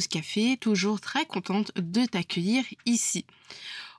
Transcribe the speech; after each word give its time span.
Café, 0.00 0.56
toujours 0.56 1.00
très 1.00 1.26
contente 1.26 1.72
de 1.76 2.04
t'accueillir 2.04 2.64
ici. 2.84 3.24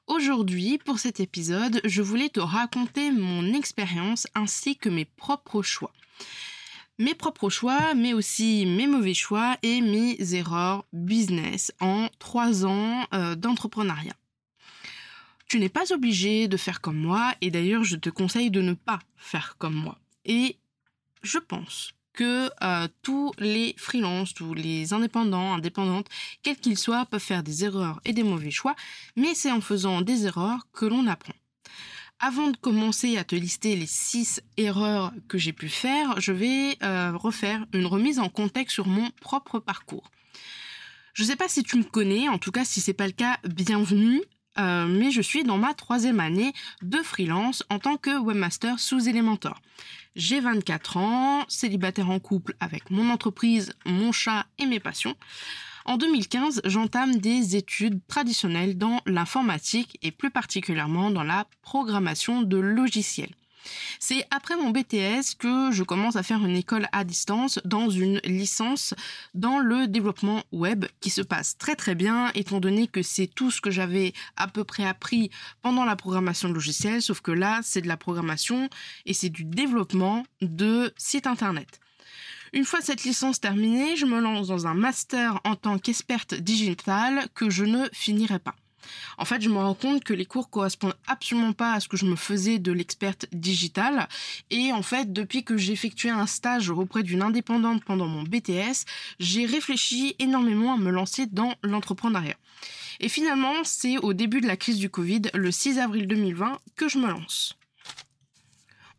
Aujourd'hui, 0.07 0.77
pour 0.77 0.99
cet 0.99 1.19
épisode, 1.19 1.81
je 1.83 2.01
voulais 2.01 2.29
te 2.29 2.39
raconter 2.39 3.11
mon 3.11 3.53
expérience 3.53 4.25
ainsi 4.35 4.77
que 4.77 4.87
mes 4.87 5.03
propres 5.03 5.61
choix. 5.61 5.91
Mes 6.97 7.13
propres 7.13 7.49
choix, 7.49 7.93
mais 7.93 8.13
aussi 8.13 8.65
mes 8.65 8.87
mauvais 8.87 9.13
choix 9.13 9.57
et 9.63 9.81
mes 9.81 10.33
erreurs 10.33 10.85
business 10.93 11.73
en 11.79 12.07
trois 12.19 12.65
ans 12.65 13.05
euh, 13.13 13.35
d'entrepreneuriat. 13.35 14.15
Tu 15.47 15.59
n'es 15.59 15.69
pas 15.69 15.93
obligé 15.93 16.47
de 16.47 16.57
faire 16.57 16.81
comme 16.81 16.97
moi 16.97 17.35
et 17.41 17.51
d'ailleurs 17.51 17.83
je 17.83 17.97
te 17.97 18.09
conseille 18.09 18.49
de 18.51 18.61
ne 18.61 18.73
pas 18.73 18.99
faire 19.17 19.57
comme 19.57 19.75
moi. 19.75 19.97
Et 20.25 20.57
je 21.21 21.37
pense 21.37 21.93
que 22.17 22.49
euh, 22.63 22.87
tous 23.03 23.31
les 23.37 23.75
freelances, 23.77 24.33
tous 24.33 24.55
les 24.55 24.91
indépendants, 24.91 25.53
indépendantes, 25.53 26.07
quels 26.41 26.57
qu'ils 26.57 26.77
soient, 26.77 27.05
peuvent 27.05 27.21
faire 27.21 27.43
des 27.43 27.63
erreurs 27.63 28.01
et 28.05 28.11
des 28.11 28.23
mauvais 28.23 28.49
choix, 28.49 28.75
mais 29.15 29.35
c'est 29.35 29.51
en 29.51 29.61
faisant 29.61 30.01
des 30.01 30.25
erreurs 30.25 30.67
que 30.73 30.85
l'on 30.85 31.05
apprend. 31.05 31.35
Avant 32.19 32.49
de 32.49 32.57
commencer 32.57 33.17
à 33.17 33.23
te 33.23 33.35
lister 33.35 33.75
les 33.75 33.85
six 33.85 34.41
erreurs 34.57 35.13
que 35.27 35.37
j'ai 35.37 35.53
pu 35.53 35.69
faire, 35.69 36.19
je 36.19 36.31
vais 36.31 36.75
euh, 36.81 37.11
refaire 37.15 37.67
une 37.71 37.85
remise 37.85 38.17
en 38.17 38.29
contexte 38.29 38.73
sur 38.73 38.87
mon 38.87 39.11
propre 39.21 39.59
parcours. 39.59 40.09
Je 41.13 41.21
ne 41.21 41.27
sais 41.27 41.35
pas 41.35 41.47
si 41.47 41.61
tu 41.61 41.77
me 41.77 41.83
connais, 41.83 42.27
en 42.29 42.39
tout 42.39 42.51
cas 42.51 42.65
si 42.65 42.81
c'est 42.81 42.93
pas 42.93 43.05
le 43.05 43.13
cas, 43.13 43.37
bienvenue. 43.43 44.23
Euh, 44.59 44.87
mais 44.87 45.11
je 45.11 45.21
suis 45.21 45.43
dans 45.43 45.57
ma 45.57 45.73
troisième 45.73 46.19
année 46.19 46.53
de 46.81 46.97
freelance 46.97 47.63
en 47.69 47.79
tant 47.79 47.97
que 47.97 48.19
webmaster 48.19 48.79
sous 48.79 49.07
Elementor. 49.07 49.59
J'ai 50.15 50.39
24 50.39 50.97
ans, 50.97 51.45
célibataire 51.47 52.09
en 52.09 52.19
couple 52.19 52.55
avec 52.59 52.89
mon 52.89 53.09
entreprise, 53.09 53.73
mon 53.85 54.11
chat 54.11 54.47
et 54.57 54.65
mes 54.65 54.79
passions. 54.79 55.15
En 55.85 55.97
2015, 55.97 56.61
j'entame 56.65 57.17
des 57.17 57.55
études 57.55 58.01
traditionnelles 58.07 58.77
dans 58.77 58.99
l'informatique 59.05 59.97
et 60.01 60.11
plus 60.11 60.31
particulièrement 60.31 61.11
dans 61.11 61.23
la 61.23 61.47
programmation 61.61 62.41
de 62.41 62.57
logiciels. 62.57 63.33
C'est 63.99 64.25
après 64.31 64.55
mon 64.55 64.71
BTS 64.71 65.35
que 65.37 65.71
je 65.71 65.83
commence 65.83 66.15
à 66.15 66.23
faire 66.23 66.45
une 66.45 66.55
école 66.55 66.87
à 66.91 67.03
distance 67.03 67.59
dans 67.65 67.89
une 67.89 68.19
licence 68.23 68.93
dans 69.33 69.59
le 69.59 69.87
développement 69.87 70.43
web 70.51 70.85
qui 70.99 71.09
se 71.09 71.21
passe 71.21 71.57
très 71.57 71.75
très 71.75 71.95
bien 71.95 72.31
étant 72.35 72.59
donné 72.59 72.87
que 72.87 73.01
c'est 73.01 73.27
tout 73.27 73.51
ce 73.51 73.61
que 73.61 73.71
j'avais 73.71 74.13
à 74.35 74.47
peu 74.47 74.63
près 74.63 74.85
appris 74.85 75.29
pendant 75.61 75.85
la 75.85 75.95
programmation 75.95 76.49
de 76.49 76.53
logiciels 76.53 77.01
sauf 77.01 77.21
que 77.21 77.31
là 77.31 77.59
c'est 77.63 77.81
de 77.81 77.87
la 77.87 77.97
programmation 77.97 78.69
et 79.05 79.13
c'est 79.13 79.29
du 79.29 79.43
développement 79.43 80.23
de 80.41 80.93
sites 80.97 81.27
internet. 81.27 81.79
Une 82.53 82.65
fois 82.65 82.81
cette 82.81 83.03
licence 83.03 83.41
terminée, 83.41 83.95
je 83.97 84.05
me 84.05 84.19
lance 84.19 84.47
dans 84.47 84.67
un 84.67 84.73
master 84.73 85.39
en 85.43 85.55
tant 85.55 85.77
qu'experte 85.77 86.33
digitale 86.33 87.27
que 87.35 87.49
je 87.49 87.65
ne 87.65 87.87
finirai 87.91 88.39
pas. 88.39 88.55
En 89.17 89.25
fait, 89.25 89.41
je 89.41 89.49
me 89.49 89.57
rends 89.57 89.73
compte 89.73 90.03
que 90.03 90.13
les 90.13 90.25
cours 90.25 90.49
correspondent 90.49 90.97
absolument 91.07 91.53
pas 91.53 91.73
à 91.73 91.79
ce 91.79 91.87
que 91.87 91.97
je 91.97 92.05
me 92.05 92.15
faisais 92.15 92.59
de 92.59 92.71
l'experte 92.71 93.27
digitale. 93.31 94.07
Et 94.49 94.71
en 94.71 94.81
fait, 94.81 95.13
depuis 95.13 95.43
que 95.43 95.57
j'ai 95.57 95.73
effectué 95.73 96.09
un 96.09 96.27
stage 96.27 96.69
auprès 96.69 97.03
d'une 97.03 97.21
indépendante 97.21 97.83
pendant 97.83 98.07
mon 98.07 98.23
BTS, 98.23 98.85
j'ai 99.19 99.45
réfléchi 99.45 100.15
énormément 100.19 100.73
à 100.73 100.77
me 100.77 100.91
lancer 100.91 101.25
dans 101.25 101.53
l'entrepreneuriat. 101.63 102.37
Et 102.99 103.09
finalement, 103.09 103.63
c'est 103.63 103.97
au 103.97 104.13
début 104.13 104.41
de 104.41 104.47
la 104.47 104.57
crise 104.57 104.79
du 104.79 104.89
Covid, 104.89 105.23
le 105.33 105.51
6 105.51 105.79
avril 105.79 106.07
2020, 106.07 106.57
que 106.75 106.89
je 106.89 106.97
me 106.97 107.07
lance 107.07 107.55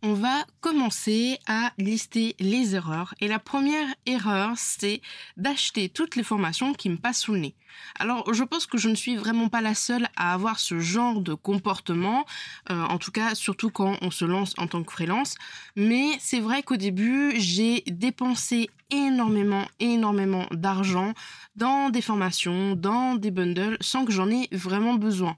on 0.03 0.14
va 0.14 0.44
commencer 0.60 1.38
à 1.47 1.72
lister 1.78 2.36
les 2.38 2.75
erreurs. 2.75 3.14
Et 3.20 3.28
la 3.28 3.38
première 3.38 3.88
erreur, 4.06 4.53
c'est 4.56 5.00
d'acheter 5.36 5.88
toutes 5.88 6.16
les 6.16 6.22
formations 6.22 6.72
qui 6.72 6.88
me 6.91 6.97
passent 6.97 7.20
sous 7.20 7.32
le 7.32 7.41
nez. 7.41 7.54
Alors, 7.98 8.32
je 8.32 8.44
pense 8.44 8.66
que 8.66 8.78
je 8.78 8.88
ne 8.88 8.94
suis 8.94 9.16
vraiment 9.16 9.48
pas 9.48 9.60
la 9.60 9.75
seule 9.75 10.09
à 10.16 10.32
avoir 10.32 10.59
ce 10.59 10.78
genre 10.78 11.20
de 11.20 11.34
comportement, 11.34 12.25
euh, 12.70 12.84
en 12.84 12.98
tout 12.98 13.10
cas, 13.10 13.34
surtout 13.34 13.70
quand 13.70 13.97
on 14.03 14.10
se 14.10 14.25
lance 14.25 14.54
en 14.59 14.66
tant 14.66 14.82
que 14.82 14.92
freelance. 14.92 15.36
Mais 15.76 16.16
c'est 16.20 16.41
vrai 16.41 16.62
qu'au 16.62 16.76
début, 16.76 17.32
j'ai 17.36 17.82
dépensé 17.86 18.70
énormément, 18.91 19.66
énormément 19.80 20.47
d'argent 20.50 21.12
dans 21.58 21.91
des 21.91 22.00
formations, 22.00 22.76
dans 22.76 23.16
des 23.16 23.32
bundles, 23.32 23.76
sans 23.80 24.04
que 24.04 24.12
j'en 24.12 24.30
ai 24.30 24.48
vraiment 24.52 24.94
besoin. 24.94 25.36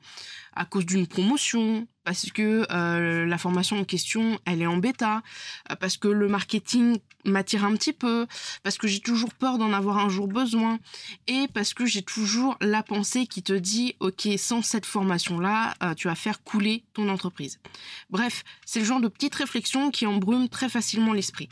À 0.54 0.66
cause 0.66 0.84
d'une 0.84 1.06
promotion, 1.06 1.86
parce 2.04 2.30
que 2.30 2.66
euh, 2.70 3.24
la 3.24 3.38
formation 3.38 3.78
en 3.78 3.84
question, 3.84 4.38
elle 4.44 4.60
est 4.60 4.66
en 4.66 4.76
bêta, 4.76 5.22
euh, 5.70 5.76
parce 5.76 5.96
que 5.96 6.08
le 6.08 6.28
marketing 6.28 6.98
m'attire 7.24 7.64
un 7.64 7.74
petit 7.74 7.94
peu, 7.94 8.26
parce 8.62 8.76
que 8.76 8.86
j'ai 8.86 9.00
toujours 9.00 9.32
peur 9.32 9.56
d'en 9.56 9.72
avoir 9.72 9.98
un 9.98 10.10
jour 10.10 10.28
besoin, 10.28 10.78
et 11.26 11.46
parce 11.54 11.72
que 11.72 11.86
j'ai 11.86 12.02
toujours 12.02 12.58
la 12.60 12.82
pensée 12.82 13.26
qui 13.26 13.42
te 13.42 13.54
dit, 13.54 13.94
ok, 14.00 14.28
sans 14.36 14.60
cette 14.60 14.86
formation-là, 14.86 15.74
euh, 15.82 15.94
tu 15.94 16.08
vas 16.08 16.14
faire 16.14 16.42
couler 16.42 16.84
ton 16.92 17.08
entreprise. 17.08 17.60
Bref, 18.10 18.44
c'est 18.66 18.80
le 18.80 18.84
genre 18.84 19.00
de 19.00 19.08
petite 19.08 19.34
réflexion 19.34 19.90
qui 19.90 20.06
embrume 20.06 20.48
très 20.50 20.68
facilement 20.68 21.14
l'esprit. 21.14 21.48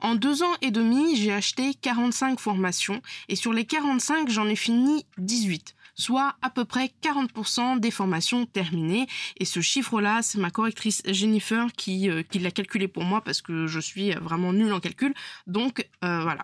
En 0.00 0.14
deux 0.14 0.42
ans 0.42 0.54
et 0.62 0.70
demi, 0.70 1.16
j'ai 1.16 1.32
acheté 1.32 1.74
45 1.74 2.40
formations 2.40 3.02
et 3.28 3.36
sur 3.36 3.52
les 3.52 3.64
45, 3.64 4.28
j'en 4.28 4.48
ai 4.48 4.56
fini 4.56 5.06
18 5.18 5.74
soit 5.96 6.36
à 6.42 6.50
peu 6.50 6.64
près 6.64 6.92
40% 7.02 7.80
des 7.80 7.90
formations 7.90 8.46
terminées. 8.46 9.06
Et 9.38 9.44
ce 9.44 9.60
chiffre-là, 9.60 10.20
c'est 10.22 10.38
ma 10.38 10.50
correctrice 10.50 11.02
Jennifer 11.06 11.72
qui, 11.72 12.10
euh, 12.10 12.22
qui 12.22 12.38
l'a 12.38 12.50
calculé 12.50 12.86
pour 12.86 13.02
moi 13.02 13.22
parce 13.22 13.42
que 13.42 13.66
je 13.66 13.80
suis 13.80 14.12
vraiment 14.12 14.52
nulle 14.52 14.72
en 14.72 14.80
calcul. 14.80 15.14
Donc 15.46 15.88
euh, 16.04 16.20
voilà. 16.20 16.42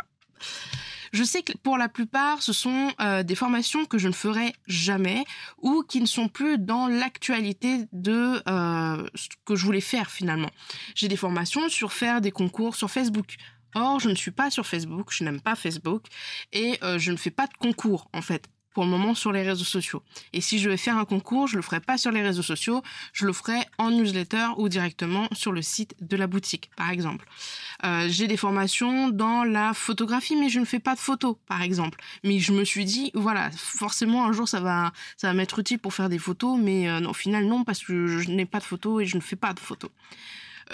Je 1.12 1.24
sais 1.24 1.42
que 1.42 1.52
pour 1.58 1.76
la 1.76 1.88
plupart, 1.88 2.42
ce 2.42 2.54
sont 2.54 2.90
euh, 3.00 3.22
des 3.22 3.34
formations 3.34 3.84
que 3.84 3.98
je 3.98 4.08
ne 4.08 4.12
ferai 4.12 4.54
jamais 4.66 5.24
ou 5.58 5.82
qui 5.86 6.00
ne 6.00 6.06
sont 6.06 6.28
plus 6.28 6.58
dans 6.58 6.86
l'actualité 6.86 7.86
de 7.92 8.42
euh, 8.48 9.06
ce 9.14 9.28
que 9.44 9.54
je 9.54 9.64
voulais 9.64 9.82
faire 9.82 10.10
finalement. 10.10 10.50
J'ai 10.94 11.08
des 11.08 11.16
formations 11.16 11.68
sur 11.68 11.92
faire 11.92 12.22
des 12.22 12.30
concours 12.30 12.76
sur 12.76 12.90
Facebook. 12.90 13.36
Or, 13.74 14.00
je 14.00 14.08
ne 14.08 14.14
suis 14.14 14.30
pas 14.30 14.50
sur 14.50 14.66
Facebook, 14.66 15.08
je 15.10 15.24
n'aime 15.24 15.40
pas 15.40 15.54
Facebook 15.54 16.04
et 16.52 16.78
euh, 16.82 16.98
je 16.98 17.12
ne 17.12 17.16
fais 17.16 17.30
pas 17.30 17.46
de 17.46 17.54
concours 17.58 18.08
en 18.12 18.22
fait 18.22 18.48
pour 18.74 18.84
le 18.84 18.90
moment 18.90 19.14
sur 19.14 19.32
les 19.32 19.42
réseaux 19.42 19.64
sociaux. 19.64 20.02
Et 20.32 20.40
si 20.40 20.58
je 20.58 20.68
vais 20.68 20.76
faire 20.76 20.96
un 20.96 21.04
concours, 21.04 21.46
je 21.46 21.56
le 21.56 21.62
ferai 21.62 21.80
pas 21.80 21.98
sur 21.98 22.10
les 22.10 22.22
réseaux 22.22 22.42
sociaux, 22.42 22.82
je 23.12 23.26
le 23.26 23.32
ferai 23.32 23.60
en 23.78 23.90
newsletter 23.90 24.46
ou 24.56 24.68
directement 24.68 25.28
sur 25.32 25.52
le 25.52 25.62
site 25.62 25.94
de 26.00 26.16
la 26.16 26.26
boutique, 26.26 26.70
par 26.76 26.90
exemple. 26.90 27.26
Euh, 27.84 28.06
j'ai 28.08 28.26
des 28.26 28.36
formations 28.36 29.08
dans 29.08 29.44
la 29.44 29.74
photographie, 29.74 30.36
mais 30.36 30.48
je 30.48 30.60
ne 30.60 30.64
fais 30.64 30.78
pas 30.78 30.94
de 30.94 31.00
photos, 31.00 31.36
par 31.46 31.62
exemple. 31.62 31.98
Mais 32.24 32.38
je 32.38 32.52
me 32.52 32.64
suis 32.64 32.84
dit, 32.84 33.10
voilà, 33.14 33.50
forcément 33.52 34.26
un 34.26 34.32
jour 34.32 34.48
ça 34.48 34.60
va, 34.60 34.92
ça 35.16 35.32
m'être 35.32 35.58
utile 35.58 35.78
pour 35.78 35.94
faire 35.94 36.08
des 36.08 36.18
photos, 36.18 36.58
mais 36.60 36.88
euh, 36.88 37.00
au 37.08 37.14
final 37.14 37.44
non 37.46 37.64
parce 37.64 37.82
que 37.82 38.06
je 38.06 38.30
n'ai 38.30 38.46
pas 38.46 38.58
de 38.58 38.64
photos 38.64 39.02
et 39.02 39.06
je 39.06 39.16
ne 39.16 39.22
fais 39.22 39.36
pas 39.36 39.52
de 39.52 39.60
photos. 39.60 39.90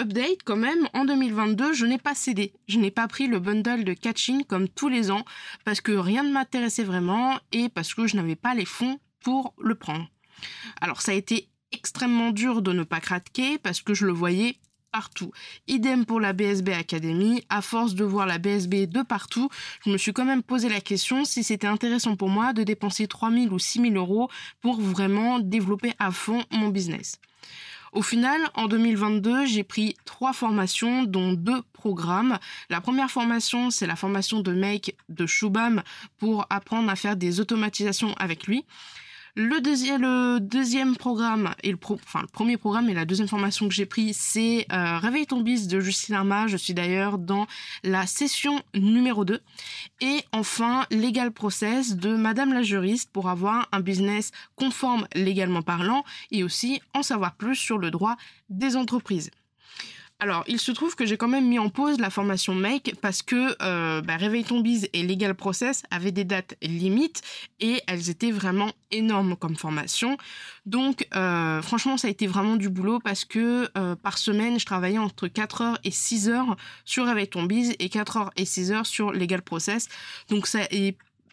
Update 0.01 0.45
quand 0.45 0.57
même, 0.57 0.89
en 0.95 1.05
2022, 1.05 1.73
je 1.73 1.85
n'ai 1.85 1.99
pas 1.99 2.15
cédé. 2.15 2.53
Je 2.69 2.79
n'ai 2.79 2.93
pas 2.93 3.09
pris 3.09 3.27
le 3.27 3.41
bundle 3.41 3.83
de 3.83 3.95
catching 3.95 4.45
comme 4.45 4.69
tous 4.69 4.89
les 4.89 5.11
ans 5.11 5.25
parce 5.65 5.81
que 5.81 5.91
rien 5.91 6.23
ne 6.23 6.31
m'intéressait 6.31 6.85
vraiment 6.85 7.39
et 7.51 7.69
parce 7.69 7.95
que 7.95 8.07
je 8.07 8.17
n'avais 8.17 8.37
pas 8.37 8.55
les 8.55 8.65
fonds 8.65 9.01
pour 9.21 9.55
le 9.59 9.75
prendre. 9.75 10.09
Alors 10.81 11.03
ça 11.03 11.11
a 11.11 11.17
été 11.17 11.49
extrêmement 11.73 12.31
dur 12.31 12.63
de 12.63 12.73
ne 12.73 12.85
pas 12.85 13.01
craquer 13.01 13.59
parce 13.59 13.83
que 13.83 13.93
je 13.93 14.07
le 14.07 14.13
voyais 14.13 14.57
partout. 14.93 15.33
Idem 15.67 16.07
pour 16.07 16.21
la 16.21 16.33
BSB 16.33 16.71
Academy. 16.71 17.45
À 17.49 17.61
force 17.61 17.95
de 17.95 18.05
voir 18.05 18.27
la 18.27 18.39
BSB 18.39 18.87
de 18.87 19.03
partout, 19.03 19.49
je 19.85 19.91
me 19.91 19.99
suis 19.99 20.13
quand 20.13 20.25
même 20.25 20.45
posé 20.45 20.69
la 20.69 20.81
question 20.81 21.25
si 21.25 21.43
c'était 21.43 21.67
intéressant 21.67 22.15
pour 22.15 22.29
moi 22.29 22.53
de 22.53 22.63
dépenser 22.63 23.09
3000 23.09 23.53
ou 23.53 23.59
6000 23.59 23.97
euros 23.97 24.31
pour 24.61 24.81
vraiment 24.81 25.41
développer 25.41 25.93
à 25.99 26.13
fond 26.13 26.45
mon 26.53 26.69
business. 26.69 27.19
Au 27.93 28.03
final, 28.03 28.41
en 28.55 28.67
2022, 28.67 29.47
j'ai 29.47 29.65
pris 29.65 29.97
trois 30.05 30.33
formations, 30.33 31.05
dont 31.05 31.33
deux 31.33 31.63
programmes. 31.73 32.39
La 32.71 32.81
première 32.81 33.11
formation, 33.11 33.71
c'est 33.71 33.87
la 33.87 33.97
formation 33.97 34.41
de 34.41 34.53
Make 34.53 34.97
de 35.09 35.27
Shubham 35.27 35.83
pour 36.19 36.47
apprendre 36.51 36.91
à 36.91 36.97
faire 36.97 37.17
des 37.17 37.41
automatisations 37.41 38.15
avec 38.19 38.47
lui. 38.47 38.65
Le, 39.41 39.61
deuxième, 39.61 40.03
le 40.03 40.41
deuxième 40.41 40.97
programme, 40.97 41.55
et 41.63 41.71
le, 41.71 41.79
enfin, 41.81 42.23
le 42.23 42.27
premier 42.27 42.57
programme 42.57 42.89
et 42.89 42.95
la 42.95 43.05
deuxième 43.05 43.29
formation 43.29 43.69
que 43.69 43.75
j'ai 43.75 43.87
pris, 43.87 44.13
c'est 44.13 44.67
euh, 44.73 44.99
Réveille 44.99 45.29
ton 45.29 45.43
bis 45.43 45.69
de 45.69 45.79
Justine 45.79 46.17
Arma. 46.17 46.49
Je 46.49 46.57
suis 46.57 46.75
d'ailleurs 46.75 47.19
dans 47.19 47.47
la 47.85 48.05
session 48.09 48.61
numéro 48.75 49.25
2. 49.25 49.41
Et 50.01 50.25
enfin, 50.33 50.87
Legal 50.91 51.31
Process 51.31 51.95
de 51.95 52.17
Madame 52.17 52.53
la 52.53 52.63
juriste 52.63 53.13
pour 53.13 53.29
avoir 53.29 53.69
un 53.71 53.79
business 53.79 54.33
conforme 54.57 55.07
légalement 55.15 55.63
parlant 55.63 56.03
et 56.33 56.43
aussi 56.43 56.83
en 56.93 57.05
savoir 57.05 57.37
plus 57.37 57.55
sur 57.55 57.79
le 57.79 57.93
droit 57.93 58.17
des 58.51 58.75
entreprises. 58.75 59.31
Alors, 60.21 60.43
il 60.49 60.59
se 60.59 60.73
trouve 60.73 60.97
que 60.97 61.07
j'ai 61.07 61.17
quand 61.17 61.29
même 61.29 61.47
mis 61.47 61.61
en 61.61 61.69
pause 61.69 62.01
la 62.01 62.11
formation 62.11 62.53
Make 62.53 62.97
parce 63.01 63.23
que 63.23 63.55
euh, 63.63 64.01
bah, 64.01 64.17
ton 64.49 64.65
et 64.65 65.03
Legal 65.05 65.33
Process 65.37 65.85
avaient 65.93 66.11
des 66.11 66.25
dates 66.25 66.57
limites 66.61 67.23
et 67.61 67.81
elles 67.87 68.11
étaient 68.11 68.33
vraiment 68.33 68.73
énormes 68.91 69.37
comme 69.37 69.55
formation. 69.55 70.17
Donc, 70.67 71.07
euh, 71.15 71.63
franchement, 71.63 71.97
ça 71.97 72.09
a 72.09 72.11
été 72.11 72.27
vraiment 72.27 72.57
du 72.57 72.69
boulot 72.69 72.99
parce 72.99 73.25
que 73.25 73.69
euh, 73.79 73.95
par 73.95 74.19
semaine, 74.19 74.59
je 74.59 74.67
travaillais 74.67 74.99
entre 74.99 75.29
4 75.29 75.63
heures 75.63 75.79
et 75.85 75.93
6 75.93 76.29
heures 76.31 76.57
sur 76.85 77.07
Réveille 77.07 77.29
ton 77.29 77.47
et 77.49 77.89
4 77.89 78.17
heures 78.17 78.31
et 78.37 78.45
6 78.45 78.73
heures 78.73 78.87
sur 78.87 79.13
Legal 79.13 79.43
Process. 79.43 79.87
Donc, 80.31 80.49
ça, 80.49 80.61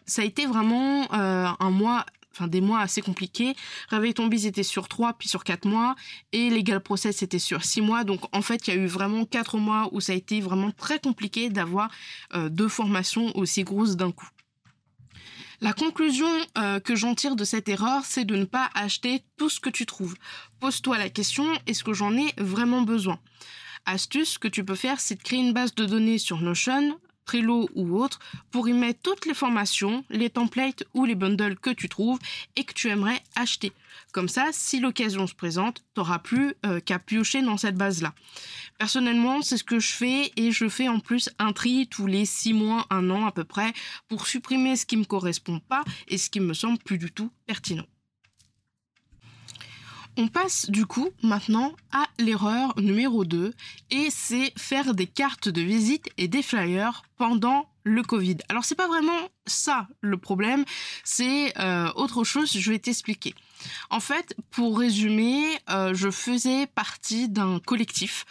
ça 0.06 0.22
a 0.22 0.24
été 0.24 0.46
vraiment 0.46 1.12
un 1.12 1.70
mois 1.70 2.06
enfin 2.36 2.48
des 2.48 2.60
mois 2.60 2.80
assez 2.80 3.02
compliqués. 3.02 3.54
Réveil 3.88 4.14
ton 4.14 4.26
bise 4.26 4.46
était 4.46 4.62
sur 4.62 4.88
3 4.88 5.14
puis 5.14 5.28
sur 5.28 5.44
4 5.44 5.66
mois 5.66 5.96
et 6.32 6.50
Legal 6.50 6.80
Process 6.80 7.22
était 7.22 7.38
sur 7.38 7.64
6 7.64 7.80
mois. 7.80 8.04
Donc 8.04 8.22
en 8.34 8.42
fait, 8.42 8.68
il 8.68 8.74
y 8.74 8.76
a 8.76 8.80
eu 8.80 8.86
vraiment 8.86 9.24
4 9.24 9.58
mois 9.58 9.88
où 9.92 10.00
ça 10.00 10.12
a 10.12 10.16
été 10.16 10.40
vraiment 10.40 10.70
très 10.70 10.98
compliqué 10.98 11.50
d'avoir 11.50 11.90
euh, 12.34 12.48
deux 12.48 12.68
formations 12.68 13.36
aussi 13.36 13.64
grosses 13.64 13.96
d'un 13.96 14.12
coup. 14.12 14.28
La 15.62 15.72
conclusion 15.72 16.28
euh, 16.58 16.80
que 16.80 16.94
j'en 16.94 17.14
tire 17.14 17.34
de 17.34 17.44
cette 17.44 17.68
erreur, 17.68 18.04
c'est 18.04 18.26
de 18.26 18.36
ne 18.36 18.44
pas 18.44 18.68
acheter 18.74 19.22
tout 19.38 19.48
ce 19.48 19.58
que 19.58 19.70
tu 19.70 19.86
trouves. 19.86 20.14
Pose-toi 20.60 20.98
la 20.98 21.08
question, 21.08 21.46
est-ce 21.66 21.82
que 21.82 21.94
j'en 21.94 22.14
ai 22.14 22.30
vraiment 22.36 22.82
besoin? 22.82 23.18
Astuce, 23.86 24.36
que 24.36 24.48
tu 24.48 24.64
peux 24.64 24.74
faire, 24.74 25.00
c'est 25.00 25.14
de 25.14 25.22
créer 25.22 25.38
une 25.38 25.54
base 25.54 25.74
de 25.74 25.86
données 25.86 26.18
sur 26.18 26.40
Notion 26.42 26.98
Trello 27.26 27.68
ou 27.74 28.00
autre 28.00 28.20
pour 28.50 28.68
y 28.68 28.72
mettre 28.72 29.00
toutes 29.02 29.26
les 29.26 29.34
formations, 29.34 30.04
les 30.08 30.30
templates 30.30 30.84
ou 30.94 31.04
les 31.04 31.14
bundles 31.14 31.56
que 31.56 31.70
tu 31.70 31.88
trouves 31.88 32.18
et 32.56 32.64
que 32.64 32.72
tu 32.72 32.88
aimerais 32.88 33.20
acheter. 33.34 33.72
Comme 34.12 34.28
ça, 34.28 34.46
si 34.52 34.80
l'occasion 34.80 35.26
se 35.26 35.34
présente, 35.34 35.82
tu 35.94 36.00
n'auras 36.00 36.18
plus 36.18 36.54
euh, 36.64 36.80
qu'à 36.80 36.98
piocher 36.98 37.42
dans 37.42 37.56
cette 37.56 37.76
base-là. 37.76 38.14
Personnellement, 38.78 39.42
c'est 39.42 39.56
ce 39.56 39.64
que 39.64 39.78
je 39.78 39.92
fais 39.92 40.32
et 40.36 40.52
je 40.52 40.68
fais 40.68 40.88
en 40.88 41.00
plus 41.00 41.28
un 41.38 41.52
tri 41.52 41.86
tous 41.88 42.06
les 42.06 42.24
6 42.24 42.54
mois, 42.54 42.86
un 42.90 43.10
an 43.10 43.26
à 43.26 43.32
peu 43.32 43.44
près 43.44 43.72
pour 44.08 44.26
supprimer 44.26 44.76
ce 44.76 44.86
qui 44.86 44.96
me 44.96 45.04
correspond 45.04 45.60
pas 45.60 45.84
et 46.08 46.18
ce 46.18 46.30
qui 46.30 46.40
me 46.40 46.54
semble 46.54 46.78
plus 46.78 46.98
du 46.98 47.10
tout 47.10 47.30
pertinent. 47.46 47.86
On 50.18 50.28
passe 50.28 50.70
du 50.70 50.86
coup 50.86 51.10
maintenant 51.22 51.74
à 51.92 52.06
l'erreur 52.18 52.72
numéro 52.78 53.26
2 53.26 53.52
et 53.90 54.08
c'est 54.10 54.50
faire 54.56 54.94
des 54.94 55.06
cartes 55.06 55.50
de 55.50 55.60
visite 55.60 56.08
et 56.16 56.26
des 56.26 56.42
flyers 56.42 57.02
pendant 57.18 57.68
le 57.84 58.02
Covid. 58.02 58.38
Alors 58.48 58.64
c'est 58.64 58.74
pas 58.74 58.88
vraiment 58.88 59.28
ça 59.44 59.88
le 60.00 60.16
problème, 60.16 60.64
c'est 61.04 61.52
euh, 61.58 61.92
autre 61.96 62.24
chose, 62.24 62.50
je 62.56 62.70
vais 62.70 62.78
t'expliquer. 62.78 63.34
En 63.90 64.00
fait, 64.00 64.34
pour 64.50 64.78
résumer, 64.78 65.44
euh, 65.70 65.94
je 65.94 66.10
faisais 66.10 66.66
partie 66.66 67.28
d'un 67.28 67.58
collectif. 67.60 68.24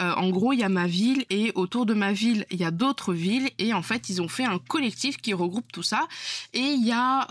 Euh, 0.00 0.12
en 0.14 0.30
gros, 0.30 0.52
il 0.52 0.60
y 0.60 0.64
a 0.64 0.68
ma 0.68 0.86
ville 0.86 1.24
et 1.30 1.52
autour 1.54 1.86
de 1.86 1.94
ma 1.94 2.12
ville, 2.12 2.46
il 2.50 2.58
y 2.58 2.64
a 2.64 2.70
d'autres 2.70 3.12
villes 3.12 3.50
et 3.58 3.74
en 3.74 3.82
fait, 3.82 4.08
ils 4.08 4.22
ont 4.22 4.28
fait 4.28 4.44
un 4.44 4.58
collectif 4.58 5.16
qui 5.18 5.34
regroupe 5.34 5.70
tout 5.72 5.82
ça 5.82 6.06
et 6.52 6.60
il 6.60 6.86
y 6.86 6.92
a 6.92 7.26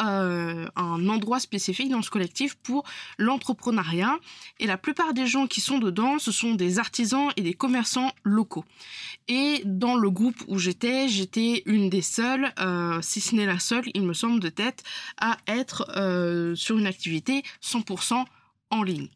un 0.75 1.09
endroit 1.09 1.39
spécifique 1.39 1.89
dans 1.89 2.01
ce 2.01 2.09
collectif 2.09 2.55
pour 2.55 2.83
l'entrepreneuriat 3.17 4.17
et 4.59 4.67
la 4.67 4.77
plupart 4.77 5.13
des 5.13 5.27
gens 5.27 5.47
qui 5.47 5.61
sont 5.61 5.79
dedans, 5.79 6.19
ce 6.19 6.31
sont 6.31 6.55
des 6.55 6.79
artisans 6.79 7.29
et 7.37 7.41
des 7.41 7.53
commerçants 7.53 8.11
locaux. 8.23 8.65
Et 9.27 9.61
dans 9.65 9.95
le 9.95 10.09
groupe 10.09 10.41
où 10.47 10.57
j'étais, 10.57 11.07
j'étais 11.07 11.63
une 11.65 11.89
des 11.89 12.01
seules, 12.01 12.51
si 13.01 13.21
n'est 13.35 13.45
la 13.45 13.59
seule, 13.59 13.85
il 13.93 14.03
me 14.03 14.13
semble, 14.13 14.39
de 14.39 14.49
tête, 14.49 14.83
à 15.19 15.37
être 15.47 15.85
euh, 15.95 16.55
sur 16.55 16.77
une 16.77 16.87
activité 16.87 17.40
100% 17.63 18.25
en 18.71 18.83
ligne. 18.83 19.09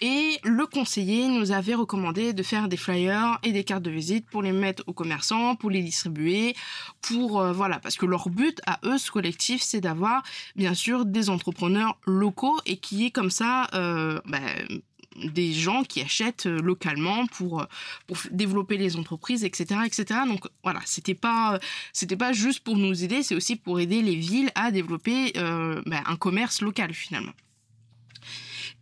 Et 0.00 0.38
le 0.44 0.66
conseiller 0.66 1.28
nous 1.28 1.52
avait 1.52 1.74
recommandé 1.74 2.32
de 2.32 2.42
faire 2.42 2.68
des 2.68 2.76
flyers 2.76 3.38
et 3.42 3.52
des 3.52 3.64
cartes 3.64 3.82
de 3.82 3.90
visite 3.90 4.28
pour 4.30 4.42
les 4.42 4.52
mettre 4.52 4.84
aux 4.86 4.92
commerçants, 4.92 5.56
pour 5.56 5.70
les 5.70 5.82
distribuer, 5.82 6.54
pour 7.02 7.40
euh, 7.40 7.52
voilà, 7.52 7.78
parce 7.78 7.96
que 7.96 8.06
leur 8.06 8.28
but 8.28 8.60
à 8.66 8.78
eux, 8.84 8.98
ce 8.98 9.10
collectif, 9.10 9.62
c'est 9.62 9.80
d'avoir 9.80 10.22
bien 10.54 10.74
sûr 10.74 11.04
des 11.04 11.28
entrepreneurs 11.28 11.98
locaux 12.06 12.58
et 12.66 12.76
qui 12.76 13.06
est 13.06 13.10
comme 13.10 13.30
ça 13.30 13.68
euh, 13.74 14.20
ben, 14.26 14.42
des 15.16 15.52
gens 15.52 15.82
qui 15.82 16.00
achètent 16.00 16.46
euh, 16.46 16.60
localement 16.60 17.26
pour, 17.26 17.66
développer 18.30 18.76
les 18.76 18.96
entreprises, 18.96 19.44
etc., 19.44 19.80
etc. 19.84 20.20
Donc 20.26 20.46
voilà, 20.62 20.80
c'était 20.84 21.14
pas 21.14 21.58
pas 22.18 22.32
juste 22.32 22.60
pour 22.60 22.76
nous 22.76 23.04
aider, 23.04 23.22
c'est 23.22 23.34
aussi 23.34 23.56
pour 23.56 23.80
aider 23.80 24.02
les 24.02 24.16
villes 24.16 24.50
à 24.54 24.70
développer 24.70 25.32
ben, 25.34 26.02
un 26.06 26.16
commerce 26.16 26.60
local 26.60 26.92
finalement. 26.92 27.32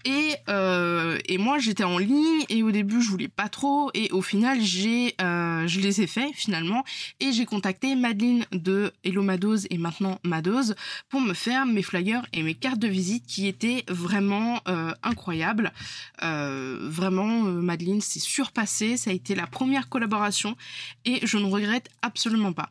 Et, 0.05 0.35
euh, 0.49 1.19
et 1.27 1.39
moi 1.39 1.59
j'étais 1.59 1.85
en 1.85 1.99
ligne 1.99 2.45
et 2.49 2.62
au 2.62 2.71
début 2.71 3.03
je 3.03 3.11
voulais 3.11 3.29
pas 3.29 3.49
trop 3.49 3.91
et 3.95 4.11
au 4.12 4.23
final 4.23 4.61
j'ai 4.61 5.15
euh, 5.21 5.67
je 5.67 5.81
les 5.81 6.00
ai 6.00 6.06
fait 6.06 6.31
finalement 6.35 6.85
et 7.21 7.33
j'ai 7.33 7.47
contacté 7.47 7.97
Madeline 7.97 8.45
de 8.53 8.93
Hello 9.03 9.23
Madose 9.23 9.67
et 9.71 9.79
maintenant 9.79 10.21
Madose 10.25 10.77
pour 11.09 11.21
me 11.21 11.35
faire 11.35 11.67
mes 11.67 11.83
flyers 11.83 12.25
et 12.33 12.43
mes 12.43 12.55
cartes 12.55 12.79
de 12.79 12.89
visite 12.89 13.27
qui 13.27 13.49
étaient 13.49 13.85
vraiment 13.89 14.61
euh, 14.69 14.93
incroyables. 15.03 15.73
Vraiment 16.21 17.43
Madeline 17.43 18.00
s'est 18.00 18.21
surpassée, 18.21 18.97
ça 18.97 19.11
a 19.11 19.12
été 19.12 19.35
la 19.35 19.47
première 19.47 19.89
collaboration 19.89 20.56
et 21.05 21.27
je 21.27 21.39
ne 21.39 21.47
regrette 21.47 21.89
absolument 22.03 22.53
pas. 22.53 22.71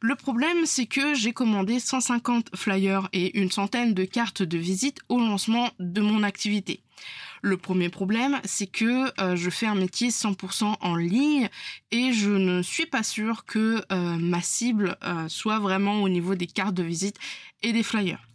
Le 0.00 0.14
problème, 0.14 0.64
c'est 0.64 0.86
que 0.86 1.14
j'ai 1.14 1.32
commandé 1.32 1.80
150 1.80 2.56
flyers 2.56 3.08
et 3.12 3.38
une 3.38 3.50
centaine 3.50 3.94
de 3.94 4.04
cartes 4.04 4.42
de 4.42 4.58
visite 4.58 4.98
au 5.08 5.18
lancement 5.18 5.70
de 5.78 6.00
mon 6.00 6.22
activité. 6.22 6.80
Le 7.42 7.56
premier 7.56 7.88
problème, 7.88 8.38
c'est 8.44 8.66
que 8.66 9.10
euh, 9.20 9.34
je 9.34 9.48
fais 9.48 9.66
un 9.66 9.74
métier 9.74 10.10
100% 10.10 10.76
en 10.80 10.94
ligne 10.94 11.48
et 11.90 12.12
je 12.12 12.30
ne 12.30 12.60
suis 12.62 12.86
pas 12.86 13.02
sûre 13.02 13.44
que 13.46 13.82
euh, 13.90 14.16
ma 14.16 14.42
cible 14.42 14.96
euh, 15.04 15.26
soit 15.28 15.58
vraiment 15.58 16.02
au 16.02 16.08
niveau 16.08 16.34
des 16.34 16.46
cartes 16.46 16.74
de 16.74 16.82
visite 16.82 17.16
et 17.62 17.72
des 17.72 17.82
flyers. 17.82 18.29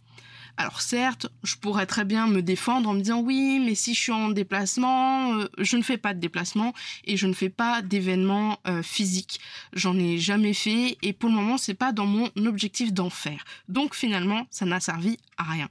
Alors 0.58 0.80
certes, 0.80 1.26
je 1.42 1.56
pourrais 1.56 1.84
très 1.84 2.06
bien 2.06 2.26
me 2.26 2.40
défendre 2.40 2.88
en 2.88 2.94
me 2.94 3.00
disant 3.00 3.20
oui, 3.20 3.60
mais 3.60 3.74
si 3.74 3.94
je 3.94 4.00
suis 4.00 4.12
en 4.12 4.30
déplacement, 4.30 5.34
euh, 5.34 5.48
je 5.58 5.76
ne 5.76 5.82
fais 5.82 5.98
pas 5.98 6.14
de 6.14 6.18
déplacement 6.18 6.72
et 7.04 7.18
je 7.18 7.26
ne 7.26 7.34
fais 7.34 7.50
pas 7.50 7.82
d'événements 7.82 8.58
euh, 8.66 8.82
physiques. 8.82 9.38
J'en 9.74 9.98
ai 9.98 10.16
jamais 10.16 10.54
fait 10.54 10.96
et 11.02 11.12
pour 11.12 11.28
le 11.28 11.34
moment, 11.34 11.58
c'est 11.58 11.74
pas 11.74 11.92
dans 11.92 12.06
mon 12.06 12.30
objectif 12.46 12.94
d'en 12.94 13.10
faire. 13.10 13.44
Donc 13.68 13.94
finalement, 13.94 14.46
ça 14.50 14.64
n'a 14.64 14.80
servi 14.80 15.18
à 15.36 15.42
rien. 15.42 15.68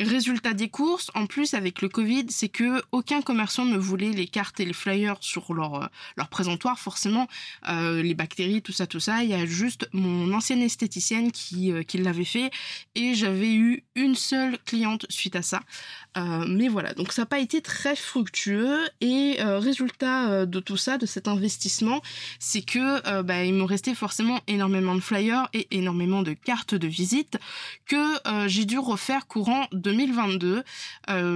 Résultat 0.00 0.54
des 0.54 0.68
courses, 0.68 1.12
en 1.14 1.26
plus 1.26 1.54
avec 1.54 1.80
le 1.80 1.88
Covid, 1.88 2.26
c'est 2.28 2.48
que 2.48 2.82
aucun 2.90 3.22
commerçant 3.22 3.64
ne 3.64 3.78
voulait 3.78 4.10
les 4.10 4.26
cartes 4.26 4.58
et 4.58 4.64
les 4.64 4.72
flyers 4.72 5.18
sur 5.20 5.54
leur 5.54 5.84
euh, 5.84 5.86
leur 6.16 6.28
présentoir 6.28 6.78
forcément 6.78 7.28
les 7.68 8.14
bactéries 8.14 8.62
tout 8.62 8.72
ça 8.72 8.86
tout 8.86 9.00
ça, 9.00 9.22
il 9.22 9.30
y 9.30 9.34
a 9.34 9.44
juste 9.46 9.88
mon 9.92 10.32
ancienne 10.32 10.62
esthéticienne 10.62 11.30
qui 11.30 11.72
qui 11.86 11.98
l'avait 11.98 12.24
fait 12.24 12.50
et 12.94 13.14
j'avais 13.14 13.54
eu 13.54 13.84
une 13.94 14.15
seule 14.16 14.58
cliente 14.64 15.06
suite 15.08 15.36
à 15.36 15.42
ça. 15.42 15.60
Euh, 16.16 16.44
mais 16.48 16.68
voilà, 16.68 16.94
donc 16.94 17.12
ça 17.12 17.22
n'a 17.22 17.26
pas 17.26 17.40
été 17.40 17.60
très 17.60 17.94
fructueux 17.94 18.78
et 19.00 19.36
euh, 19.40 19.58
résultat 19.58 20.30
euh, 20.30 20.46
de 20.46 20.60
tout 20.60 20.76
ça, 20.76 20.96
de 20.96 21.04
cet 21.04 21.28
investissement, 21.28 22.00
c'est 22.38 22.62
que 22.62 23.20
bah, 23.22 23.44
il 23.44 23.54
me 23.54 23.64
restait 23.64 23.94
forcément 23.94 24.40
énormément 24.46 24.94
de 24.94 25.00
flyers 25.00 25.48
et 25.52 25.66
énormément 25.70 26.22
de 26.22 26.32
cartes 26.32 26.74
de 26.74 26.86
visite 26.86 27.38
que 27.86 28.16
j'ai 28.46 28.64
dû 28.64 28.78
refaire 28.78 29.26
courant 29.26 29.66
2022. 29.72 30.62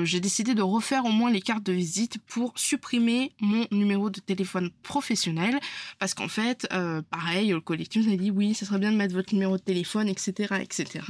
j'ai 0.05 0.21
décidé 0.21 0.55
de 0.55 0.63
refaire 0.63 1.05
au 1.05 1.11
moins 1.11 1.31
les 1.31 1.41
cartes 1.41 1.65
de 1.65 1.73
visite 1.73 2.19
pour 2.27 2.53
supprimer 2.57 3.33
mon 3.41 3.67
numéro 3.71 4.11
de 4.11 4.21
téléphone 4.21 4.71
professionnel 4.83 5.59
parce 5.99 6.15
qu'en 6.15 6.29
fait, 6.29 6.69
pareil, 7.11 7.49
le 7.51 7.61
collectif 7.61 8.07
m'a 8.07 8.17
dit 8.17 8.31
oui, 8.31 8.55
ça 8.55 8.67
serait 8.67 8.79
bien 8.79 8.93
de 8.93 8.97
mettre 8.97 9.15
votre 9.15 9.33
numéro 9.35 9.57
de 9.57 9.63
téléphone, 9.63 10.09
etc., 10.09 10.57
etc. 10.61 11.05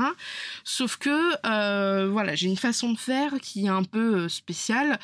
Sauf 0.64 0.96
que 0.96 2.06
voilà, 2.10 2.34
j'ai 2.34 2.46
une 2.46 2.56
façon 2.56 2.92
de 2.92 2.98
faire 2.98 3.34
qui 3.40 3.59
un 3.68 3.84
peu 3.84 4.22
euh, 4.22 4.28
spécial. 4.28 4.98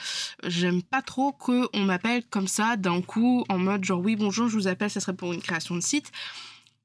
J'aime 0.45 0.83
pas 0.83 1.03
trop 1.03 1.33
que 1.33 1.69
on 1.75 1.85
m'appelle 1.85 2.25
comme 2.29 2.49
ça 2.49 2.77
d'un 2.77 3.03
coup 3.03 3.45
en 3.49 3.59
mode 3.59 3.85
genre 3.85 4.01
oui 4.01 4.17
bonjour 4.17 4.49
je 4.49 4.57
vous 4.57 4.69
appelle 4.69 4.91
ça 4.91 5.01
serait 5.01 5.17
pour 5.17 5.33
une 5.33 5.43
création 5.43 5.75
de 5.75 5.81
site. 5.81 6.13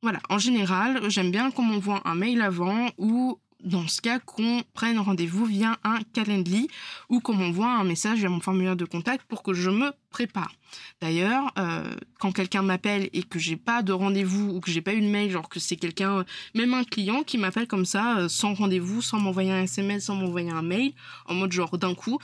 Voilà, 0.01 0.19
en 0.29 0.39
général 0.39 1.09
j'aime 1.09 1.31
bien 1.31 1.51
qu'on 1.51 1.63
m'envoie 1.63 2.01
un 2.05 2.15
mail 2.15 2.41
avant 2.41 2.89
ou 2.97 3.39
dans 3.63 3.87
ce 3.87 4.01
cas 4.01 4.19
qu'on 4.19 4.63
prenne 4.73 4.99
rendez-vous 4.99 5.45
via 5.45 5.77
un 5.83 5.99
Calendly 6.13 6.67
ou 7.09 7.19
qu'on 7.19 7.33
m'envoie 7.33 7.71
un 7.71 7.83
message 7.83 8.19
via 8.19 8.29
mon 8.29 8.39
formulaire 8.39 8.75
de 8.75 8.85
contact 8.85 9.25
pour 9.27 9.43
que 9.43 9.53
je 9.53 9.69
me 9.69 9.91
prépare. 10.09 10.51
D'ailleurs, 11.01 11.51
euh, 11.57 11.95
quand 12.19 12.31
quelqu'un 12.31 12.61
m'appelle 12.61 13.09
et 13.13 13.23
que 13.23 13.39
j'ai 13.39 13.55
pas 13.57 13.81
de 13.81 13.93
rendez-vous 13.93 14.49
ou 14.49 14.59
que 14.59 14.71
j'ai 14.71 14.81
pas 14.81 14.93
eu 14.93 15.01
de 15.01 15.07
mail, 15.07 15.31
genre 15.31 15.49
que 15.49 15.59
c'est 15.59 15.75
quelqu'un, 15.75 16.25
même 16.55 16.73
un 16.73 16.83
client 16.83 17.23
qui 17.23 17.37
m'appelle 17.37 17.67
comme 17.67 17.85
ça, 17.85 18.17
euh, 18.17 18.29
sans 18.29 18.53
rendez-vous, 18.53 19.01
sans 19.01 19.19
m'envoyer 19.19 19.51
un 19.51 19.63
SMS, 19.63 20.05
sans 20.05 20.15
m'envoyer 20.15 20.51
un 20.51 20.61
mail, 20.61 20.93
en 21.25 21.33
mode 21.33 21.51
genre 21.51 21.77
d'un 21.77 21.95
coup, 21.95 22.19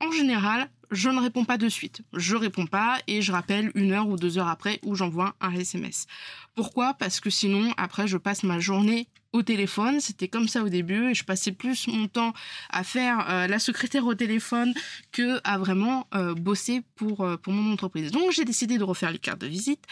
en 0.00 0.10
général, 0.12 0.68
je 0.90 1.08
ne 1.08 1.20
réponds 1.20 1.44
pas 1.44 1.58
de 1.58 1.68
suite. 1.68 2.02
Je 2.12 2.36
réponds 2.36 2.66
pas 2.66 2.98
et 3.06 3.22
je 3.22 3.32
rappelle 3.32 3.72
une 3.74 3.92
heure 3.92 4.08
ou 4.08 4.16
deux 4.16 4.38
heures 4.38 4.48
après 4.48 4.78
où 4.82 4.94
j'envoie 4.94 5.34
un 5.40 5.52
SMS. 5.54 6.06
Pourquoi? 6.54 6.94
Parce 6.94 7.20
que 7.20 7.30
sinon, 7.30 7.72
après, 7.76 8.06
je 8.06 8.16
passe 8.16 8.42
ma 8.42 8.58
journée 8.60 9.08
au 9.34 9.42
téléphone. 9.42 10.00
C'était 10.00 10.28
comme 10.28 10.48
ça 10.48 10.62
au 10.62 10.70
début 10.70 11.10
et 11.10 11.14
je 11.14 11.24
passais 11.24 11.52
plus 11.52 11.88
mon 11.88 12.08
temps 12.08 12.32
à 12.70 12.84
faire 12.84 13.28
euh, 13.28 13.46
la 13.46 13.58
secrétaire 13.58 14.06
au 14.06 14.14
téléphone 14.14 14.72
que 15.12 15.40
à 15.44 15.58
vraiment 15.58 16.06
euh, 16.14 16.34
bosser 16.34 16.82
pour, 16.94 17.22
euh, 17.22 17.36
pour 17.36 17.52
mon 17.52 17.72
entreprise. 17.72 18.12
Donc 18.12 18.30
j'ai 18.30 18.44
décidé 18.44 18.78
de 18.78 18.84
refaire 18.84 19.10
les 19.10 19.18
cartes 19.18 19.40
de 19.40 19.46
visite 19.46 19.84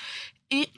et 0.51 0.69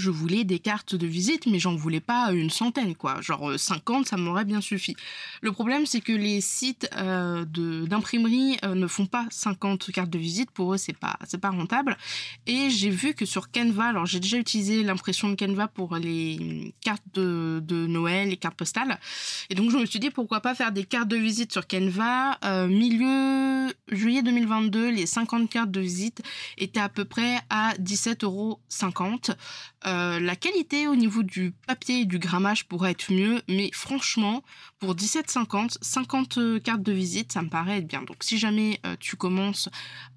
je 0.00 0.10
voulais 0.10 0.44
des 0.44 0.58
cartes 0.58 0.94
de 0.94 1.06
visite, 1.06 1.46
mais 1.46 1.58
j'en 1.58 1.74
voulais 1.76 2.00
pas 2.00 2.32
une 2.32 2.50
centaine, 2.50 2.94
quoi. 2.94 3.20
Genre 3.20 3.58
50, 3.58 4.00
euh, 4.00 4.08
ça 4.08 4.16
m'aurait 4.16 4.44
bien 4.44 4.60
suffi. 4.60 4.96
Le 5.42 5.52
problème, 5.52 5.86
c'est 5.86 6.00
que 6.00 6.12
les 6.12 6.40
sites 6.40 6.88
euh, 6.96 7.44
d'imprimerie 7.44 8.58
euh, 8.64 8.74
ne 8.74 8.86
font 8.86 9.06
pas 9.06 9.26
50 9.30 9.90
cartes 9.92 10.10
de 10.10 10.18
visite. 10.18 10.50
Pour 10.50 10.74
eux, 10.74 10.76
c'est 10.76 10.96
pas, 10.96 11.18
pas 11.40 11.50
rentable. 11.50 11.96
Et 12.46 12.70
j'ai 12.70 12.90
vu 12.90 13.14
que 13.14 13.24
sur 13.24 13.50
Canva, 13.50 13.86
alors 13.86 14.06
j'ai 14.06 14.20
déjà 14.20 14.38
utilisé 14.38 14.82
l'impression 14.82 15.28
de 15.28 15.34
Canva 15.34 15.68
pour 15.68 15.96
les 15.96 16.74
cartes 16.80 17.02
de, 17.14 17.62
Noël, 17.86 18.28
les 18.28 18.36
cartes 18.36 18.56
postales. 18.56 18.98
Et 19.50 19.54
donc, 19.54 19.70
je 19.70 19.76
me 19.76 19.86
suis 19.86 20.00
dit, 20.00 20.10
pourquoi 20.10 20.40
pas 20.40 20.54
faire 20.54 20.72
des 20.72 20.84
cartes 20.84 21.08
de 21.08 21.16
visite 21.16 21.52
sur 21.52 21.66
Canva? 21.66 22.38
milieu 22.68 23.72
juillet 23.88 24.22
2022, 24.22 24.90
les 24.90 25.06
50 25.06 25.48
cartes 25.50 25.70
de 25.70 25.80
visite 25.80 26.22
étaient 26.58 26.80
à 26.80 26.88
peu 26.88 27.04
près 27.04 27.38
à 27.50 27.74
17,50 27.74 28.24
euros. 28.24 28.60
Euh, 29.86 30.18
la 30.18 30.34
qualité 30.34 30.88
au 30.88 30.96
niveau 30.96 31.22
du 31.22 31.52
papier 31.66 32.00
et 32.00 32.04
du 32.06 32.18
grammage 32.18 32.66
pourrait 32.66 32.90
être 32.90 33.12
mieux, 33.12 33.40
mais 33.48 33.70
franchement, 33.72 34.42
pour 34.80 34.94
17,50, 34.94 35.76
50 35.80 36.62
cartes 36.62 36.82
de 36.82 36.92
visite, 36.92 37.32
ça 37.32 37.42
me 37.42 37.48
paraît 37.48 37.78
être 37.78 37.86
bien. 37.86 38.02
Donc 38.02 38.16
si 38.20 38.36
jamais 38.36 38.80
euh, 38.84 38.96
tu 38.98 39.16
commences 39.16 39.68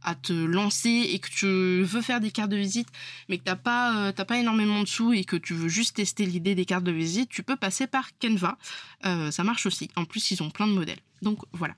à 0.02 0.16
te 0.16 0.34
lancer 0.34 0.90
et 0.90 1.20
que 1.20 1.30
tu 1.30 1.84
veux 1.84 2.02
faire 2.02 2.20
des 2.20 2.32
cartes 2.32 2.50
de 2.50 2.58
visite, 2.58 2.88
mais 3.28 3.38
que 3.38 3.44
t'as 3.44 3.56
pas, 3.56 4.08
euh, 4.08 4.12
pas 4.12 4.40
énormément 4.40 4.82
de 4.82 4.88
sous 4.88 5.14
et 5.14 5.24
que 5.24 5.36
tu 5.36 5.54
veux 5.54 5.70
juste 5.70 5.98
tester 5.98 6.26
l'idée 6.26 6.56
des 6.56 6.66
cartes 6.66 6.84
de 6.84 6.92
visite, 6.92 7.30
tu 7.30 7.44
peux 7.44 7.56
passer 7.56 7.86
par 7.86 8.10
Canva. 8.20 8.58
ça 9.04 9.44
marche 9.44 9.66
aussi. 9.66 9.90
En 9.96 10.06
plus, 10.06 10.32
ils 10.32 10.42
ont 10.42 10.50
plein 10.50 10.68
de 10.68 10.74
modèles. 10.74 11.00
Donc 11.22 11.40
voilà. 11.52 11.76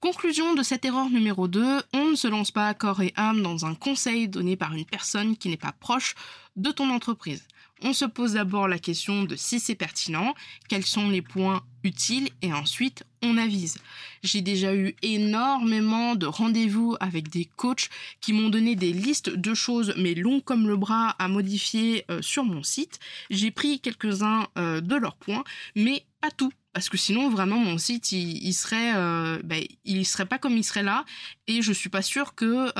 Conclusion 0.00 0.54
de 0.54 0.62
cette 0.62 0.84
erreur 0.84 1.10
numéro 1.10 1.48
2, 1.48 1.82
on 1.94 2.10
ne 2.10 2.14
se 2.14 2.28
lance 2.28 2.50
pas 2.50 2.68
à 2.68 2.74
corps 2.74 3.02
et 3.02 3.12
âme 3.16 3.42
dans 3.42 3.66
un 3.66 3.74
conseil 3.74 4.28
donné 4.28 4.56
par 4.56 4.72
une 4.74 4.84
personne 4.84 5.36
qui 5.36 5.48
n'est 5.48 5.56
pas 5.56 5.72
proche 5.72 6.14
de 6.56 6.70
ton 6.70 6.90
entreprise. 6.90 7.46
On 7.82 7.92
se 7.92 8.04
pose 8.04 8.34
d'abord 8.34 8.68
la 8.68 8.78
question 8.78 9.24
de 9.24 9.36
si 9.36 9.60
c'est 9.60 9.74
pertinent, 9.74 10.34
quels 10.68 10.86
sont 10.86 11.08
les 11.08 11.22
points 11.22 11.62
utiles 11.86 12.28
et 12.42 12.52
ensuite 12.52 13.04
on 13.22 13.38
avise. 13.38 13.78
J'ai 14.22 14.42
déjà 14.42 14.74
eu 14.74 14.94
énormément 15.02 16.14
de 16.14 16.26
rendez-vous 16.26 16.96
avec 17.00 17.30
des 17.30 17.44
coachs 17.44 17.88
qui 18.20 18.32
m'ont 18.32 18.50
donné 18.50 18.76
des 18.76 18.92
listes 18.92 19.30
de 19.30 19.54
choses 19.54 19.94
mais 19.96 20.14
longues 20.14 20.44
comme 20.44 20.68
le 20.68 20.76
bras 20.76 21.10
à 21.18 21.28
modifier 21.28 22.04
euh, 22.10 22.20
sur 22.20 22.44
mon 22.44 22.62
site. 22.62 22.98
J'ai 23.30 23.50
pris 23.50 23.80
quelques-uns 23.80 24.48
euh, 24.58 24.80
de 24.80 24.96
leurs 24.96 25.16
points 25.16 25.44
mais 25.74 26.04
pas 26.20 26.30
tout 26.30 26.52
parce 26.72 26.90
que 26.90 26.98
sinon 26.98 27.30
vraiment 27.30 27.56
mon 27.56 27.78
site 27.78 28.12
il, 28.12 28.52
serait 28.52 28.94
euh, 28.96 29.38
ben, 29.42 29.64
il 29.86 30.04
serait 30.04 30.26
pas 30.26 30.36
comme 30.36 30.58
il 30.58 30.64
serait 30.64 30.82
là 30.82 31.06
et 31.46 31.62
je 31.62 31.72
suis 31.72 31.88
pas 31.88 32.02
sûre 32.02 32.34
que 32.34 32.70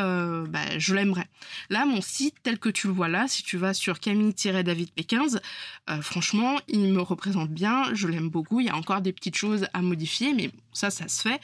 ben, 0.46 0.78
je 0.78 0.94
l'aimerais 0.94 1.28
là 1.70 1.86
mon 1.86 2.02
site 2.02 2.34
tel 2.42 2.58
que 2.58 2.68
tu 2.68 2.88
le 2.88 2.92
vois 2.92 3.08
là 3.08 3.26
si 3.26 3.42
tu 3.42 3.56
vas 3.56 3.72
sur 3.72 3.98
Camille-David 3.98 4.90
P15 4.98 5.40
euh, 5.88 6.02
franchement 6.02 6.56
il 6.68 6.92
me 6.92 7.00
représente 7.00 7.48
bien 7.48 7.94
je 7.94 8.06
l'aime 8.06 8.28
beaucoup 8.28 8.60
il 8.60 8.66
y 8.66 8.68
a 8.68 8.76
encore 8.76 8.95
des 9.00 9.12
petites 9.12 9.36
choses 9.36 9.66
à 9.72 9.82
modifier 9.82 10.34
mais 10.34 10.50
ça 10.72 10.90
ça 10.90 11.08
se 11.08 11.22
fait 11.22 11.40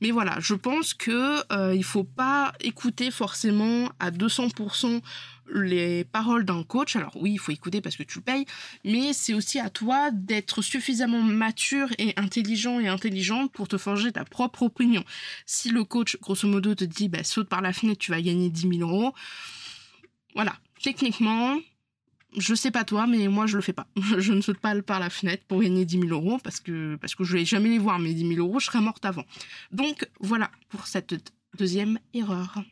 mais 0.00 0.10
voilà 0.10 0.36
je 0.40 0.54
pense 0.54 0.94
que 0.94 1.42
il 1.74 1.84
faut 1.84 2.04
pas 2.04 2.52
écouter 2.60 3.10
forcément 3.10 3.90
à 4.00 4.10
200% 4.10 5.00
les 5.52 6.04
paroles 6.04 6.44
d'un 6.44 6.62
coach. 6.62 6.96
Alors 6.96 7.16
oui, 7.16 7.32
il 7.32 7.38
faut 7.38 7.52
écouter 7.52 7.80
parce 7.80 7.96
que 7.96 8.02
tu 8.02 8.18
le 8.18 8.24
payes, 8.24 8.46
mais 8.84 9.12
c'est 9.12 9.34
aussi 9.34 9.58
à 9.58 9.70
toi 9.70 10.10
d'être 10.10 10.62
suffisamment 10.62 11.22
mature 11.22 11.88
et 11.98 12.12
intelligent 12.16 12.80
et 12.80 12.88
intelligente 12.88 13.52
pour 13.52 13.68
te 13.68 13.76
forger 13.76 14.12
ta 14.12 14.24
propre 14.24 14.62
opinion. 14.62 15.04
Si 15.46 15.70
le 15.70 15.84
coach, 15.84 16.16
grosso 16.20 16.48
modo, 16.48 16.74
te 16.74 16.84
dit 16.84 17.08
bah, 17.08 17.24
saute 17.24 17.48
par 17.48 17.60
la 17.60 17.72
fenêtre, 17.72 17.98
tu 17.98 18.10
vas 18.10 18.20
gagner 18.20 18.50
10 18.50 18.78
000 18.78 18.90
euros, 18.90 19.14
voilà. 20.34 20.56
Techniquement, 20.82 21.58
je 22.36 22.54
sais 22.54 22.70
pas 22.70 22.84
toi, 22.84 23.06
mais 23.06 23.28
moi 23.28 23.46
je 23.46 23.56
le 23.56 23.62
fais 23.62 23.72
pas. 23.72 23.86
Je 24.18 24.32
ne 24.32 24.40
saute 24.40 24.58
pas 24.58 24.80
par 24.82 25.00
la 25.00 25.10
fenêtre 25.10 25.44
pour 25.46 25.60
gagner 25.60 25.84
10 25.84 26.00
000 26.00 26.10
euros 26.10 26.38
parce 26.42 26.60
que, 26.60 26.96
parce 26.96 27.14
que 27.14 27.24
je 27.24 27.36
vais 27.36 27.44
jamais 27.44 27.68
les 27.68 27.78
voir, 27.78 27.98
mes 27.98 28.12
10 28.14 28.34
000 28.36 28.46
euros, 28.46 28.58
je 28.58 28.66
serais 28.66 28.80
morte 28.80 29.04
avant. 29.04 29.24
Donc 29.72 30.08
voilà 30.20 30.50
pour 30.68 30.86
cette 30.86 31.14
deuxième 31.56 31.98
erreur. 32.12 32.62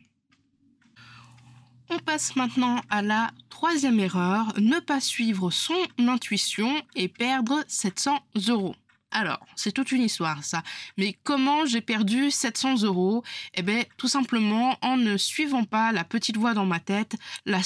On 1.89 1.99
passe 1.99 2.35
maintenant 2.35 2.81
à 2.89 3.01
la 3.01 3.31
troisième 3.49 3.99
erreur, 3.99 4.53
ne 4.57 4.79
pas 4.79 4.99
suivre 4.99 5.51
son 5.51 5.75
intuition 5.99 6.81
et 6.95 7.07
perdre 7.07 7.63
700 7.67 8.19
euros. 8.47 8.75
Alors, 9.11 9.45
c'est 9.55 9.71
toute 9.71 9.91
une 9.91 10.01
histoire 10.01 10.43
ça. 10.43 10.63
Mais 10.97 11.15
comment 11.23 11.65
j'ai 11.65 11.81
perdu 11.81 12.31
700 12.31 12.81
euros? 12.83 13.23
Eh 13.53 13.61
bien, 13.61 13.83
tout 13.97 14.07
simplement 14.07 14.77
en 14.81 14.97
ne 14.97 15.17
suivant 15.17 15.65
pas 15.65 15.91
la 15.91 16.03
petite 16.03 16.37
voix 16.37 16.55
dans 16.55 16.65
ma 16.65 16.79
tête, 16.79 17.15
la, 17.45 17.61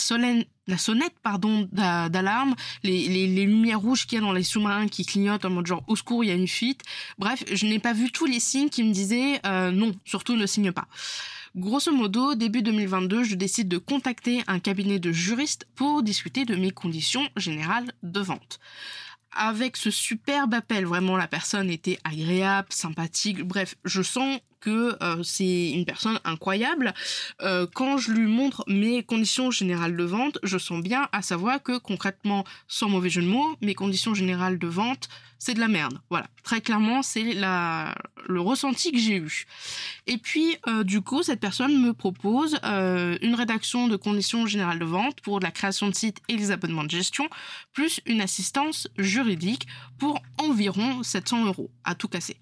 la 0.67 0.77
sonnette 0.77 1.15
pardon 1.23 1.67
d'alarme, 1.71 2.55
les, 2.83 3.27
lumières 3.27 3.79
rouges 3.79 4.05
qu'il 4.05 4.17
y 4.17 4.21
a 4.21 4.25
dans 4.25 4.31
les 4.31 4.43
sous-marins 4.43 4.87
qui 4.87 5.05
clignotent 5.05 5.45
en 5.45 5.49
mode 5.49 5.67
genre 5.67 5.83
au 5.87 5.95
secours, 5.95 6.23
il 6.23 6.27
y 6.27 6.31
a 6.31 6.35
une 6.35 6.47
fuite. 6.47 6.83
Bref, 7.17 7.43
je 7.51 7.65
n'ai 7.65 7.79
pas 7.79 7.93
vu 7.93 8.11
tous 8.11 8.25
les 8.25 8.39
signes 8.39 8.69
qui 8.69 8.83
me 8.83 8.91
disaient 8.91 9.39
euh, 9.45 9.71
non, 9.71 9.93
surtout 10.05 10.35
ne 10.35 10.45
signe 10.45 10.71
pas. 10.71 10.87
Grosso 11.55 11.91
modo, 11.91 12.35
début 12.35 12.61
2022, 12.61 13.23
je 13.23 13.35
décide 13.35 13.67
de 13.67 13.77
contacter 13.77 14.43
un 14.47 14.59
cabinet 14.59 14.99
de 14.99 15.11
juristes 15.11 15.65
pour 15.75 16.03
discuter 16.03 16.45
de 16.45 16.55
mes 16.55 16.71
conditions 16.71 17.27
générales 17.35 17.91
de 18.03 18.19
vente 18.19 18.59
avec 19.37 19.77
ce 19.77 19.91
superbe 19.91 20.53
appel, 20.55 20.85
vraiment 20.85 21.15
la 21.15 21.27
personne 21.27 21.69
était 21.69 21.99
agréable, 22.03 22.69
sympathique, 22.71 23.43
bref, 23.43 23.75
je 23.85 24.01
sens 24.01 24.39
que 24.59 24.95
euh, 25.01 25.23
c'est 25.23 25.71
une 25.71 25.85
personne 25.85 26.19
incroyable. 26.23 26.93
Euh, 27.41 27.67
quand 27.73 27.97
je 27.97 28.11
lui 28.11 28.27
montre 28.27 28.63
mes 28.67 29.03
conditions 29.03 29.51
générales 29.51 29.95
de 29.95 30.03
vente, 30.03 30.39
je 30.43 30.57
sens 30.57 30.81
bien 30.81 31.07
à 31.11 31.21
savoir 31.21 31.61
que 31.61 31.77
concrètement, 31.77 32.43
sans 32.67 32.89
mauvais 32.89 33.09
jeu 33.09 33.21
de 33.21 33.27
mots, 33.27 33.55
mes 33.61 33.75
conditions 33.75 34.13
générales 34.13 34.59
de 34.59 34.67
vente 34.67 35.09
c'est 35.39 35.53
de 35.53 35.59
la 35.59 35.67
merde. 35.67 35.99
Voilà, 36.09 36.27
très 36.43 36.61
clairement, 36.61 37.03
c'est 37.03 37.23
le 37.23 38.41
ressenti 38.41 38.91
que 38.91 38.97
j'ai 38.97 39.17
eu. 39.17 39.45
Et 40.07 40.17
puis, 40.17 40.57
euh, 40.67 40.83
du 40.83 41.01
coup, 41.01 41.23
cette 41.23 41.39
personne 41.39 41.79
me 41.79 41.93
propose 41.93 42.59
une 42.63 43.35
rédaction 43.35 43.87
de 43.87 43.95
conditions 43.95 44.45
générales 44.45 44.79
de 44.79 44.85
vente 44.85 45.21
pour 45.21 45.39
la 45.39 45.51
création 45.51 45.87
de 45.87 45.95
site 45.95 46.17
et 46.27 46.35
les 46.35 46.51
abonnements 46.51 46.83
de 46.83 46.89
gestion, 46.89 47.29
plus 47.73 48.01
une 48.05 48.21
assistance 48.21 48.87
juridique 48.97 49.67
pour 49.97 50.21
environ 50.37 51.03
700 51.03 51.45
euros, 51.45 51.71
à 51.83 51.95
tout 51.95 52.07
casser. 52.07 52.37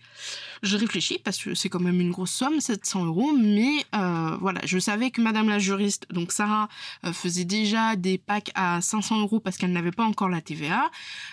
Je 0.63 0.77
réfléchis 0.77 1.19
parce 1.19 1.37
que 1.37 1.53
c'est 1.53 1.69
quand 1.69 1.79
même 1.79 2.01
une 2.01 2.04
grosse 2.11 2.31
somme, 2.31 2.59
700 2.61 3.05
euros, 3.05 3.33
mais 3.33 3.85
euh, 3.95 4.37
voilà, 4.39 4.61
je 4.65 4.79
savais 4.79 5.11
que 5.11 5.21
Madame 5.21 5.49
la 5.49 5.59
juriste, 5.59 6.07
donc 6.11 6.31
Sarah, 6.31 6.69
faisait 7.11 7.45
déjà 7.45 7.95
des 7.95 8.17
packs 8.17 8.51
à 8.55 8.81
500 8.81 9.21
euros 9.21 9.39
parce 9.39 9.57
qu'elle 9.57 9.71
n'avait 9.71 9.91
pas 9.91 10.03
encore 10.03 10.29
la 10.29 10.41
TVA, 10.41 10.89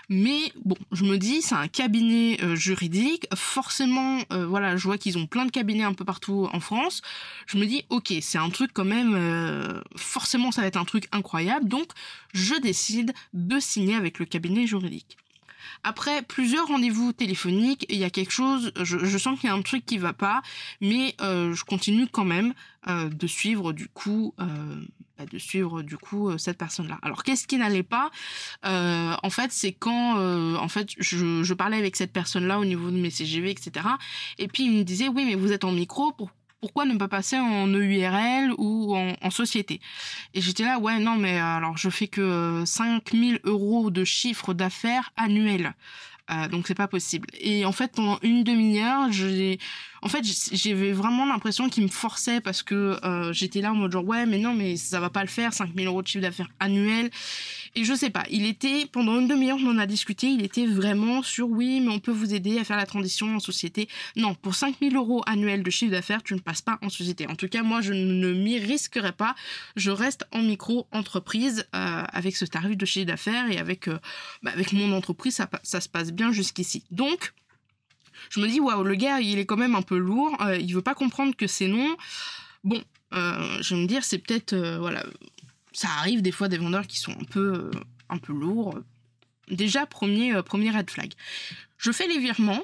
mais 0.09 0.53
bon, 0.65 0.77
je 0.91 1.05
me 1.05 1.19
dis, 1.19 1.43
un 1.55 1.69
cabinet 1.69 2.39
euh, 2.43 2.55
juridique. 2.55 3.27
Forcément, 3.35 4.19
euh, 4.33 4.47
voilà, 4.47 4.77
je 4.77 4.85
vois 4.85 4.99
qu'ils 4.99 5.19
ont 5.19 5.27
plein 5.27 5.45
de 5.45 5.51
cabinets 5.51 5.85
un 5.85 5.95
peu 5.95 6.05
partout 6.05 6.49
en 6.53 6.61
France. 6.61 7.03
Je 7.47 7.59
me 7.59 7.67
dis, 7.67 7.85
ok, 7.91 8.13
c'est 8.21 8.39
un 8.39 8.51
truc 8.51 8.71
quand 8.73 8.85
même, 8.85 9.15
euh, 9.15 9.81
forcément, 9.97 10.51
ça 10.53 10.63
va 10.63 10.67
être 10.67 10.77
un 10.77 10.85
truc 10.85 11.09
incroyable. 11.13 11.69
Donc, 11.69 11.89
je 12.33 12.55
décide 12.55 13.13
de 13.35 13.59
signer 13.59 13.95
avec 13.95 14.19
le 14.19 14.27
cabinet 14.27 14.67
juridique. 14.67 15.17
Après 15.85 16.23
plusieurs 16.23 16.67
rendez-vous 16.69 17.13
téléphoniques, 17.13 17.87
il 17.89 17.99
y 17.99 18.05
a 18.05 18.11
quelque 18.11 18.33
chose, 18.33 18.73
je, 18.83 19.19
sens 19.19 19.39
qu'il 19.39 19.49
y 19.49 19.53
a 19.53 19.55
un 19.55 19.63
truc 19.63 19.85
qui 19.87 19.99
va 19.99 20.13
pas, 20.13 20.43
mais 20.81 21.15
je 21.21 21.65
continue 21.65 22.07
quand 22.07 22.25
même 22.25 22.55
de 22.87 23.27
suivre 23.27 23.73
du 23.73 23.89
coup 23.89 24.35
bah, 25.19 25.27
de 25.31 25.39
suivre 25.39 25.83
du 25.83 25.99
coup 25.99 26.31
euh, 26.31 26.39
cette 26.39 26.59
personne-là. 26.59 26.99
Alors 27.03 27.23
qu'est-ce 27.23 27.47
qui 27.47 27.59
n'allait 27.59 27.83
pas? 27.83 28.11
Euh, 28.65 29.15
En 29.23 29.31
fait, 29.31 29.53
c'est 29.53 29.73
quand 29.73 30.19
euh, 30.19 30.57
en 30.57 30.69
fait 30.69 30.89
je, 30.99 31.43
je, 31.43 31.55
parlais 31.55 31.77
avec 31.77 31.97
cette 31.97 32.13
personne-là 32.13 32.59
au 32.59 32.65
niveau 32.65 32.91
de 32.91 32.97
mes 32.97 33.11
CGV, 33.11 33.51
etc. 33.51 33.87
Et 34.39 34.49
puis 34.49 34.65
il 34.65 34.73
me 34.73 34.83
disait 34.85 35.09
oui, 35.09 35.25
mais 35.27 35.35
vous 35.35 35.53
êtes 35.53 35.65
en 35.65 35.73
micro, 35.73 36.13
pour, 36.13 36.31
pourquoi 36.63 36.85
ne 36.87 36.97
pas 36.97 37.09
passer 37.09 37.37
en 37.37 37.67
EURL 37.67 38.55
ou 38.57 38.97
en, 38.97 39.31
société? 39.31 39.81
Et 40.33 40.41
j'étais 40.41 40.65
là, 40.65 40.79
ouais, 40.79 41.01
non, 41.01 41.17
mais 41.17 41.39
alors 41.39 41.77
je 41.77 41.91
fais 41.91 42.07
que 42.07 42.63
5000 42.65 43.41
euros 43.45 43.91
de 43.91 44.05
chiffre 44.05 44.55
d'affaires 44.55 45.11
annuel. 45.17 45.75
Euh, 46.31 46.47
donc 46.49 46.69
c'est 46.69 46.77
pas 46.77 46.87
possible. 46.87 47.29
Et 47.41 47.65
en 47.65 47.73
fait, 47.73 47.93
pendant 47.93 48.19
une 48.23 48.45
demi-heure, 48.45 49.11
j'ai, 49.11 49.59
en 50.03 50.09
fait, 50.09 50.25
j'avais 50.53 50.93
vraiment 50.93 51.25
l'impression 51.25 51.69
qu'il 51.69 51.85
me 51.85 51.89
forçait 51.89 52.41
parce 52.41 52.65
que 52.65 52.99
euh, 53.05 53.33
j'étais 53.33 53.61
là 53.61 53.73
en 53.73 53.77
mode 53.77 53.93
genre 53.93 54.05
ouais, 54.05 54.27
mais 54.27 54.39
non, 54.39 54.53
mais 54.53 54.77
ça 54.77 54.99
va 54.99 55.11
pas 55.11 55.23
le 55.23 55.29
faire, 55.29 55.55
5000 55.55 55.87
euros 55.87 56.03
de 56.03 56.09
chiffre 56.09 56.23
d'affaires 56.23 56.51
annuel. 56.59 57.11
Et 57.77 57.85
je 57.85 57.95
sais 57.95 58.11
pas, 58.11 58.25
il 58.29 58.45
était 58.45 58.87
pendant 58.91 59.21
une 59.21 59.29
demi-heure, 59.29 59.59
on 59.63 59.71
en 59.71 59.79
a 59.79 59.87
discuté, 59.87 60.27
il 60.27 60.45
était 60.45 60.67
vraiment 60.67 61.23
sur 61.23 61.49
oui, 61.49 61.81
mais 61.81 61.93
on 61.93 62.01
peut 62.01 62.11
vous 62.11 62.35
aider 62.35 62.59
à 62.59 62.65
faire 62.65 62.77
la 62.77 62.85
transition 62.85 63.37
en 63.37 63.39
société. 63.39 63.89
Non, 64.17 64.35
pour 64.35 64.57
5000 64.57 64.97
euros 64.97 65.23
annuels 65.27 65.63
de 65.63 65.71
chiffre 65.71 65.93
d'affaires, 65.93 66.25
tu 66.25 66.35
ne 66.35 66.41
passes 66.41 66.63
pas 66.63 66.79
en 66.83 66.89
société. 66.89 67.29
En 67.29 67.37
tout 67.37 67.49
cas, 67.49 67.63
moi, 67.63 67.81
je 67.81 67.93
ne 67.93 68.33
m'y 68.33 68.59
risquerai 68.59 69.13
pas. 69.13 69.37
Je 69.77 69.93
reste 69.93 70.25
en 70.33 70.43
micro-entreprise 70.43 71.65
euh, 71.77 72.03
avec 72.13 72.37
ce 72.37 72.45
tarif 72.45 72.77
de 72.77 72.85
chiffre 72.85 73.07
d'affaires 73.07 73.51
et 73.51 73.59
avec, 73.59 73.89
bah, 74.43 74.51
avec 74.53 74.73
mon 74.73 74.93
entreprise, 74.93 75.37
ça, 75.37 75.49
ça 75.63 75.81
se 75.81 75.89
passe 75.89 76.11
bien 76.13 76.33
jusqu'ici. 76.33 76.83
Donc, 76.91 77.33
je 78.31 78.41
me 78.41 78.49
dis, 78.49 78.61
waouh, 78.61 78.83
le 78.83 78.95
gars, 78.95 79.21
il 79.21 79.39
est 79.39 79.47
quand 79.47 79.57
même 79.57 79.75
un 79.75 79.83
peu 79.83 79.97
lourd, 79.97 80.37
euh, 80.41 80.57
il 80.57 80.75
veut 80.75 80.83
pas 80.83 80.95
comprendre 80.95 81.35
que 81.37 81.47
c'est 81.47 81.69
non. 81.69 81.97
Bon, 82.65 82.83
euh, 83.15 83.59
je 83.63 83.75
vais 83.75 83.83
me 83.83 83.87
dire, 83.87 84.05
c'est 84.05 84.19
peut-être, 84.19 84.53
euh, 84.53 84.79
voilà, 84.79 85.05
ça 85.73 85.89
arrive 85.99 86.23
des 86.23 86.33
fois 86.33 86.49
des 86.49 86.59
vendeurs 86.59 86.87
qui 86.87 86.99
sont 86.99 87.13
un 87.13 87.25
peu, 87.25 87.71
un 88.09 88.19
peu 88.19 88.33
lourds. 88.33 88.79
Déjà, 89.49 89.87
premier, 89.87 90.43
premier 90.43 90.71
red 90.71 90.91
flag. 90.91 91.13
Je 91.77 91.91
fais 91.91 92.07
les 92.07 92.19
virements, 92.19 92.63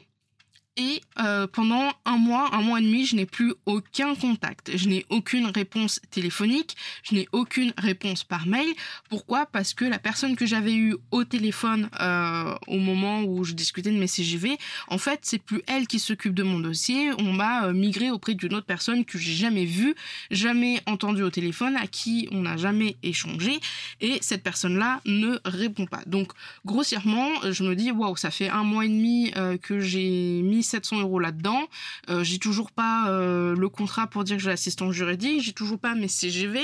et 0.78 1.00
euh, 1.18 1.48
pendant 1.48 1.92
un 2.04 2.16
mois, 2.16 2.54
un 2.54 2.62
mois 2.62 2.78
et 2.78 2.82
demi, 2.82 3.04
je 3.04 3.16
n'ai 3.16 3.26
plus 3.26 3.52
aucun 3.66 4.14
contact. 4.14 4.70
Je 4.76 4.88
n'ai 4.88 5.04
aucune 5.10 5.46
réponse 5.46 6.00
téléphonique, 6.12 6.76
je 7.02 7.16
n'ai 7.16 7.28
aucune 7.32 7.72
réponse 7.76 8.22
par 8.22 8.46
mail. 8.46 8.68
Pourquoi? 9.10 9.46
Parce 9.46 9.74
que 9.74 9.84
la 9.84 9.98
personne 9.98 10.36
que 10.36 10.46
j'avais 10.46 10.74
eue 10.74 10.96
au 11.10 11.24
téléphone 11.24 11.90
euh, 12.00 12.54
au 12.68 12.78
moment 12.78 13.22
où 13.22 13.42
je 13.42 13.54
discutais 13.54 13.90
de 13.90 13.98
mes 13.98 14.06
CGV, 14.06 14.56
en 14.86 14.98
fait, 14.98 15.18
c'est 15.22 15.42
plus 15.42 15.62
elle 15.66 15.88
qui 15.88 15.98
s'occupe 15.98 16.34
de 16.34 16.44
mon 16.44 16.60
dossier. 16.60 17.10
On 17.18 17.32
m'a 17.32 17.66
euh, 17.66 17.72
migré 17.72 18.12
auprès 18.12 18.34
d'une 18.34 18.54
autre 18.54 18.66
personne 18.66 19.04
que 19.04 19.18
j'ai 19.18 19.34
jamais 19.34 19.64
vue, 19.64 19.96
jamais 20.30 20.80
entendue 20.86 21.24
au 21.24 21.30
téléphone, 21.30 21.76
à 21.76 21.88
qui 21.88 22.28
on 22.30 22.42
n'a 22.42 22.56
jamais 22.56 22.96
échangé, 23.02 23.58
et 24.00 24.18
cette 24.20 24.44
personne-là 24.44 25.00
ne 25.06 25.40
répond 25.44 25.86
pas. 25.86 26.02
Donc, 26.06 26.30
grossièrement, 26.64 27.30
je 27.50 27.64
me 27.64 27.74
dis 27.74 27.90
waouh, 27.90 28.16
ça 28.16 28.30
fait 28.30 28.48
un 28.48 28.62
mois 28.62 28.84
et 28.84 28.88
demi 28.88 29.32
que 29.62 29.80
j'ai 29.80 30.42
mis 30.42 30.62
700 30.68 31.00
euros 31.00 31.18
là-dedans. 31.18 31.60
Euh, 32.08 32.22
j'ai 32.22 32.38
toujours 32.38 32.70
pas 32.70 33.08
euh, 33.08 33.54
le 33.56 33.68
contrat 33.68 34.06
pour 34.06 34.24
dire 34.24 34.36
que 34.36 34.42
j'ai 34.42 34.50
l'assistance 34.50 34.94
juridique. 34.94 35.40
J'ai 35.42 35.52
toujours 35.52 35.78
pas 35.78 35.94
mes 35.94 36.08
CGV. 36.08 36.60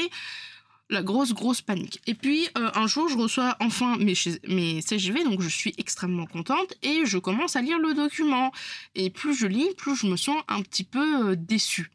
La 0.90 1.02
grosse, 1.02 1.32
grosse 1.32 1.62
panique. 1.62 2.00
Et 2.06 2.14
puis, 2.14 2.46
euh, 2.58 2.70
un 2.74 2.86
jour, 2.86 3.08
je 3.08 3.16
reçois 3.16 3.56
enfin 3.58 3.96
mes, 3.96 4.14
mes 4.46 4.82
CGV, 4.82 5.24
donc 5.24 5.40
je 5.40 5.48
suis 5.48 5.74
extrêmement 5.78 6.26
contente, 6.26 6.74
et 6.82 7.06
je 7.06 7.16
commence 7.16 7.56
à 7.56 7.62
lire 7.62 7.78
le 7.78 7.94
document. 7.94 8.52
Et 8.94 9.08
plus 9.08 9.34
je 9.34 9.46
lis, 9.46 9.70
plus 9.78 9.96
je 9.96 10.06
me 10.06 10.16
sens 10.16 10.36
un 10.46 10.60
petit 10.60 10.84
peu 10.84 11.36
déçue. 11.36 11.90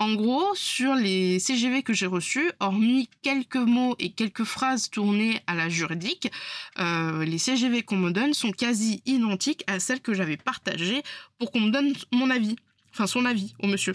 En 0.00 0.14
gros, 0.14 0.54
sur 0.54 0.94
les 0.94 1.38
CGV 1.38 1.82
que 1.82 1.92
j'ai 1.92 2.06
reçus, 2.06 2.50
hormis 2.58 3.10
quelques 3.20 3.56
mots 3.56 3.96
et 3.98 4.12
quelques 4.12 4.44
phrases 4.44 4.88
tournées 4.88 5.42
à 5.46 5.54
la 5.54 5.68
juridique, 5.68 6.32
euh, 6.78 7.22
les 7.22 7.36
CGV 7.36 7.82
qu'on 7.82 7.98
me 7.98 8.10
donne 8.10 8.32
sont 8.32 8.50
quasi 8.50 9.02
identiques 9.04 9.62
à 9.66 9.78
celles 9.78 10.00
que 10.00 10.14
j'avais 10.14 10.38
partagées 10.38 11.02
pour 11.38 11.50
qu'on 11.50 11.60
me 11.60 11.70
donne 11.70 11.92
mon 12.12 12.30
avis, 12.30 12.56
enfin 12.94 13.06
son 13.06 13.26
avis 13.26 13.54
au 13.62 13.66
monsieur. 13.66 13.94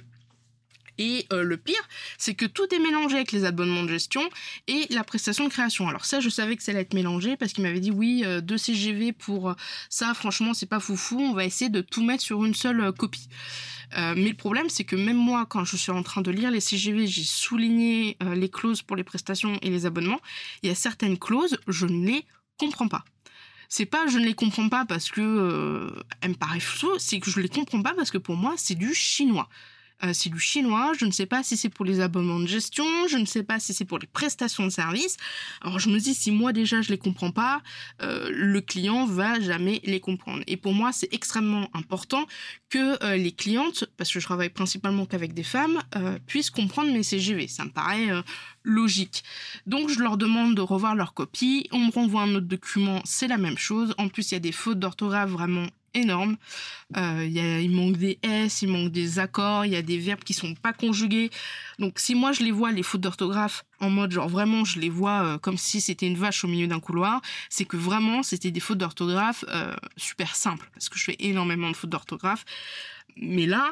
Et 0.98 1.26
euh, 1.32 1.44
le 1.44 1.58
pire, 1.58 1.88
c'est 2.18 2.36
que 2.36 2.46
tout 2.46 2.74
est 2.74 2.80
mélangé 2.80 3.16
avec 3.16 3.32
les 3.32 3.46
abonnements 3.46 3.84
de 3.84 3.90
gestion 3.90 4.22
et 4.68 4.86
la 4.90 5.04
prestation 5.04 5.46
de 5.46 5.50
création. 5.50 5.88
Alors 5.88 6.06
ça, 6.06 6.20
je 6.20 6.30
savais 6.30 6.56
que 6.56 6.64
ça 6.64 6.72
allait 6.72 6.82
être 6.82 6.94
mélangé 6.94 7.38
parce 7.38 7.54
qu'il 7.54 7.64
m'avait 7.64 7.80
dit 7.80 7.92
oui, 7.92 8.24
euh, 8.26 8.42
deux 8.42 8.58
CGV 8.58 9.12
pour 9.12 9.56
ça, 9.90 10.14
franchement, 10.14 10.54
c'est 10.54 10.66
pas 10.66 10.80
foufou, 10.80 11.20
on 11.20 11.34
va 11.34 11.46
essayer 11.46 11.70
de 11.70 11.82
tout 11.82 12.04
mettre 12.04 12.24
sur 12.24 12.46
une 12.46 12.56
seule 12.56 12.92
copie. 12.94 13.28
Euh, 13.98 14.14
mais 14.16 14.30
le 14.30 14.36
problème, 14.36 14.70
c'est 14.70 14.84
que 14.84 14.96
même 14.96 15.18
moi, 15.18 15.46
quand 15.46 15.64
je 15.64 15.78
suis 15.78 15.92
en 15.92 16.04
train 16.04 16.22
de 16.22 16.32
lire 16.32 16.52
les 16.52 16.60
CGV, 16.60 17.08
j'ai 17.08 17.24
souligné 17.24 18.18
euh, 18.24 18.36
les 18.36 18.50
clauses 18.50 18.82
pour 18.82 18.96
les 18.96 19.04
prestations 19.04 19.58
et 19.62 19.70
les 19.70 19.86
abonnements. 19.86 20.20
Il 20.64 20.70
y 20.70 20.72
a 20.72 20.76
certaines 20.76 21.18
clauses, 21.18 21.58
je 21.68 21.86
ne 21.86 22.06
les 22.06 22.26
comprends 22.58 22.88
pas. 22.88 23.06
C'est 23.68 23.86
pas 23.86 24.08
je 24.08 24.20
ne 24.20 24.26
les 24.26 24.36
comprends 24.36 24.70
pas 24.70 24.86
parce 24.86 25.10
que 25.10 25.22
euh, 25.22 26.04
elles 26.22 26.32
me 26.32 26.36
paraissent 26.36 26.64
floues, 26.64 27.00
c'est 27.00 27.20
que 27.20 27.32
je 27.32 27.40
les 27.40 27.50
comprends 27.50 27.82
pas 27.82 27.94
parce 27.94 28.12
que 28.12 28.18
pour 28.18 28.36
moi, 28.36 28.54
c'est 28.58 28.76
du 28.76 28.94
chinois. 28.94 29.50
Euh, 30.04 30.12
c'est 30.14 30.30
du 30.30 30.40
chinois, 30.40 30.92
je 31.00 31.06
ne 31.06 31.12
sais 31.12 31.26
pas 31.26 31.44
si 31.44 31.56
c'est 31.56 31.70
pour 31.70 31.86
les 31.86 32.02
abonnements 32.02 32.40
de 32.40 32.48
gestion, 32.48 32.86
je 33.08 33.18
ne 33.18 33.26
sais 33.26 33.44
pas 33.44 33.60
si 33.60 33.74
c'est 33.74 33.86
pour 33.86 34.00
les 34.00 34.08
prestations 34.08 34.66
de 34.66 34.70
services. 34.70 35.18
Alors 35.62 35.80
je 35.80 35.90
me 35.90 36.00
dis 36.00 36.14
si 36.14 36.32
moi 36.32 36.52
déjà 36.54 36.82
je 36.82 36.90
les 36.90 36.98
comprends 36.98 37.32
pas, 37.32 37.62
euh, 38.02 38.30
le 38.32 38.62
client 38.62 39.06
va 39.06 39.40
jamais 39.40 39.82
les 39.86 40.00
comprendre. 40.00 40.44
Et 40.48 40.58
pour 40.58 40.74
moi 40.74 40.92
c'est 40.92 41.14
extrêmement 41.14 41.70
important 41.74 42.26
que 42.70 43.02
euh, 43.04 43.16
les 43.16 43.32
clientes, 43.32 43.86
parce 43.98 44.12
que 44.12 44.20
je 44.20 44.26
travaille 44.26 44.50
principalement 44.50 45.06
qu'avec 45.06 45.34
des 45.34 45.44
femmes, 45.44 45.82
puissent 46.28 46.50
comprendre 46.50 46.92
mes 46.92 47.04
CGV. 47.04 47.48
Ça 47.48 47.64
me 47.66 47.70
paraît 47.70 48.10
logique. 48.64 49.24
Donc 49.66 49.90
je 49.90 50.00
leur 50.00 50.18
demande 50.18 50.56
de 50.56 50.62
revoir 50.62 50.96
leur 50.96 51.14
copie, 51.14 51.68
on 51.72 51.80
me 51.80 51.92
renvoie 51.92 52.24
un 52.24 52.36
autre 52.36 52.48
document, 52.48 53.02
c'est 53.06 53.28
la 53.28 53.38
même 53.38 53.58
chose. 53.58 53.94
En 53.98 54.10
plus 54.10 54.32
il 54.32 54.36
y 54.36 54.38
a 54.38 54.42
des 54.42 54.52
fautes 54.52 54.80
d'orthographe 54.80 55.30
vraiment 55.30 55.68
énorme. 55.96 56.38
Euh, 56.98 57.28
il 57.62 57.72
manque 57.72 57.98
des 57.98 58.20
S, 58.22 58.62
il 58.62 58.70
manque 58.70 58.92
des 58.92 59.18
accords, 59.18 59.66
il 59.66 59.72
y 59.72 59.76
a 59.76 59.82
des 59.82 59.98
verbes 59.98 60.24
qui 60.24 60.34
sont 60.34 60.54
pas 60.54 60.74
conjugués. 60.74 61.32
Donc 61.80 62.00
si 62.00 62.14
moi 62.14 62.32
je 62.32 62.44
les 62.44 62.52
vois 62.52 62.72
les 62.72 62.84
fautes 62.84 63.02
d'orthographe 63.02 63.66
en 63.80 63.90
mode 63.90 64.12
genre 64.12 64.30
vraiment 64.30 64.64
je 64.64 64.80
les 64.80 64.90
vois 64.90 65.24
euh, 65.24 65.38
comme 65.38 65.58
si 65.58 65.82
c'était 65.82 66.08
une 66.08 66.18
vache 66.18 66.44
au 66.44 66.48
milieu 66.48 66.68
d'un 66.68 66.80
couloir, 66.80 67.22
c'est 67.50 67.66
que 67.66 67.78
vraiment 67.78 68.22
c'était 68.22 68.52
des 68.52 68.60
fautes 68.60 68.78
d'orthographe 68.78 69.44
euh, 69.50 69.74
super 69.98 70.36
simples 70.36 70.70
parce 70.74 70.90
que 70.90 71.00
je 71.00 71.06
fais 71.06 71.16
énormément 71.20 71.72
de 71.72 71.76
fautes 71.76 71.90
d'orthographe. 71.90 72.46
Mais 73.18 73.46
là, 73.46 73.72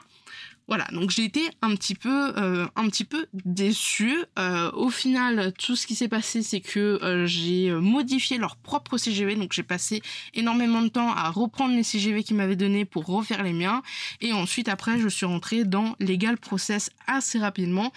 voilà, 0.67 0.86
donc 0.93 1.10
j'ai 1.10 1.26
été 1.26 1.41
un 1.62 1.76
petit 1.76 1.93
peu, 1.93 2.34
euh, 2.38 2.65
un 2.76 2.88
petit 2.88 3.04
peu 3.04 3.28
déçue. 3.34 4.23
Euh, 4.39 4.71
au 4.71 4.89
final, 4.89 5.52
tout 5.58 5.76
ce 5.76 5.86
qui 5.86 5.93
s'est 5.93 6.08
passé, 6.08 6.41
c'est 6.41 6.62
que 6.62 6.99
euh, 7.04 7.26
j'ai 7.26 7.69
modifié 7.71 8.38
leur 8.38 8.56
propre 8.56 8.97
CGV, 8.97 9.36
donc 9.36 9.52
j'ai 9.52 9.63
passé 9.63 10.02
énormément 10.34 10.82
de 10.82 10.88
temps 10.88 11.12
à 11.12 11.30
reprendre 11.30 11.76
les 11.76 11.84
CGV 11.84 12.23
qu'ils 12.23 12.38
m'avaient 12.38 12.56
donnés 12.56 12.86
pour 12.86 13.06
refaire 13.06 13.43
les 13.43 13.52
miens, 13.52 13.82
et 14.21 14.32
ensuite 14.32 14.69
après, 14.69 14.99
je 14.99 15.10
suis 15.10 15.26
rentrée 15.26 15.65
dans 15.65 15.95
Legal 15.99 16.38
Process 16.38 16.91
assez 17.08 17.39
rapidement, 17.39 17.91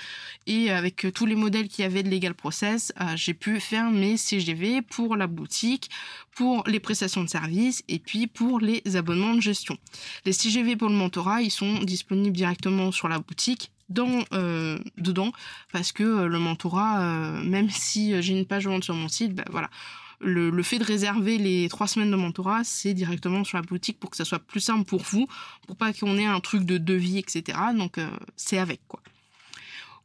et 0.48 0.70
avec 0.70 1.06
tous 1.14 1.26
les 1.26 1.36
modèles 1.36 1.68
qu'il 1.68 1.84
y 1.84 1.86
avait 1.86 2.02
de 2.02 2.10
Legal 2.10 2.34
Process, 2.34 2.92
j'ai 3.14 3.34
pu 3.34 3.60
faire 3.60 3.90
mes 3.90 4.16
CGV 4.16 4.82
pour 4.82 5.16
la 5.16 5.28
boutique, 5.28 5.88
pour 6.36 6.62
les 6.66 6.80
prestations 6.80 7.24
de 7.24 7.28
services 7.28 7.82
et 7.88 7.98
puis 7.98 8.26
pour 8.26 8.60
les 8.60 8.82
abonnements 8.94 9.34
de 9.34 9.40
gestion. 9.40 9.78
Les 10.26 10.32
CGV 10.32 10.76
pour 10.76 10.90
le 10.90 10.94
mentorat, 10.94 11.40
ils 11.40 11.50
sont 11.50 11.80
disponibles 11.82 12.36
directement 12.36 12.92
sur 12.92 13.08
la 13.08 13.18
boutique 13.18 13.72
dans 13.88 14.22
euh, 14.34 14.78
dedans 14.98 15.32
parce 15.72 15.92
que 15.92 16.02
euh, 16.02 16.26
le 16.26 16.38
mentorat 16.38 17.00
euh, 17.00 17.42
même 17.42 17.70
si 17.70 18.20
j'ai 18.20 18.38
une 18.38 18.44
page 18.44 18.66
vente 18.66 18.84
sur 18.84 18.94
mon 18.94 19.08
site 19.08 19.34
ben 19.34 19.44
voilà. 19.50 19.70
Le, 20.18 20.48
le, 20.48 20.62
fait 20.62 20.78
de 20.78 20.84
réserver 20.84 21.36
les 21.36 21.68
trois 21.68 21.86
semaines 21.86 22.10
de 22.10 22.16
mentorat 22.16 22.64
c'est 22.64 22.94
directement 22.94 23.44
sur 23.44 23.58
la 23.58 23.62
boutique 23.62 24.00
pour 24.00 24.10
que 24.10 24.16
ça 24.16 24.24
soit 24.24 24.38
plus 24.38 24.60
simple 24.60 24.84
pour 24.84 25.02
vous 25.02 25.28
pour 25.66 25.76
pas 25.76 25.92
qu'on 25.92 26.16
ait 26.16 26.24
un 26.24 26.40
truc 26.40 26.64
de 26.64 26.78
devis 26.78 27.18
etc 27.18 27.58
donc 27.74 27.98
c'est 28.34 28.58
avec 28.58 28.80
quoi. 28.88 29.00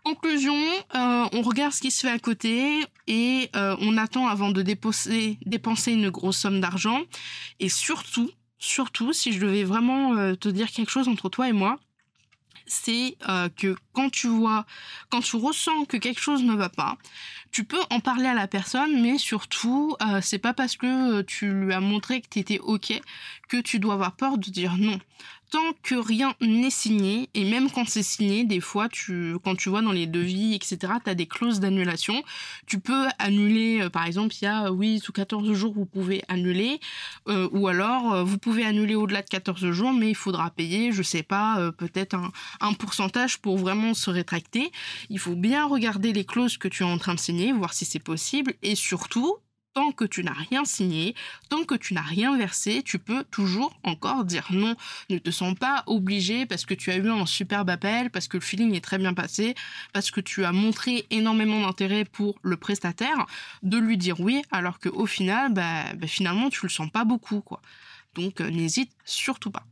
Conclusion, 0.04 0.56
euh, 0.96 1.28
on 1.32 1.42
regarde 1.44 1.74
ce 1.74 1.80
qui 1.80 1.92
se 1.92 2.02
fait 2.08 2.12
à 2.12 2.18
côté 2.18 2.84
et 3.08 3.50
euh, 3.56 3.76
on 3.80 3.98
attend 3.98 4.28
avant 4.28 4.52
de 4.52 4.62
dépenser, 4.62 5.38
une 5.88 6.10
grosse 6.10 6.38
somme 6.38 6.62
d'argent. 6.62 7.02
Et 7.60 7.70
surtout, 7.70 8.30
surtout, 8.58 9.14
si 9.14 9.34
je 9.34 9.40
devais 9.40 9.64
vraiment 9.64 10.16
euh, 10.16 10.36
te 10.36 10.50
dire 10.50 10.72
quelque 10.72 10.92
chose 10.92 11.08
entre 11.08 11.30
toi 11.30 11.50
et 11.50 11.54
moi, 11.54 11.80
c'est 12.68 13.18
que 13.58 13.76
quand 13.92 14.10
tu 14.10 14.28
vois, 14.28 14.66
quand 15.10 15.20
tu 15.20 15.36
ressens 15.36 15.84
que 15.86 15.98
quelque 15.98 16.22
chose 16.22 16.42
ne 16.44 16.54
va 16.54 16.70
pas, 16.70 16.98
tu 17.52 17.64
peux 17.64 17.82
en 17.90 18.00
parler 18.00 18.28
à 18.28 18.34
la 18.34 18.48
personne, 18.48 19.02
mais 19.02 19.18
surtout, 19.18 19.96
c'est 20.22 20.40
pas 20.40 20.54
parce 20.54 20.78
que 20.78 21.22
tu 21.22 21.52
lui 21.52 21.74
as 21.74 21.80
montré 21.80 22.22
que 22.22 22.28
tu 22.30 22.40
étais 22.40 22.60
ok 22.60 23.00
que 23.50 23.58
tu 23.58 23.80
dois 23.80 23.96
avoir 23.96 24.16
peur 24.16 24.38
de 24.38 24.50
dire 24.50 24.78
non 24.78 24.98
tant 25.52 25.74
que 25.84 25.96
rien 25.96 26.34
n'est 26.40 26.70
signé, 26.70 27.30
et 27.34 27.44
même 27.44 27.70
quand 27.70 27.88
c'est 27.88 28.04
signé, 28.04 28.46
des 28.46 28.62
fois, 28.62 28.88
tu, 28.88 29.36
quand 29.44 29.56
tu 29.56 29.70
vois 29.70 29.82
dans 29.82 29.92
les 29.92 30.08
devis, 30.08 30.56
etc., 30.56 30.94
tu 31.04 31.10
as 31.10 31.14
des 31.14 31.28
clauses 31.28 31.60
d'annulation. 31.60 32.24
Tu 32.68 32.80
peux 32.80 33.08
annuler, 33.20 33.82
euh, 33.82 33.90
par 33.90 34.06
exemple, 34.06 34.34
il 34.42 34.46
y 34.46 34.48
a, 34.48 34.72
oui, 34.72 35.00
sous 35.00 35.12
14 35.12 35.52
jours, 35.52 35.74
vous 35.74 35.86
pouvez 35.86 36.24
annuler, 36.30 36.80
euh, 37.28 37.50
ou 37.52 37.68
alors, 37.68 38.14
euh, 38.14 38.24
vous 38.24 38.38
pouvez 38.38 38.64
annuler 38.64 38.96
au-delà 38.96 39.22
de 39.22 39.28
14 39.28 39.72
jours, 39.72 39.92
mais 39.92 40.10
il 40.10 40.16
faudra 40.16 40.50
payer, 40.52 40.94
je 40.94 41.04
sais 41.04 41.24
pas, 41.24 41.72
peut-être 41.78 42.16
un 42.62 42.74
pourcentage 42.74 43.38
pour 43.40 43.58
vraiment 43.58 43.94
se 43.94 44.10
rétracter. 44.10 44.72
Il 45.10 45.20
faut 45.20 45.36
bien 45.36 45.66
regarder 45.66 46.14
les 46.14 46.24
clauses 46.24 46.58
que 46.58 46.70
tu 46.70 46.84
es 46.84 46.86
en 46.86 46.98
train 46.98 47.16
de 47.16 47.20
signer, 47.20 47.41
voir 47.52 47.74
si 47.74 47.86
c'est 47.86 48.00
possible, 48.00 48.54
et 48.62 48.76
surtout, 48.76 49.38
tant 49.74 49.92
que 49.92 50.06
tu 50.06 50.24
n'as 50.24 50.34
rien 50.34 50.66
signé, 50.66 51.16
tant 51.50 51.64
que 51.64 51.76
tu 51.76 51.94
n'as 51.94 52.02
rien 52.02 52.38
versé, 52.38 52.84
tu 52.84 53.00
peux 53.00 53.24
toujours 53.24 53.74
encore 53.84 54.26
dire 54.26 54.48
non. 54.52 54.76
Ne 55.10 55.18
te 55.18 55.32
sens 55.32 55.56
pas 55.56 55.84
obligé 55.88 56.46
parce 56.46 56.66
que 56.66 56.74
tu 56.74 56.92
as 56.92 56.98
eu 56.98 57.10
un 57.10 57.26
superbe 57.26 57.70
appel, 57.70 58.10
parce 58.10 58.28
que 58.28 58.38
le 58.38 58.42
feeling 58.42 58.76
est 58.76 58.84
très 58.84 58.98
bien 58.98 59.14
passé, 59.14 59.56
parce 59.94 60.12
que 60.12 60.22
tu 60.22 60.44
as 60.46 60.52
montré 60.52 61.08
énormément 61.10 61.62
d'intérêt 61.62 62.06
pour 62.06 62.38
le 62.42 62.58
prestataire, 62.58 63.26
de 63.64 63.78
lui 63.78 63.98
dire 63.98 64.20
oui, 64.20 64.42
alors 64.52 64.80
qu'au 64.80 65.06
final, 65.06 65.54
bah, 65.54 65.94
bah, 65.96 66.08
finalement, 66.08 66.50
tu 66.50 66.60
le 66.64 66.70
sens 66.70 66.90
pas 66.90 67.06
beaucoup, 67.06 67.42
quoi. 67.42 67.62
Donc 68.16 68.42
n'hésite 68.42 68.92
surtout 69.06 69.52
pas. 69.52 69.66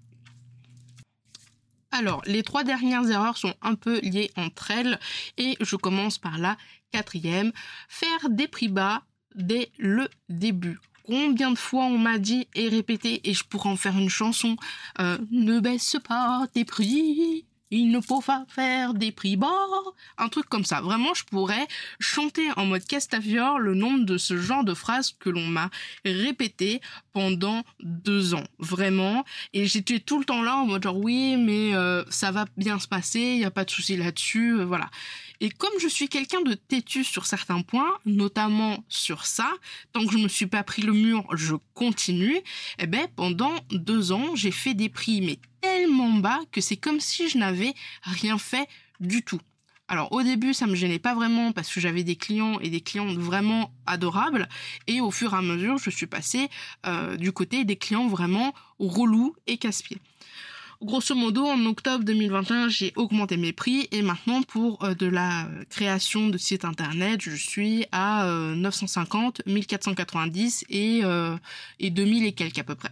Alors, 1.99 2.21
les 2.25 2.43
trois 2.43 2.63
dernières 2.63 3.09
erreurs 3.09 3.35
sont 3.35 3.53
un 3.61 3.75
peu 3.75 3.99
liées 3.99 4.31
entre 4.37 4.71
elles 4.71 4.97
et 5.37 5.57
je 5.59 5.75
commence 5.75 6.17
par 6.17 6.37
la 6.37 6.55
quatrième. 6.93 7.51
Faire 7.89 8.29
des 8.29 8.47
prix 8.47 8.69
bas 8.69 9.03
dès 9.35 9.69
le 9.77 10.07
début. 10.29 10.79
Combien 11.05 11.51
de 11.51 11.57
fois 11.57 11.83
on 11.83 11.97
m'a 11.97 12.17
dit 12.17 12.47
et 12.55 12.69
répété, 12.69 13.19
et 13.29 13.33
je 13.33 13.43
pourrais 13.43 13.69
en 13.69 13.75
faire 13.75 13.97
une 13.97 14.09
chanson, 14.09 14.55
euh, 14.99 15.17
ne 15.29 15.59
baisse 15.59 15.97
pas 16.07 16.47
tes 16.53 16.63
prix, 16.63 17.45
il 17.71 17.91
ne 17.91 18.01
faut 18.01 18.21
pas 18.21 18.45
faire 18.47 18.93
des 18.93 19.11
prix 19.11 19.37
bas, 19.37 19.47
un 20.17 20.29
truc 20.29 20.47
comme 20.47 20.65
ça. 20.65 20.81
Vraiment, 20.81 21.13
je 21.13 21.23
pourrais 21.23 21.67
chanter 21.99 22.47
en 22.55 22.65
mode 22.65 22.85
Castafiore 22.85 23.59
le 23.59 23.75
nombre 23.75 24.05
de 24.05 24.17
ce 24.17 24.37
genre 24.37 24.63
de 24.63 24.73
phrases 24.73 25.15
que 25.19 25.29
l'on 25.29 25.45
m'a 25.45 25.69
répété 26.05 26.81
pendant 27.13 27.63
deux 27.81 28.33
ans, 28.33 28.45
vraiment. 28.57 29.25
Et 29.53 29.65
j'étais 29.65 29.99
tout 29.99 30.19
le 30.19 30.25
temps 30.25 30.41
là 30.41 30.55
en 30.57 30.65
mode 30.65 30.83
genre 30.83 30.97
oui, 30.97 31.37
mais 31.37 31.75
euh, 31.75 32.03
ça 32.09 32.31
va 32.31 32.45
bien 32.57 32.79
se 32.79 32.87
passer, 32.87 33.19
il 33.19 33.37
n'y 33.37 33.45
a 33.45 33.51
pas 33.51 33.65
de 33.65 33.69
souci 33.69 33.97
là-dessus, 33.97 34.59
euh, 34.59 34.65
voilà. 34.65 34.89
Et 35.41 35.49
comme 35.49 35.73
je 35.79 35.87
suis 35.87 36.09
quelqu'un 36.09 36.41
de 36.41 36.53
têtu 36.53 37.03
sur 37.03 37.25
certains 37.25 37.61
points, 37.61 37.97
notamment 38.05 38.83
sur 38.89 39.25
ça, 39.25 39.49
tant 39.93 40.05
que 40.05 40.11
je 40.11 40.17
me 40.17 40.27
suis 40.27 40.47
pas 40.47 40.63
pris 40.63 40.81
le 40.81 40.91
mur, 40.91 41.25
je 41.33 41.55
continue. 41.73 42.41
Eh 42.77 42.87
ben, 42.87 43.07
pendant 43.15 43.53
deux 43.71 44.11
ans, 44.11 44.35
j'ai 44.35 44.51
fait 44.51 44.73
des 44.73 44.89
prix, 44.89 45.21
mais 45.21 45.39
tellement 45.61 46.13
bas 46.13 46.39
que 46.51 46.61
c'est 46.61 46.77
comme 46.77 46.99
si 46.99 47.29
je 47.29 47.37
n'avais 47.37 47.73
rien 48.03 48.37
fait 48.37 48.67
du 48.99 49.23
tout. 49.23 49.41
Alors 49.89 50.11
au 50.11 50.21
début 50.21 50.53
ça 50.53 50.67
me 50.67 50.75
gênait 50.75 50.99
pas 50.99 51.15
vraiment 51.15 51.51
parce 51.51 51.73
que 51.73 51.79
j'avais 51.79 52.03
des 52.03 52.15
clients 52.15 52.59
et 52.59 52.69
des 52.69 52.81
clientes 52.81 53.17
vraiment 53.17 53.71
adorables 53.87 54.47
et 54.85 55.01
au 55.01 55.09
fur 55.09 55.33
et 55.33 55.37
à 55.37 55.41
mesure 55.41 55.79
je 55.79 55.89
suis 55.89 56.05
passée 56.05 56.47
euh, 56.85 57.17
du 57.17 57.31
côté 57.31 57.65
des 57.65 57.75
clients 57.75 58.07
vraiment 58.07 58.53
relous 58.77 59.35
et 59.47 59.57
casse-pieds. 59.57 59.99
Grosso 60.81 61.13
modo, 61.13 61.45
en 61.45 61.65
octobre 61.65 62.05
2021, 62.05 62.69
j'ai 62.69 62.93
augmenté 62.95 63.35
mes 63.35 63.51
prix 63.51 63.89
et 63.91 64.01
maintenant 64.01 64.43
pour 64.43 64.81
euh, 64.85 64.93
de 64.93 65.07
la 65.07 65.45
création 65.69 66.29
de 66.29 66.37
site 66.37 66.63
internet, 66.63 67.19
je 67.21 67.35
suis 67.35 67.85
à 67.91 68.25
950, 68.55 69.41
1490 69.45 70.63
et, 70.69 71.01
euh, 71.03 71.35
et 71.81 71.89
2000 71.89 72.25
et 72.25 72.31
quelques 72.31 72.59
à 72.59 72.63
peu 72.63 72.75
près. 72.75 72.91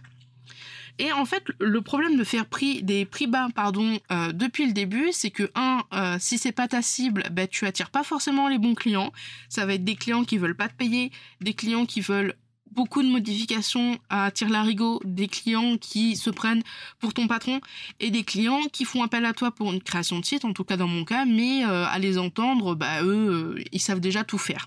Et 0.98 1.12
en 1.12 1.24
fait, 1.24 1.44
le 1.60 1.80
problème 1.80 2.16
de 2.16 2.24
faire 2.24 2.46
prix, 2.46 2.82
des 2.82 3.04
prix 3.04 3.26
bas, 3.26 3.48
pardon, 3.54 3.98
euh, 4.10 4.32
depuis 4.32 4.66
le 4.66 4.72
début, 4.72 5.10
c'est 5.12 5.30
que 5.30 5.50
un, 5.54 5.82
euh, 5.92 6.16
si 6.18 6.38
c'est 6.38 6.52
pas 6.52 6.66
ta 6.66 6.82
cible, 6.82 7.24
ben 7.30 7.46
tu 7.46 7.66
attires 7.66 7.90
pas 7.90 8.02
forcément 8.02 8.48
les 8.48 8.58
bons 8.58 8.74
clients. 8.74 9.12
Ça 9.48 9.64
va 9.64 9.74
être 9.74 9.84
des 9.84 9.94
clients 9.94 10.24
qui 10.24 10.38
veulent 10.38 10.56
pas 10.56 10.68
te 10.68 10.74
payer, 10.74 11.12
des 11.40 11.54
clients 11.54 11.86
qui 11.86 12.00
veulent 12.00 12.34
beaucoup 12.72 13.02
de 13.02 13.08
modifications 13.08 13.98
à 14.10 14.30
tir 14.30 14.48
larigot, 14.48 15.00
des 15.04 15.28
clients 15.28 15.76
qui 15.78 16.16
se 16.16 16.30
prennent 16.30 16.62
pour 16.98 17.14
ton 17.14 17.26
patron 17.26 17.60
et 18.00 18.10
des 18.10 18.24
clients 18.24 18.62
qui 18.72 18.84
font 18.84 19.02
appel 19.02 19.24
à 19.24 19.32
toi 19.32 19.50
pour 19.50 19.72
une 19.72 19.82
création 19.82 20.18
de 20.18 20.24
site, 20.24 20.44
en 20.44 20.52
tout 20.52 20.64
cas 20.64 20.76
dans 20.76 20.88
mon 20.88 21.04
cas, 21.04 21.24
mais 21.24 21.64
euh, 21.64 21.86
à 21.86 21.98
les 21.98 22.18
entendre, 22.18 22.74
bah 22.74 23.02
eux, 23.02 23.56
euh, 23.56 23.64
ils 23.72 23.80
savent 23.80 24.00
déjà 24.00 24.24
tout 24.24 24.38
faire. 24.38 24.66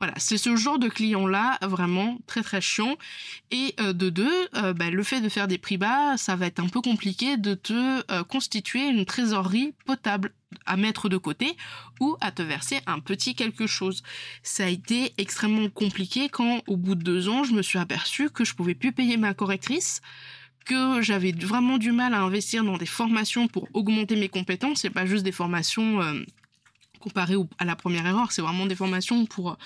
Voilà, 0.00 0.14
c'est 0.16 0.38
ce 0.38 0.56
genre 0.56 0.78
de 0.78 0.88
client-là 0.88 1.58
vraiment 1.62 2.18
très 2.26 2.42
très 2.42 2.60
chiant. 2.60 2.96
Et 3.50 3.74
euh, 3.80 3.92
de 3.92 4.08
deux, 4.08 4.48
bah, 4.74 4.90
le 4.90 5.02
fait 5.02 5.20
de 5.20 5.28
faire 5.28 5.46
des 5.46 5.58
prix 5.58 5.76
bas, 5.76 6.16
ça 6.16 6.36
va 6.36 6.46
être 6.46 6.60
un 6.60 6.68
peu 6.68 6.80
compliqué 6.80 7.36
de 7.36 7.54
te 7.54 8.22
constituer 8.22 8.88
une 8.88 9.04
trésorerie 9.04 9.74
potable 9.84 10.32
à 10.66 10.76
mettre 10.76 11.08
de 11.08 11.16
côté 11.16 11.56
ou 12.00 12.16
à 12.20 12.32
te 12.32 12.42
verser 12.42 12.80
un 12.86 13.00
petit 13.00 13.34
quelque 13.34 13.66
chose. 13.66 14.02
Ça 14.42 14.64
a 14.64 14.68
été 14.68 15.12
extrêmement 15.18 15.68
compliqué 15.68 16.28
quand 16.28 16.62
au 16.66 16.76
bout 16.76 16.94
de 16.94 17.02
deux 17.02 17.28
ans 17.28 17.44
je 17.44 17.52
me 17.52 17.62
suis 17.62 17.78
aperçue 17.78 18.30
que 18.30 18.44
je 18.44 18.54
pouvais 18.54 18.74
plus 18.74 18.92
payer 18.92 19.16
ma 19.16 19.34
correctrice, 19.34 20.00
que 20.64 21.00
j'avais 21.02 21.32
vraiment 21.32 21.78
du 21.78 21.92
mal 21.92 22.14
à 22.14 22.20
investir 22.20 22.64
dans 22.64 22.76
des 22.76 22.86
formations 22.86 23.48
pour 23.48 23.68
augmenter 23.74 24.16
mes 24.16 24.28
compétences 24.28 24.84
et 24.84 24.90
pas 24.90 25.06
juste 25.06 25.24
des 25.24 25.32
formations 25.32 26.02
euh, 26.02 26.22
comparées 27.00 27.36
à 27.58 27.64
la 27.64 27.76
première 27.76 28.06
erreur, 28.06 28.30
c'est 28.32 28.42
vraiment 28.42 28.66
des 28.66 28.76
formations 28.76 29.26
pour 29.26 29.56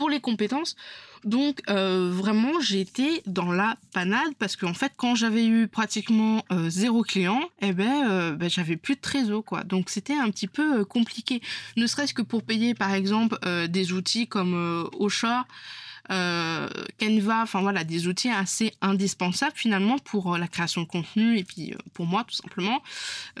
pour 0.00 0.08
les 0.08 0.20
compétences. 0.20 0.76
Donc 1.24 1.60
euh, 1.68 2.10
vraiment 2.10 2.58
j'étais 2.60 3.22
dans 3.26 3.52
la 3.52 3.76
panade 3.92 4.32
parce 4.38 4.56
qu'en 4.56 4.72
fait 4.72 4.92
quand 4.96 5.14
j'avais 5.14 5.44
eu 5.44 5.68
pratiquement 5.68 6.42
euh, 6.50 6.70
zéro 6.70 7.02
client, 7.02 7.42
eh 7.60 7.72
ben, 7.72 8.10
euh, 8.10 8.32
ben, 8.34 8.48
j'avais 8.48 8.78
plus 8.78 8.94
de 8.96 9.00
trésor 9.02 9.44
quoi. 9.44 9.62
Donc 9.62 9.90
c'était 9.90 10.14
un 10.14 10.30
petit 10.30 10.48
peu 10.48 10.86
compliqué. 10.86 11.42
Ne 11.76 11.86
serait-ce 11.86 12.14
que 12.14 12.22
pour 12.22 12.42
payer 12.42 12.74
par 12.74 12.94
exemple 12.94 13.38
des 13.68 13.92
outils 13.92 14.26
comme 14.26 14.88
Ocha. 14.98 15.46
Canva, 16.08 17.42
enfin 17.42 17.60
voilà, 17.60 17.84
des 17.84 18.08
outils 18.08 18.30
assez 18.30 18.72
indispensables 18.80 19.54
finalement 19.54 19.96
pour 19.98 20.36
la 20.38 20.48
création 20.48 20.80
de 20.80 20.86
contenu 20.88 21.38
et 21.38 21.44
puis 21.44 21.72
pour 21.92 22.06
moi 22.06 22.24
tout 22.26 22.34
simplement, 22.34 22.82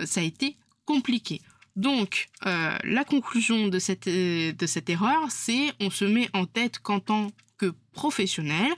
ça 0.04 0.20
a 0.20 0.22
été 0.22 0.56
compliqué. 0.84 1.40
Donc, 1.76 2.28
euh, 2.46 2.76
la 2.84 3.04
conclusion 3.04 3.68
de 3.68 3.78
cette, 3.78 4.06
euh, 4.06 4.52
de 4.52 4.66
cette 4.66 4.90
erreur, 4.90 5.26
c'est 5.30 5.72
on 5.80 5.90
se 5.90 6.04
met 6.04 6.28
en 6.32 6.46
tête 6.46 6.78
qu'en 6.78 7.00
tant 7.00 7.30
que 7.58 7.74
professionnel, 7.92 8.72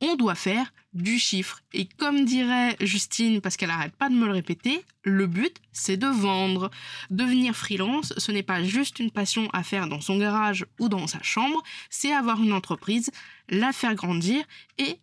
on 0.00 0.16
doit 0.16 0.34
faire 0.34 0.72
du 0.92 1.18
chiffre. 1.18 1.60
Et 1.72 1.86
comme 1.86 2.24
dirait 2.24 2.76
Justine, 2.80 3.40
parce 3.40 3.56
qu'elle 3.56 3.70
arrête 3.70 3.96
pas 3.96 4.08
de 4.08 4.14
me 4.14 4.26
le 4.26 4.32
répéter, 4.32 4.84
le 5.04 5.26
but, 5.26 5.56
c'est 5.72 5.96
de 5.96 6.06
vendre. 6.06 6.70
Devenir 7.10 7.54
freelance, 7.54 8.12
ce 8.16 8.32
n'est 8.32 8.42
pas 8.42 8.62
juste 8.62 8.98
une 8.98 9.10
passion 9.10 9.48
à 9.52 9.62
faire 9.62 9.86
dans 9.86 10.00
son 10.00 10.18
garage 10.18 10.66
ou 10.78 10.88
dans 10.88 11.06
sa 11.06 11.22
chambre, 11.22 11.62
c'est 11.88 12.12
avoir 12.12 12.42
une 12.42 12.52
entreprise, 12.52 13.10
la 13.48 13.72
faire 13.72 13.94
grandir 13.94 14.44
et 14.78 14.98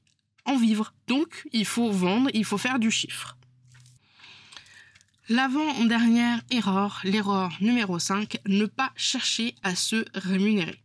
en 0.46 0.58
vivre. 0.58 0.94
Donc, 1.08 1.48
il 1.54 1.66
faut 1.66 1.92
vendre, 1.92 2.30
il 2.34 2.46
faut 2.46 2.58
faire 2.58 2.80
du 2.80 2.92
chiffre. 2.92 3.39
L'avant-dernière 5.32 6.42
erreur, 6.50 7.02
l'erreur 7.04 7.56
numéro 7.62 8.00
5, 8.00 8.40
ne 8.48 8.66
pas 8.66 8.92
chercher 8.96 9.54
à 9.62 9.76
se 9.76 10.04
rémunérer. 10.16 10.82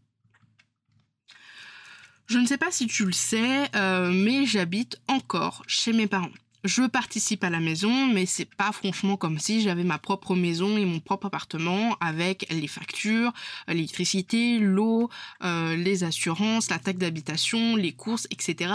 Je 2.27 2.39
ne 2.39 2.47
sais 2.47 2.59
pas 2.59 2.71
si 2.71 2.87
tu 2.87 3.07
le 3.07 3.13
sais, 3.13 3.75
euh, 3.75 4.11
mais 4.13 4.45
j'habite 4.45 5.01
encore 5.09 5.63
chez 5.67 5.95
mes 5.95 6.07
parents. 6.07 6.29
Je 6.63 6.83
participe 6.83 7.43
à 7.43 7.49
la 7.49 7.59
maison, 7.59 8.07
mais 8.07 8.27
c'est 8.27 8.45
pas 8.45 8.71
franchement 8.73 9.17
comme 9.17 9.39
si 9.39 9.63
j'avais 9.63 9.83
ma 9.83 9.97
propre 9.97 10.35
maison 10.35 10.77
et 10.77 10.85
mon 10.85 11.01
propre 11.01 11.29
appartement 11.29 11.97
avec 12.01 12.47
les 12.51 12.69
factures, 12.69 13.33
l'électricité, 13.67 14.59
l'eau, 14.59 15.09
euh, 15.43 15.75
les 15.75 16.05
assurances, 16.05 16.69
la 16.69 16.79
taxe 16.79 16.99
d'habitation, 16.99 17.77
les 17.77 17.93
courses, 17.93 18.27
etc. 18.31 18.73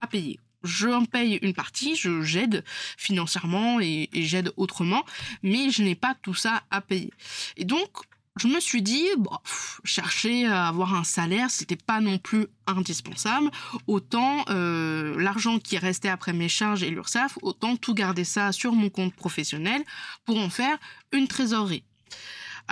à 0.00 0.06
payer 0.08 0.40
je 0.64 0.88
en 0.88 1.04
paye 1.04 1.38
une 1.42 1.54
partie, 1.54 1.96
je 1.96 2.22
j'aide 2.22 2.64
financièrement 2.96 3.80
et, 3.80 4.08
j'aide 4.12 4.52
autrement, 4.56 5.04
mais 5.42 5.70
je 5.70 5.82
n'ai 5.82 5.94
pas 5.94 6.14
tout 6.22 6.34
ça 6.34 6.62
à 6.70 6.80
payer. 6.80 7.12
Et 7.56 7.64
donc, 7.64 7.88
je 8.36 8.48
me 8.48 8.60
suis 8.60 8.80
dit, 8.80 9.06
bon, 9.18 9.36
chercher 9.84 10.46
à 10.46 10.68
avoir 10.68 10.94
un 10.94 11.04
salaire, 11.04 11.50
c'était 11.50 11.76
pas 11.76 12.00
non 12.00 12.16
plus 12.16 12.46
indispensable. 12.66 13.50
Autant 13.86 14.44
euh, 14.48 15.20
l'argent 15.20 15.58
qui 15.58 15.76
restait 15.76 16.08
après 16.08 16.32
mes 16.32 16.48
charges 16.48 16.82
et 16.82 16.90
l'URSSAF, 16.90 17.38
autant 17.42 17.76
tout 17.76 17.92
garder 17.92 18.24
ça 18.24 18.52
sur 18.52 18.72
mon 18.72 18.88
compte 18.88 19.14
professionnel 19.14 19.82
pour 20.24 20.38
en 20.38 20.48
faire 20.48 20.78
une 21.12 21.28
trésorerie. 21.28 21.84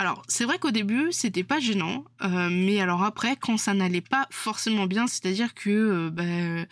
Alors, 0.01 0.23
c'est 0.27 0.45
vrai 0.45 0.57
qu'au 0.57 0.71
début, 0.71 1.11
c'était 1.11 1.43
pas 1.43 1.59
gênant, 1.59 2.05
euh, 2.23 2.49
mais 2.49 2.81
alors 2.81 3.03
après, 3.03 3.35
quand 3.35 3.57
ça 3.57 3.75
n'allait 3.75 4.01
pas 4.01 4.27
forcément 4.31 4.87
bien, 4.87 5.05
c'est-à-dire 5.05 5.53
que 5.53 5.69
euh, 5.69 6.09
ben, 6.09 6.65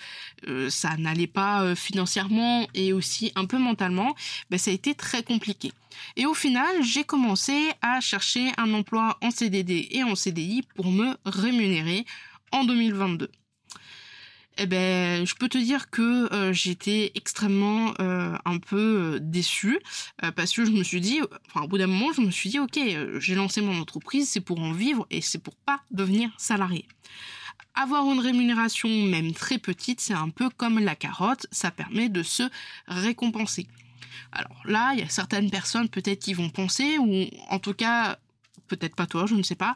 euh, 0.47 0.67
ça 0.71 0.97
n'allait 0.97 1.27
pas 1.27 1.75
financièrement 1.75 2.65
et 2.73 2.91
aussi 2.91 3.31
un 3.35 3.45
peu 3.45 3.59
mentalement, 3.59 4.15
ben, 4.49 4.57
ça 4.57 4.71
a 4.71 4.73
été 4.73 4.95
très 4.95 5.21
compliqué. 5.21 5.71
Et 6.15 6.25
au 6.25 6.33
final, 6.33 6.81
j'ai 6.81 7.03
commencé 7.03 7.69
à 7.83 8.01
chercher 8.01 8.49
un 8.57 8.73
emploi 8.73 9.15
en 9.21 9.29
CDD 9.29 9.89
et 9.91 10.03
en 10.03 10.15
CDI 10.15 10.63
pour 10.73 10.87
me 10.87 11.15
rémunérer 11.23 12.05
en 12.51 12.63
2022 12.63 13.29
eh 14.61 14.65
ben, 14.65 15.25
je 15.25 15.35
peux 15.35 15.47
te 15.47 15.57
dire 15.57 15.89
que 15.89 16.31
euh, 16.33 16.51
j'étais 16.51 17.13
extrêmement 17.15 17.93
euh, 18.01 18.35
un 18.43 18.57
peu 18.57 19.15
euh, 19.15 19.19
déçue 19.21 19.79
parce 20.35 20.51
que 20.51 20.65
je 20.65 20.71
me 20.71 20.83
suis 20.83 20.99
dit, 20.99 21.21
enfin, 21.47 21.65
au 21.65 21.67
bout 21.69 21.77
d'un 21.77 21.87
moment, 21.87 22.11
je 22.11 22.19
me 22.19 22.29
suis 22.29 22.49
dit, 22.49 22.59
ok, 22.59 22.77
j'ai 23.19 23.35
lancé 23.35 23.61
mon 23.61 23.79
entreprise, 23.79 24.29
c'est 24.29 24.41
pour 24.41 24.59
en 24.59 24.73
vivre 24.73 25.07
et 25.09 25.21
c'est 25.21 25.37
pour 25.37 25.55
pas 25.55 25.81
devenir 25.91 26.29
salarié. 26.37 26.85
Avoir 27.73 28.05
une 28.11 28.19
rémunération 28.19 28.89
même 28.89 29.33
très 29.33 29.59
petite, 29.59 30.01
c'est 30.01 30.13
un 30.13 30.29
peu 30.29 30.49
comme 30.49 30.79
la 30.79 30.95
carotte, 30.95 31.47
ça 31.51 31.71
permet 31.71 32.09
de 32.09 32.21
se 32.21 32.43
récompenser. 32.87 33.67
Alors 34.33 34.61
là, 34.65 34.91
il 34.93 34.99
y 34.99 35.03
a 35.03 35.09
certaines 35.09 35.49
personnes 35.49 35.87
peut-être 35.87 36.19
qui 36.19 36.33
vont 36.33 36.49
penser, 36.49 36.97
ou 36.97 37.27
en 37.49 37.59
tout 37.59 37.73
cas 37.73 38.17
peut-être 38.67 38.95
pas 38.95 39.07
toi, 39.07 39.25
je 39.25 39.35
ne 39.35 39.43
sais 39.43 39.55
pas. 39.55 39.75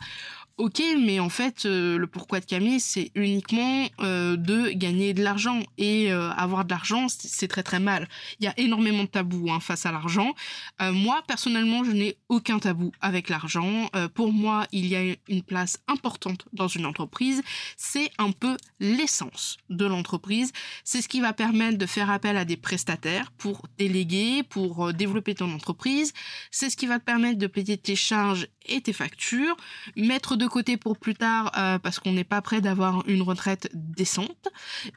Ok, 0.58 0.84
mais 1.00 1.20
en 1.20 1.30
fait, 1.30 1.66
euh, 1.66 1.98
le 1.98 2.06
pourquoi 2.06 2.39
de 2.39 2.46
Camille, 2.46 2.80
c'est 2.80 3.10
uniquement 3.16 3.88
euh, 4.02 4.38
de 4.38 4.70
gagner 4.70 5.16
de 5.16 5.24
l'argent. 5.24 5.63
Et 5.80 6.13
euh, 6.13 6.30
avoir 6.34 6.63
de 6.63 6.70
l'argent, 6.70 7.08
c'est 7.10 7.48
très 7.48 7.63
très 7.63 7.80
mal. 7.80 8.08
Il 8.39 8.46
y 8.46 8.48
a 8.48 8.54
énormément 8.58 9.02
de 9.02 9.08
tabous 9.08 9.50
hein, 9.50 9.60
face 9.60 9.88
à 9.88 9.92
l'argent. 9.92 10.36
moi, 10.80 11.24
personnellement, 11.28 11.84
je 11.84 11.92
n'ai 11.92 12.18
aucun 12.30 12.60
tabou 12.60 12.92
avec 13.02 13.30
l'argent. 13.30 13.89
pour 14.13 14.32
moi, 14.32 14.68
il 14.72 14.86
y 14.86 14.96
a 14.96 15.16
une 15.28 15.42
place 15.42 15.80
importante 15.88 16.46
dans 16.54 16.68
une 16.68 16.86
entreprise. 16.86 17.42
C'est 17.76 18.12
un 18.20 18.32
peu 18.32 18.56
l'essence 18.80 19.58
de 19.70 19.86
l'entreprise. 19.86 20.52
C'est 20.84 21.02
ce 21.02 21.08
qui 21.08 21.20
va 21.20 21.34
permettre 21.34 21.80
de 21.80 21.86
faire 21.88 22.12
appel 22.12 22.38
à 22.38 22.46
des 22.46 22.58
prestataires 22.58 23.32
pour 23.32 23.66
déléguer, 23.80 24.44
pour 24.44 24.94
développer 24.94 25.34
ton 25.34 25.52
entreprise. 25.52 26.13
C'est 26.52 26.70
ce 26.70 26.78
qui 26.78 26.86
va 26.86 27.00
te 27.00 27.06
permettre 27.06 27.39
de 27.39 27.48
payer 27.48 27.78
tes 27.78 27.96
charges 27.96 28.48
et 28.66 28.82
tes 28.82 28.94
factures, 28.94 29.58
mettre 29.96 30.36
de 30.36 30.42
côté 30.47 30.77
pour 30.77 30.97
plus 30.97 31.15
tard 31.15 31.51
euh, 31.58 31.79
parce 31.79 31.99
qu'on 31.99 32.13
n'est 32.13 32.23
pas 32.23 32.41
prêt 32.41 32.62
d'avoir 32.62 33.08
une 33.08 33.21
retraite 33.21 33.69
décente 33.73 34.49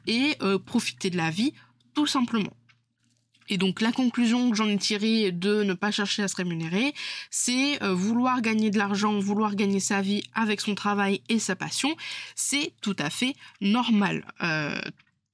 et 0.05 0.35
euh, 0.41 0.59
profiter 0.59 1.09
de 1.09 1.17
la 1.17 1.29
vie 1.29 1.53
tout 1.93 2.07
simplement. 2.07 2.53
Et 3.49 3.57
donc 3.57 3.81
la 3.81 3.91
conclusion 3.91 4.49
que 4.49 4.57
j'en 4.57 4.67
ai 4.67 4.77
tirée 4.77 5.31
de 5.31 5.63
ne 5.63 5.73
pas 5.73 5.91
chercher 5.91 6.23
à 6.23 6.27
se 6.27 6.35
rémunérer, 6.35 6.93
c'est 7.31 7.81
euh, 7.81 7.93
vouloir 7.93 8.41
gagner 8.41 8.69
de 8.69 8.77
l'argent, 8.77 9.17
vouloir 9.19 9.55
gagner 9.55 9.79
sa 9.79 10.01
vie 10.01 10.23
avec 10.33 10.59
son 10.61 10.75
travail 10.75 11.21
et 11.29 11.39
sa 11.39 11.55
passion, 11.55 11.95
c'est 12.35 12.73
tout 12.81 12.95
à 12.99 13.09
fait 13.09 13.35
normal 13.61 14.25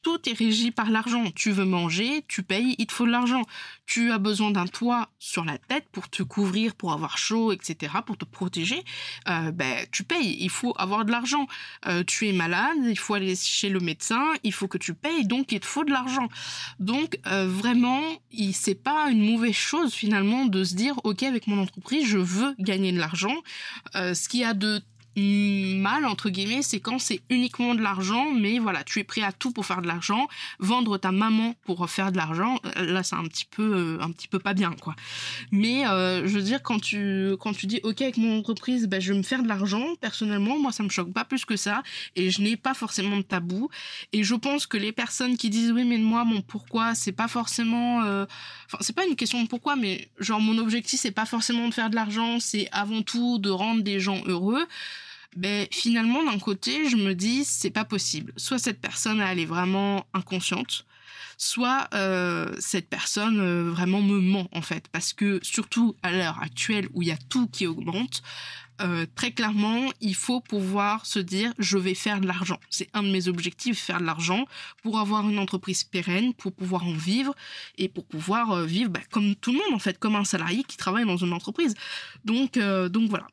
tout 0.04 0.30
est 0.30 0.38
régi 0.38 0.72
par 0.72 0.92
l'argent. 0.92 1.32
Tu 1.34 1.52
veux 1.52 1.66
manger, 1.66 2.24
tu 2.28 2.44
payes, 2.44 2.76
il 2.78 2.86
te 2.86 2.94
faut 2.94 3.06
de 3.06 3.12
l'argent. 3.12 3.42
Tu 3.86 4.12
as 4.12 4.20
besoin 4.20 4.52
d'un 4.52 4.68
toit 4.68 5.10
sur 5.18 5.46
la 5.46 5.58
tête 5.58 5.86
pour 5.92 6.10
te 6.10 6.22
couvrir, 6.22 6.76
pour 6.76 6.92
avoir 6.94 7.18
chaud, 7.18 7.52
etc., 7.52 7.94
pour 8.06 8.18
te 8.18 8.26
protéger. 8.26 8.84
Euh, 9.30 9.52
ben, 9.52 9.86
tu 9.92 10.04
payes, 10.04 10.38
il 10.40 10.50
faut 10.50 10.74
avoir 10.78 11.06
de 11.06 11.12
l'argent. 11.12 11.48
Euh, 11.88 12.04
tu 12.06 12.28
es 12.28 12.34
malade, 12.34 12.78
il 12.86 13.00
faut 13.00 13.14
aller 13.14 13.36
chez 13.36 13.70
le 13.70 13.80
médecin, 13.80 14.24
il 14.44 14.54
faut 14.54 14.68
que 14.68 14.78
tu 14.78 14.94
payes, 14.94 15.26
donc 15.26 15.52
il 15.52 15.60
te 15.60 15.66
faut 15.66 15.86
de 15.86 15.92
l'argent. 15.92 16.28
Donc 16.80 17.18
euh, 17.28 17.48
vraiment, 17.48 18.02
c'est 18.52 18.76
pas 18.76 19.10
une 19.10 19.26
mauvaise 19.32 19.56
chose 19.56 19.94
finalement 19.94 20.46
de 20.46 20.64
se 20.64 20.76
dire, 20.76 21.00
ok, 21.04 21.24
avec 21.24 21.48
mon 21.48 21.62
entreprise, 21.62 22.06
je 22.08 22.18
veux 22.18 22.54
gagner 22.60 22.92
de 22.92 23.00
l'argent. 23.00 23.36
ce 23.94 24.28
qui 24.28 24.44
a 24.44 24.54
de 24.54 24.82
mal 25.16 26.06
entre 26.06 26.30
guillemets 26.30 26.62
c'est 26.62 26.80
quand 26.80 27.00
c'est 27.00 27.22
uniquement 27.30 27.76
de 27.76 27.82
l'argent 27.82 28.32
mais 28.32 28.60
voilà 28.60 28.84
tu 28.84 29.00
es 29.00 29.04
prêt 29.04 29.22
à 29.22 29.32
tout 29.32 29.52
pour 29.52 29.66
faire 29.66 29.82
de 29.82 29.88
l'argent 29.88 30.28
vendre 30.60 30.98
ta 30.98 31.12
maman 31.12 31.56
pour 31.66 31.90
faire 31.90 32.12
de 32.12 32.18
l'argent 32.18 32.60
euh, 32.78 32.86
là 32.86 33.04
c'est 33.04 33.16
un 33.16 33.26
petit 33.26 33.46
peu 33.46 33.98
euh, 34.00 34.02
un 34.02 34.12
petit 34.12 34.28
peu 34.28 34.40
pas 34.40 34.54
bien 34.54 34.74
quoi. 34.82 34.96
Mais 35.52 35.88
euh, 35.88 36.28
je 36.28 36.34
veux 36.34 36.42
dire 36.42 36.62
quand 36.64 36.80
tu 36.80 37.36
quand 37.40 37.54
tu 37.54 37.68
dis 37.68 37.80
ok 37.84 38.02
avec 38.02 38.18
mon 38.18 38.40
entreprise 38.40 38.88
ben, 38.88 39.00
je 39.00 39.14
vais 39.14 39.18
me 39.18 39.24
faire 39.24 39.44
de 39.44 39.48
l'argent 39.48 39.96
personnellement 40.02 40.58
moi 40.60 40.72
ça 40.72 40.84
me 40.84 40.90
choque 40.90 41.14
pas 41.14 41.26
plus 41.26 41.46
que 41.46 41.56
ça 41.56 41.84
et 42.16 42.32
je 42.32 42.42
n'ai 42.42 42.58
pas 42.58 42.74
forcément 42.74 43.18
de 43.18 43.22
tabou. 43.22 43.70
Et 44.14 44.24
je 44.24 44.36
pense 44.36 44.66
que 44.66 44.78
les 44.78 44.92
personnes 44.92 45.38
qui 45.38 45.50
disent 45.50 45.72
oui 45.72 45.84
mais 45.86 45.98
moi 45.98 46.24
mon 46.24 46.42
pourquoi 46.42 46.96
c'est 46.96 47.12
pas 47.12 47.28
forcément 47.28 48.00
enfin 48.00 48.78
c'est 48.82 48.96
pas 48.96 49.06
une 49.06 49.16
question 49.16 49.44
de 49.44 49.48
pourquoi 49.48 49.76
mais 49.76 50.10
genre 50.20 50.40
mon 50.40 50.58
objectif 50.58 51.00
c'est 51.00 51.12
pas 51.12 51.26
forcément 51.26 51.68
de 51.68 51.74
faire 51.74 51.90
de 51.90 51.96
l'argent 51.96 52.40
c'est 52.40 52.68
avant 52.72 53.02
tout 53.02 53.40
de 53.40 53.50
rendre 53.50 53.84
des 53.84 54.00
gens 54.00 54.22
heureux 54.26 54.66
ben 55.36 55.68
finalement 55.72 56.24
d'un 56.24 56.40
côté 56.40 56.90
je 56.90 56.96
me 56.96 57.14
dis 57.14 57.46
c'est 57.46 57.72
pas 57.72 57.86
possible. 57.86 58.34
Soit 58.38 58.60
cette 58.60 58.82
personne 58.82 59.22
elle 59.22 59.40
est 59.40 59.46
vraiment 59.46 60.06
inconsciente 60.14 60.86
soit 61.38 61.88
euh, 61.94 62.54
cette 62.60 62.90
personne 62.90 63.40
euh, 63.40 63.72
vraiment 63.72 64.02
me 64.02 64.20
ment 64.20 64.48
en 64.52 64.62
fait. 64.62 64.88
Parce 64.92 65.14
que 65.14 65.40
surtout 65.42 65.96
à 66.04 66.12
l'heure 66.12 66.40
actuelle 66.42 66.88
où 66.94 67.02
il 67.02 67.10
y 67.10 67.12
a 67.12 67.18
tout 67.30 67.48
qui 67.48 67.68
augmente 67.68 68.22
euh, 68.82 69.06
très 69.16 69.32
clairement 69.32 69.92
il 70.02 70.16
faut 70.16 70.42
pouvoir 70.42 71.06
se 71.06 71.20
dire 71.20 71.54
je 71.60 71.78
vais 71.78 71.94
faire 71.94 72.20
de 72.22 72.28
l'argent. 72.28 72.60
C'est 72.70 72.90
un 72.94 73.04
de 73.04 73.12
mes 73.12 73.28
objectifs 73.28 73.80
faire 73.80 74.00
de 74.00 74.06
l'argent 74.06 74.46
pour 74.82 75.00
avoir 75.00 75.30
une 75.30 75.40
entreprise 75.40 75.84
pérenne 75.84 76.34
pour 76.34 76.54
pouvoir 76.54 76.86
en 76.86 76.94
vivre 76.94 77.36
et 77.78 77.88
pour 77.88 78.06
pouvoir 78.06 78.64
vivre 78.64 78.90
ben, 78.90 79.04
comme 79.12 79.36
tout 79.36 79.52
le 79.52 79.60
monde 79.60 79.74
en 79.74 79.80
fait 79.80 80.00
comme 80.00 80.16
un 80.16 80.26
salarié 80.26 80.64
qui 80.64 80.78
travaille 80.78 81.06
dans 81.06 81.18
une 81.18 81.34
entreprise. 81.34 81.76
Donc 82.26 82.58
donc 82.58 83.10
voilà 83.10 83.28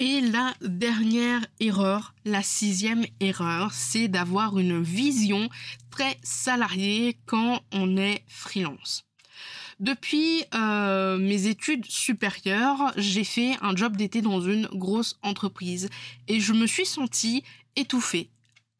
et 0.00 0.20
la 0.20 0.54
dernière 0.60 1.44
erreur, 1.60 2.14
la 2.24 2.42
sixième 2.42 3.04
erreur, 3.20 3.72
c'est 3.72 4.08
d'avoir 4.08 4.58
une 4.58 4.82
vision 4.82 5.48
très 5.90 6.18
salariée 6.22 7.18
quand 7.26 7.62
on 7.72 7.96
est 7.96 8.24
freelance. 8.28 9.04
Depuis 9.80 10.44
euh, 10.54 11.18
mes 11.18 11.46
études 11.46 11.86
supérieures, 11.86 12.92
j'ai 12.96 13.24
fait 13.24 13.56
un 13.60 13.76
job 13.76 13.96
d'été 13.96 14.22
dans 14.22 14.40
une 14.40 14.66
grosse 14.66 15.18
entreprise 15.22 15.88
et 16.26 16.40
je 16.40 16.52
me 16.52 16.66
suis 16.66 16.86
sentie 16.86 17.44
étouffée, 17.76 18.30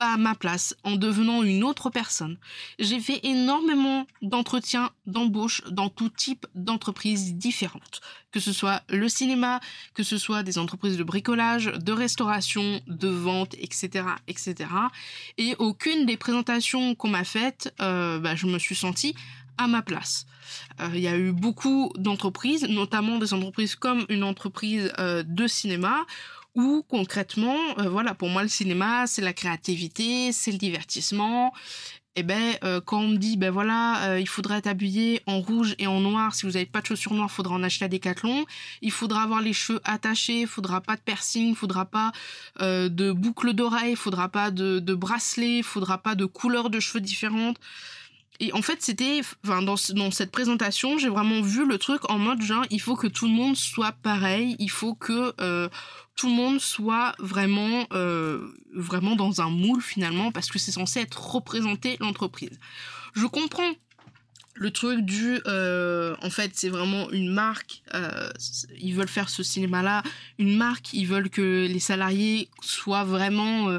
à 0.01 0.17
ma 0.17 0.35
place 0.35 0.77
en 0.85 0.97
devenant 0.97 1.43
une 1.43 1.65
autre 1.65 1.91
personne. 1.91 2.39
J'ai 2.79 3.01
fait 3.01 3.21
énormément 3.25 4.07
d'entretiens 4.23 4.91
d'embauche 5.07 5.63
dans 5.71 5.89
tout 5.89 6.09
type 6.09 6.47
d'entreprises 6.55 7.35
différentes, 7.35 8.01
que 8.31 8.41
ce 8.41 8.53
soit 8.53 8.83
le 8.89 9.09
cinéma, 9.09 9.61
que 9.95 10.03
ce 10.03 10.19
soit 10.19 10.43
des 10.43 10.59
entreprises 10.59 10.97
de 10.97 11.05
bricolage, 11.05 11.67
de 11.67 11.93
restauration, 11.93 12.81
de 12.87 13.09
vente, 13.09 13.55
etc., 13.55 14.05
etc. 14.29 14.71
Et 15.37 15.55
aucune 15.59 16.07
des 16.07 16.17
présentations 16.17 16.95
qu'on 16.95 17.09
m'a 17.09 17.25
faites, 17.25 17.75
euh, 17.81 18.19
bah, 18.19 18.37
je 18.37 18.47
me 18.47 18.59
suis 18.59 18.77
sentie 18.77 19.15
à 19.59 19.67
ma 19.67 19.83
place. 19.83 20.27
Euh, 20.81 20.89
il 20.95 21.01
y 21.01 21.09
a 21.09 21.17
eu 21.17 21.33
beaucoup 21.33 21.93
d'entreprises, 21.97 22.67
notamment 22.69 23.19
des 23.19 23.35
entreprises 23.35 23.75
comme 23.75 24.07
une 24.09 24.23
entreprise 24.23 24.93
euh, 24.99 25.23
de 25.27 25.47
cinéma, 25.47 26.07
où 26.59 26.85
concrètement, 26.89 27.57
euh, 27.79 27.89
voilà, 27.89 28.15
pour 28.15 28.29
moi 28.29 28.43
le 28.43 28.49
cinéma, 28.49 29.07
c'est 29.07 29.23
la 29.23 29.33
créativité, 29.33 30.33
c'est 30.33 30.51
le 30.51 30.59
divertissement. 30.59 31.55
Et 32.17 32.21
eh 32.21 32.25
ben 32.25 32.57
euh, 32.65 32.81
quand 32.85 32.99
on 32.99 33.09
me 33.09 33.17
dit 33.17 33.37
ben 33.37 33.53
voilà, 33.53 34.11
euh, 34.11 34.19
il 34.21 34.27
faudrait 34.27 34.61
t'habiller 34.61 35.23
en 35.27 35.41
rouge 35.41 35.77
et 35.79 35.87
en 35.87 36.01
noir, 36.01 36.35
si 36.35 36.47
vous 36.47 36.53
n'avez 36.53 36.67
pas 36.67 36.81
de 36.81 36.87
chaussures 36.87 37.15
noires, 37.15 37.29
il 37.31 37.35
faudra 37.35 37.55
en 37.55 37.63
acheter 37.63 37.85
à 37.85 37.89
Decathlon. 37.89 38.45
Il 38.83 38.91
faudra 38.91 39.23
avoir 39.23 39.41
les 39.41 39.53
cheveux 39.53 39.81
attachés, 39.85 40.41
il 40.41 40.47
faudra 40.49 40.81
pas 40.81 40.97
de 40.97 41.01
piercing, 41.01 41.51
il 41.51 41.55
faudra 41.55 41.85
pas 41.85 42.11
de 42.59 43.13
boucles 43.13 43.53
d'oreilles, 43.53 43.93
il 43.93 43.97
faudra 43.97 44.29
pas 44.29 44.51
de, 44.51 44.81
de 44.81 44.95
bracelets, 44.95 45.59
il 45.59 45.63
faudra 45.63 45.99
pas 45.99 46.17
de 46.17 46.25
couleurs 46.25 46.71
de 46.71 46.81
cheveux 46.81 47.01
différentes. 47.01 47.59
Et 48.41 48.53
en 48.53 48.63
fait, 48.63 48.81
c'était, 48.81 49.21
enfin, 49.45 49.63
dans, 49.63 49.77
cette 49.77 50.31
présentation, 50.31 50.97
j'ai 50.97 51.09
vraiment 51.09 51.43
vu 51.43 51.67
le 51.67 51.77
truc 51.77 52.09
en 52.09 52.19
mode 52.19 52.41
genre, 52.41 52.65
il 52.71 52.81
faut 52.81 52.95
que 52.95 53.09
tout 53.09 53.27
le 53.27 53.33
monde 53.33 53.57
soit 53.57 53.93
pareil, 53.93 54.55
il 54.61 54.71
faut 54.71 54.95
que 54.95 55.35
euh, 55.41 55.69
tout 56.15 56.29
le 56.29 56.35
monde 56.35 56.61
soit 56.61 57.15
vraiment, 57.19 57.87
euh, 57.93 58.47
vraiment 58.75 59.17
dans 59.17 59.41
un 59.41 59.51
moule 59.51 59.83
finalement, 59.83 60.31
parce 60.31 60.51
que 60.51 60.59
c'est 60.61 60.71
censé 60.71 61.01
être 61.01 61.35
représenté 61.35 61.97
l'entreprise. 61.99 62.61
Je 63.15 63.27
comprends 63.27 63.73
le 64.55 64.71
truc 64.71 65.01
du, 65.01 65.41
euh, 65.47 66.15
en 66.23 66.31
fait, 66.31 66.53
c'est 66.55 66.69
vraiment 66.69 67.11
une 67.11 67.33
marque. 67.33 67.83
Ils 68.81 68.95
veulent 68.95 69.09
faire 69.09 69.29
ce 69.29 69.43
cinéma-là, 69.43 70.05
une 70.39 70.57
marque. 70.57 70.93
Ils 70.93 71.07
veulent 71.07 71.31
que 71.31 71.67
les 71.67 71.81
salariés 71.81 72.51
soient 72.61 73.05
vraiment 73.05 73.79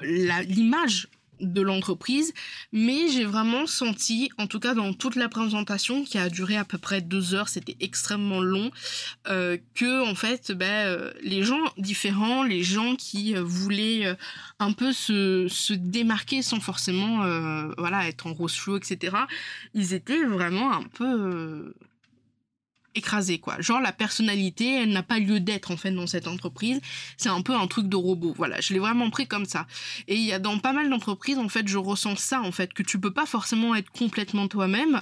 l'image 0.00 1.08
de 1.40 1.60
l'entreprise, 1.60 2.32
mais 2.72 3.08
j'ai 3.10 3.24
vraiment 3.24 3.66
senti, 3.66 4.30
en 4.38 4.46
tout 4.46 4.60
cas 4.60 4.74
dans 4.74 4.92
toute 4.92 5.16
la 5.16 5.28
présentation 5.28 6.04
qui 6.04 6.18
a 6.18 6.28
duré 6.28 6.56
à 6.56 6.64
peu 6.64 6.78
près 6.78 7.00
deux 7.00 7.34
heures, 7.34 7.48
c'était 7.48 7.76
extrêmement 7.80 8.40
long, 8.40 8.70
euh, 9.28 9.58
que 9.74 10.08
en 10.08 10.14
fait, 10.14 10.52
ben, 10.52 10.66
euh, 10.66 11.12
les 11.22 11.42
gens 11.42 11.62
différents, 11.78 12.42
les 12.42 12.62
gens 12.62 12.96
qui 12.96 13.36
euh, 13.36 13.42
voulaient 13.42 14.16
un 14.58 14.72
peu 14.72 14.92
se, 14.92 15.46
se 15.48 15.72
démarquer 15.72 16.42
sans 16.42 16.60
forcément, 16.60 17.18
voilà, 17.78 18.08
être 18.08 18.26
en 18.26 18.32
rose 18.32 18.54
flou, 18.54 18.76
etc. 18.76 19.16
Ils 19.74 19.94
étaient 19.94 20.24
vraiment 20.24 20.72
un 20.72 20.82
peu 20.82 21.74
écrasé 22.96 23.38
quoi. 23.38 23.60
Genre 23.60 23.80
la 23.80 23.92
personnalité, 23.92 24.82
elle 24.82 24.90
n'a 24.90 25.02
pas 25.02 25.18
lieu 25.18 25.40
d'être 25.40 25.70
en 25.70 25.76
fait 25.76 25.90
dans 25.90 26.06
cette 26.06 26.26
entreprise. 26.26 26.80
C'est 27.16 27.28
un 27.28 27.42
peu 27.42 27.54
un 27.54 27.66
truc 27.66 27.88
de 27.88 27.96
robot. 27.96 28.34
Voilà, 28.36 28.60
je 28.60 28.72
l'ai 28.72 28.78
vraiment 28.78 29.10
pris 29.10 29.26
comme 29.26 29.44
ça. 29.44 29.66
Et 30.08 30.16
il 30.16 30.24
y 30.24 30.32
a 30.32 30.38
dans 30.38 30.58
pas 30.58 30.72
mal 30.72 30.88
d'entreprises 30.90 31.38
en 31.38 31.48
fait, 31.48 31.68
je 31.68 31.78
ressens 31.78 32.16
ça 32.16 32.40
en 32.40 32.52
fait 32.52 32.72
que 32.72 32.82
tu 32.82 32.98
peux 32.98 33.12
pas 33.12 33.26
forcément 33.26 33.74
être 33.74 33.90
complètement 33.90 34.48
toi-même. 34.48 35.00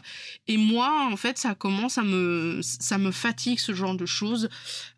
Et 0.48 0.56
moi 0.56 1.08
en 1.10 1.16
fait, 1.16 1.38
ça 1.38 1.54
commence 1.54 1.98
à 1.98 2.02
me 2.02 2.60
ça 2.62 2.98
me 2.98 3.10
fatigue 3.10 3.58
ce 3.58 3.74
genre 3.74 3.94
de 3.94 4.06
choses. 4.06 4.48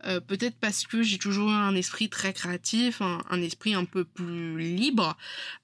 Euh, 0.06 0.20
peut-être 0.20 0.56
parce 0.60 0.86
que 0.86 1.02
j'ai 1.02 1.18
toujours 1.18 1.50
un 1.50 1.74
esprit 1.74 2.08
très 2.08 2.32
créatif, 2.32 3.02
un, 3.02 3.42
esprit 3.42 3.74
un 3.74 3.84
peu 3.84 4.04
plus 4.04 4.58
libre 4.58 5.16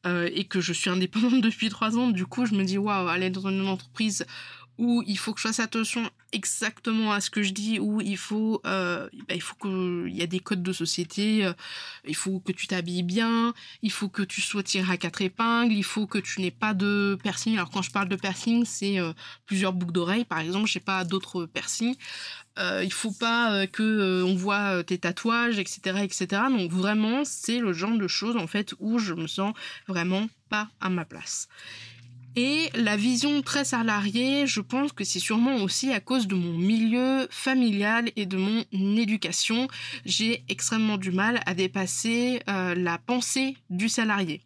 euh, 0.06 0.28
et 0.32 0.44
que 0.44 0.60
je 0.60 0.72
suis 0.72 0.90
indépendante 0.90 1.40
depuis 1.40 1.68
trois 1.68 1.96
ans. 1.96 2.08
Du 2.08 2.26
coup, 2.26 2.46
je 2.46 2.54
me 2.54 2.64
dis 2.64 2.78
waouh, 2.78 3.08
aller 3.08 3.30
dans 3.30 3.48
une 3.48 3.66
entreprise 3.66 4.26
où 4.78 5.02
il 5.06 5.18
faut 5.18 5.32
que 5.32 5.40
je 5.40 5.48
fasse 5.48 5.60
attention 5.60 6.10
exactement 6.32 7.12
à 7.12 7.20
ce 7.20 7.30
que 7.30 7.42
je 7.42 7.52
dis, 7.52 7.78
où 7.78 8.00
il 8.00 8.16
faut, 8.16 8.60
euh, 8.66 9.08
bah, 9.28 9.34
il 9.34 9.42
faut 9.42 9.54
que 9.54 10.08
y 10.08 10.22
a 10.22 10.26
des 10.26 10.40
codes 10.40 10.62
de 10.62 10.72
société, 10.72 11.44
euh, 11.44 11.52
il 12.06 12.16
faut 12.16 12.40
que 12.40 12.52
tu 12.52 12.66
t'habilles 12.66 13.02
bien, 13.02 13.52
il 13.82 13.92
faut 13.92 14.08
que 14.08 14.22
tu 14.22 14.40
sois 14.40 14.62
tiré 14.62 14.90
à 14.90 14.96
quatre 14.96 15.20
épingles, 15.20 15.74
il 15.74 15.84
faut 15.84 16.06
que 16.06 16.18
tu 16.18 16.40
n'aies 16.40 16.50
pas 16.50 16.74
de 16.74 17.18
piercing. 17.22 17.54
Alors 17.54 17.70
quand 17.70 17.82
je 17.82 17.90
parle 17.90 18.08
de 18.08 18.16
piercing, 18.16 18.64
c'est 18.64 18.98
euh, 18.98 19.12
plusieurs 19.46 19.72
boucles 19.72 19.92
d'oreilles, 19.92 20.24
par 20.24 20.40
exemple. 20.40 20.66
J'ai 20.66 20.80
pas 20.80 21.04
d'autres 21.04 21.44
piercings. 21.46 21.96
Euh, 22.58 22.82
il 22.84 22.92
faut 22.92 23.12
pas 23.12 23.66
que 23.66 24.22
on 24.22 24.34
voit 24.34 24.84
tes 24.84 24.98
tatouages, 24.98 25.58
etc., 25.58 26.00
etc. 26.02 26.42
Donc 26.50 26.70
vraiment, 26.70 27.24
c'est 27.24 27.58
le 27.58 27.72
genre 27.72 27.96
de 27.96 28.08
choses 28.08 28.36
en 28.36 28.46
fait 28.46 28.74
où 28.78 28.98
je 28.98 29.14
me 29.14 29.26
sens 29.26 29.54
vraiment 29.86 30.28
pas 30.48 30.68
à 30.80 30.88
ma 30.88 31.04
place. 31.04 31.48
Et 32.34 32.70
la 32.74 32.96
vision 32.96 33.42
très 33.42 33.64
salariée, 33.64 34.46
je 34.46 34.60
pense 34.60 34.92
que 34.92 35.04
c'est 35.04 35.18
sûrement 35.18 35.56
aussi 35.56 35.92
à 35.92 36.00
cause 36.00 36.26
de 36.26 36.34
mon 36.34 36.56
milieu 36.56 37.26
familial 37.30 38.10
et 38.16 38.24
de 38.24 38.38
mon 38.38 38.64
éducation. 38.96 39.68
J'ai 40.06 40.42
extrêmement 40.48 40.96
du 40.96 41.10
mal 41.10 41.40
à 41.44 41.52
dépasser 41.52 42.40
euh, 42.48 42.74
la 42.74 42.96
pensée 42.96 43.56
du 43.68 43.90
salarié. 43.90 44.40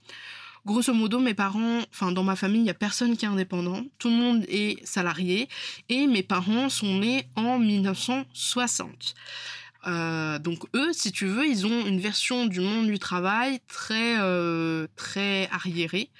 Grosso 0.67 0.93
modo, 0.93 1.21
mes 1.21 1.35
parents, 1.35 1.79
enfin 1.93 2.11
dans 2.11 2.25
ma 2.25 2.35
famille, 2.35 2.59
il 2.59 2.65
n'y 2.65 2.71
a 2.71 2.75
personne 2.75 3.17
qui 3.17 3.25
est 3.25 3.29
indépendant, 3.29 3.85
tout 4.01 4.09
le 4.09 4.17
monde 4.17 4.45
est 4.49 4.85
salarié 4.85 5.49
et 5.89 6.09
mes 6.09 6.25
parents 6.25 6.69
sont 6.69 6.99
nés 6.99 7.29
en 7.37 7.61
1960. 7.61 9.15
Euh, 9.87 10.39
donc 10.39 10.65
eux, 10.75 10.93
si 10.93 11.13
tu 11.13 11.27
veux, 11.27 11.47
ils 11.47 11.67
ont 11.67 11.87
une 11.87 12.01
version 12.01 12.47
du 12.47 12.61
monde 12.61 12.87
du 12.87 12.99
travail 12.99 13.61
très 13.69 14.19
euh, 14.21 14.87
très 14.97 15.49
arriérée. 15.53 16.11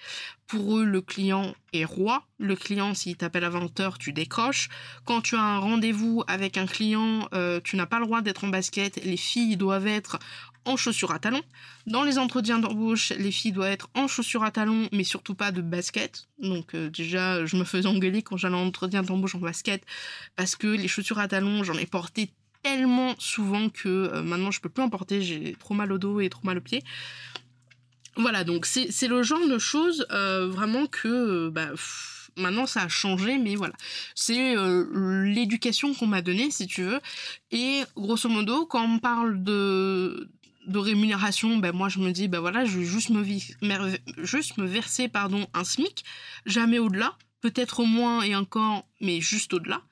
Pour 0.47 0.79
eux, 0.79 0.85
le 0.85 1.01
client 1.01 1.55
est 1.73 1.85
roi. 1.85 2.25
Le 2.39 2.55
client, 2.55 2.95
s'il 2.95 3.17
t'appelle 3.17 3.43
à 3.43 3.51
20h, 3.51 3.99
tu 3.99 4.13
décroches. 4.13 4.69
Quand 5.05 5.21
tu 5.21 5.35
as 5.35 5.43
un 5.43 5.59
rendez-vous 5.59 6.23
avec 6.29 6.57
un 6.57 6.67
client, 6.67 7.29
euh, 7.35 7.61
tu 7.65 7.75
n'as 7.77 7.87
pas 7.87 7.99
le 7.99 8.07
droit 8.07 8.23
d'être 8.23 8.45
en 8.45 8.49
basket. 8.49 9.05
Les 9.05 9.17
filles 9.17 9.57
doivent 9.57 9.89
être 9.89 10.21
en 10.65 10.77
chaussures 10.77 11.11
à 11.11 11.19
talons. 11.19 11.43
Dans 11.87 12.05
les 12.05 12.19
entretiens 12.19 12.61
d'embauche, 12.61 13.13
les 13.19 13.33
filles 13.33 13.53
doivent 13.53 13.73
être 13.73 13.89
en 13.95 14.07
chaussures 14.07 14.45
à 14.45 14.53
talons, 14.53 14.89
mais 14.93 15.05
surtout 15.05 15.35
pas 15.35 15.51
de 15.51 15.63
basket. 15.63 16.29
Donc 16.39 16.75
déjà, 16.75 17.45
je 17.45 17.57
me 17.57 17.65
faisais 17.65 17.89
engueuler 17.89 18.23
quand 18.23 18.37
j'allais 18.37 18.57
en 18.57 18.67
entretien 18.67 19.03
d'embauche 19.03 19.37
en 19.37 19.39
basket, 19.39 19.85
parce 20.35 20.57
que 20.57 20.67
les 20.67 20.89
chaussures 20.89 21.21
à 21.21 21.29
talons, 21.29 21.63
j'en 21.63 21.75
ai 21.75 21.87
porté 21.87 22.33
tellement 22.67 23.15
souvent 23.19 23.69
que 23.69 23.89
euh, 23.89 24.23
maintenant 24.23 24.51
je 24.51 24.61
peux 24.61 24.69
plus 24.69 24.83
en 24.83 24.91
porter, 24.91 25.23
j'ai 25.23 25.55
trop 25.55 25.75
mal 25.75 25.93
au 25.93 25.99
dos 25.99 26.21
et 26.21 26.29
trop 26.29 26.45
mal 26.45 26.59
aux 26.59 26.61
pieds. 26.61 26.83
Voilà, 28.17 28.45
donc 28.45 28.67
c'est 28.67 29.09
le 29.09 29.23
genre 29.23 29.47
de 29.47 29.59
choses 29.59 30.07
euh, 30.11 30.49
vraiment 30.49 30.87
que 30.87 31.07
euh, 31.07 31.51
bah, 31.51 31.69
maintenant 32.37 32.67
ça 32.67 32.83
a 32.83 32.89
changé, 32.89 33.39
mais 33.39 33.55
voilà. 33.55 33.75
C'est 34.17 34.57
l'éducation 34.95 35.95
qu'on 35.95 36.09
m'a 36.09 36.23
donnée, 36.23 36.51
si 36.51 36.67
tu 36.67 36.83
veux. 36.83 37.01
Et 37.53 37.83
grosso 37.95 38.29
modo, 38.29 38.67
quand 38.67 38.83
on 38.83 38.99
parle 38.99 39.45
de, 39.45 40.29
de 40.67 40.79
rémunération, 40.79 41.59
ben 41.59 41.73
moi 41.73 41.89
je 41.89 42.01
me 42.01 42.11
dis, 42.11 42.27
ben 42.27 42.41
voilà, 42.41 42.65
je 42.65 42.79
vais 42.79 42.85
juste 42.85 43.11
me, 43.11 43.23
juste 44.25 44.57
me 44.57 44.67
verser 44.67 45.09
pardon, 45.09 45.47
un 45.55 45.63
SMIC, 45.63 46.05
jamais 46.47 46.81
au-delà, 46.81 47.17
peut-être 47.43 47.81
au 47.81 47.87
moins 47.87 48.23
et 48.23 48.35
encore, 48.35 48.87
mais 49.01 49.21
juste 49.21 49.55
au-delà. 49.55 49.83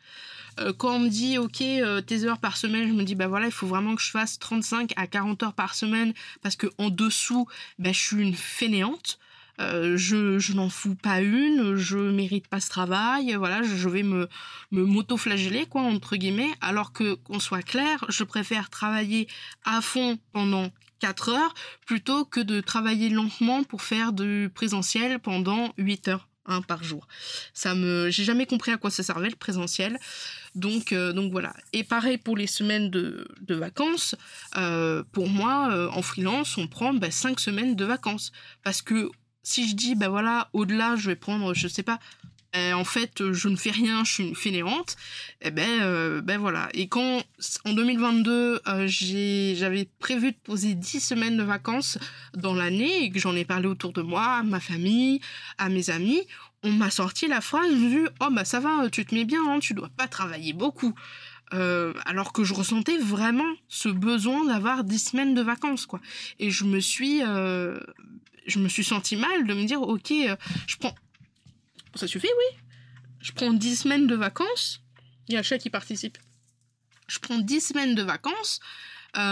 Euh, 0.60 0.72
quand 0.72 0.96
on 0.96 1.00
me 1.00 1.08
dit, 1.08 1.38
OK, 1.38 1.60
euh, 1.60 2.00
tes 2.00 2.24
heures 2.24 2.38
par 2.38 2.56
semaine, 2.56 2.88
je 2.88 2.92
me 2.92 3.04
dis, 3.04 3.14
bah 3.14 3.26
voilà, 3.26 3.46
il 3.46 3.52
faut 3.52 3.66
vraiment 3.66 3.94
que 3.94 4.02
je 4.02 4.10
fasse 4.10 4.38
35 4.38 4.92
à 4.96 5.06
40 5.06 5.42
heures 5.42 5.54
par 5.54 5.74
semaine 5.74 6.12
parce 6.42 6.56
que 6.56 6.66
en 6.78 6.90
dessous, 6.90 7.46
bah, 7.78 7.92
je 7.92 8.00
suis 8.00 8.22
une 8.22 8.34
fainéante. 8.34 9.18
Euh, 9.60 9.96
je, 9.96 10.40
je 10.40 10.52
n'en 10.52 10.68
fous 10.68 10.96
pas 10.96 11.20
une, 11.20 11.76
je 11.76 11.96
mérite 11.96 12.48
pas 12.48 12.58
ce 12.58 12.68
travail, 12.68 13.34
voilà, 13.34 13.62
je, 13.62 13.88
vais 13.88 14.02
me, 14.02 14.28
me 14.72 14.84
m'auto-flageller, 14.84 15.66
quoi, 15.66 15.82
entre 15.82 16.16
guillemets, 16.16 16.50
alors 16.60 16.92
que, 16.92 17.14
qu'on 17.14 17.38
soit 17.38 17.62
clair, 17.62 18.04
je 18.08 18.24
préfère 18.24 18.68
travailler 18.68 19.28
à 19.64 19.80
fond 19.80 20.18
pendant 20.32 20.72
4 20.98 21.28
heures 21.28 21.54
plutôt 21.86 22.24
que 22.24 22.40
de 22.40 22.60
travailler 22.60 23.10
lentement 23.10 23.62
pour 23.62 23.82
faire 23.82 24.12
du 24.12 24.50
présentiel 24.52 25.20
pendant 25.20 25.72
8 25.78 26.08
heures 26.08 26.28
par 26.66 26.84
jour. 26.84 27.06
Ça 27.52 27.74
me, 27.74 28.10
j'ai 28.10 28.24
jamais 28.24 28.46
compris 28.46 28.72
à 28.72 28.76
quoi 28.76 28.90
ça 28.90 29.02
servait 29.02 29.30
le 29.30 29.36
présentiel. 29.36 29.98
Donc, 30.54 30.92
euh, 30.92 31.12
donc 31.12 31.32
voilà. 31.32 31.54
Et 31.72 31.84
pareil 31.84 32.18
pour 32.18 32.36
les 32.36 32.46
semaines 32.46 32.90
de, 32.90 33.26
de 33.40 33.54
vacances. 33.54 34.14
Euh, 34.56 35.02
pour 35.12 35.28
moi, 35.28 35.70
euh, 35.72 35.88
en 35.90 36.02
freelance, 36.02 36.56
on 36.58 36.66
prend 36.66 36.94
bah, 36.94 37.10
5 37.10 37.40
semaines 37.40 37.76
de 37.76 37.84
vacances. 37.84 38.32
Parce 38.62 38.82
que 38.82 39.10
si 39.42 39.68
je 39.68 39.74
dis, 39.74 39.94
ben 39.94 40.08
voilà, 40.08 40.48
au-delà, 40.52 40.96
je 40.96 41.10
vais 41.10 41.16
prendre, 41.16 41.54
je 41.54 41.68
sais 41.68 41.82
pas, 41.82 41.98
en 42.54 42.84
fait, 42.84 43.32
je 43.32 43.48
ne 43.48 43.56
fais 43.56 43.70
rien, 43.70 44.04
je 44.04 44.12
suis 44.12 44.28
une 44.28 44.36
fainéante. 44.36 44.96
Et 45.40 45.48
eh 45.48 45.50
ben, 45.50 46.20
ben 46.20 46.38
voilà. 46.38 46.68
Et 46.72 46.88
quand, 46.88 47.22
en 47.64 47.72
2022, 47.72 48.60
j'avais 48.86 49.88
prévu 49.98 50.32
de 50.32 50.36
poser 50.36 50.74
10 50.74 51.00
semaines 51.00 51.36
de 51.36 51.42
vacances 51.42 51.98
dans 52.34 52.54
l'année 52.54 53.04
et 53.04 53.10
que 53.10 53.18
j'en 53.18 53.34
ai 53.34 53.44
parlé 53.44 53.66
autour 53.66 53.92
de 53.92 54.02
moi, 54.02 54.24
à 54.24 54.42
ma 54.42 54.60
famille, 54.60 55.20
à 55.58 55.68
mes 55.68 55.90
amis, 55.90 56.22
on 56.64 56.72
m'a 56.72 56.90
sorti 56.90 57.28
la 57.28 57.40
phrase 57.40 57.74
du 57.74 58.08
oh 58.20 58.28
bah 58.32 58.44
ça 58.44 58.58
va, 58.58 58.88
tu 58.90 59.04
te 59.04 59.14
mets 59.14 59.24
bien, 59.24 59.40
hein, 59.46 59.60
tu 59.60 59.74
dois 59.74 59.90
pas 59.96 60.08
travailler 60.08 60.52
beaucoup. 60.52 60.94
Euh, 61.52 61.92
alors 62.06 62.32
que 62.32 62.42
je 62.42 62.54
ressentais 62.54 62.96
vraiment 62.96 63.52
ce 63.68 63.90
besoin 63.90 64.46
d'avoir 64.46 64.82
10 64.82 64.98
semaines 64.98 65.34
de 65.34 65.42
vacances 65.42 65.84
quoi. 65.84 66.00
Et 66.38 66.50
je 66.50 66.64
me 66.64 66.80
suis 66.80 67.22
euh, 67.22 67.78
je 68.46 68.58
me 68.58 68.68
suis 68.68 68.82
senti 68.82 69.14
mal 69.14 69.46
de 69.46 69.54
me 69.54 69.64
dire 69.64 69.82
ok, 69.82 70.10
euh, 70.10 70.36
je 70.66 70.76
prends 70.78 70.94
ça 71.96 72.06
suffit 72.06 72.28
oui. 72.28 72.58
Je 73.20 73.32
prends 73.32 73.52
10 73.52 73.76
semaines 73.76 74.06
de 74.06 74.14
vacances, 74.14 74.82
il 75.28 75.34
y 75.34 75.36
a 75.36 75.42
chat 75.42 75.58
qui 75.58 75.70
participe. 75.70 76.18
Je 77.08 77.18
prends 77.18 77.38
10 77.38 77.60
semaines 77.60 77.94
de 77.94 78.02
vacances 78.02 78.60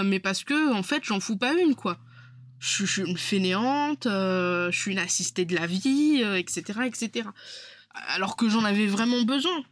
mais 0.05 0.21
parce 0.21 0.45
que 0.45 0.73
en 0.73 0.85
fait, 0.85 1.03
j'en 1.03 1.19
fous 1.19 1.37
pas 1.37 1.55
une 1.55 1.75
quoi 1.75 1.99
je, 2.63 2.87
suis 2.87 3.03
une 3.03 3.19
fainéante, 3.19 4.07
euh, 4.07 4.71
je 4.71 4.79
suis 4.79 4.93
une 4.93 4.99
assistée 4.99 5.45
de 5.45 5.57
la 5.57 5.67
vie, 5.67 6.23
etc., 6.37 6.79
euh, 6.79 6.83
etc. 6.85 7.29
Alors 7.93 8.37
que 8.37 8.49
j'en 8.49 8.65
avais 8.65 8.87
vraiment 8.87 9.23
besoin. 9.23 9.65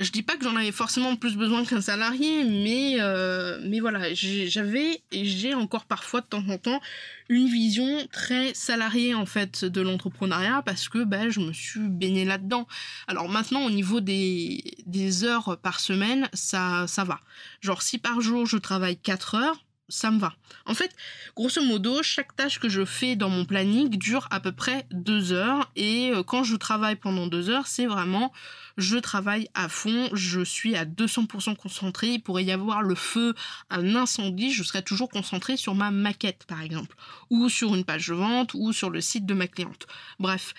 Je 0.00 0.12
dis 0.12 0.22
pas 0.22 0.36
que 0.36 0.44
j'en 0.44 0.54
avais 0.54 0.70
forcément 0.70 1.16
plus 1.16 1.36
besoin 1.36 1.64
qu'un 1.64 1.80
salarié, 1.80 2.44
mais 2.44 3.00
euh, 3.00 3.58
mais 3.64 3.80
voilà, 3.80 4.14
j'avais 4.14 5.02
et 5.10 5.24
j'ai 5.24 5.54
encore 5.54 5.86
parfois 5.86 6.20
de 6.20 6.26
temps 6.26 6.44
en 6.48 6.56
temps 6.56 6.80
une 7.28 7.48
vision 7.48 8.06
très 8.12 8.54
salariée 8.54 9.14
en 9.14 9.26
fait 9.26 9.64
de 9.64 9.80
l'entrepreneuriat 9.80 10.62
parce 10.64 10.88
que 10.88 11.02
ben 11.02 11.30
je 11.30 11.40
me 11.40 11.52
suis 11.52 11.88
baignée 11.88 12.24
là-dedans. 12.24 12.68
Alors 13.08 13.28
maintenant 13.28 13.64
au 13.64 13.70
niveau 13.70 14.00
des 14.00 14.62
des 14.86 15.24
heures 15.24 15.58
par 15.58 15.80
semaine, 15.80 16.28
ça 16.32 16.86
ça 16.86 17.02
va. 17.02 17.20
Genre 17.60 17.82
si 17.82 17.98
par 17.98 18.20
jour 18.20 18.46
je 18.46 18.56
travaille 18.56 18.96
4 18.98 19.34
heures, 19.34 19.64
ça 19.88 20.10
me 20.10 20.18
va. 20.18 20.34
En 20.66 20.74
fait, 20.74 20.94
grosso 21.34 21.62
modo, 21.62 22.02
chaque 22.02 22.36
tâche 22.36 22.58
que 22.58 22.68
je 22.68 22.84
fais 22.84 23.16
dans 23.16 23.30
mon 23.30 23.44
planning 23.44 23.88
dure 23.88 24.28
à 24.30 24.40
peu 24.40 24.52
près 24.52 24.86
deux 24.90 25.32
heures. 25.32 25.70
Et 25.76 26.10
euh, 26.10 26.22
quand 26.22 26.44
je 26.44 26.56
travaille 26.56 26.96
pendant 26.96 27.26
deux 27.26 27.48
heures, 27.48 27.66
c'est 27.66 27.86
vraiment, 27.86 28.32
je 28.76 28.98
travaille 28.98 29.48
à 29.54 29.68
fond, 29.68 30.10
je 30.12 30.44
suis 30.44 30.76
à 30.76 30.84
200% 30.84 31.56
concentré. 31.56 32.08
Il 32.08 32.22
pourrait 32.22 32.44
y 32.44 32.52
avoir 32.52 32.82
le 32.82 32.94
feu, 32.94 33.34
un 33.70 33.96
incendie, 33.96 34.52
je 34.52 34.62
serais 34.62 34.82
toujours 34.82 35.08
concentré 35.08 35.56
sur 35.56 35.74
ma 35.74 35.90
maquette, 35.90 36.44
par 36.46 36.60
exemple. 36.60 36.94
Ou 37.30 37.48
sur 37.48 37.74
une 37.74 37.84
page 37.84 38.08
de 38.08 38.14
vente, 38.14 38.52
ou 38.54 38.72
sur 38.72 38.90
le 38.90 39.00
site 39.00 39.26
de 39.26 39.34
ma 39.34 39.46
cliente. 39.46 39.86
Bref. 40.18 40.54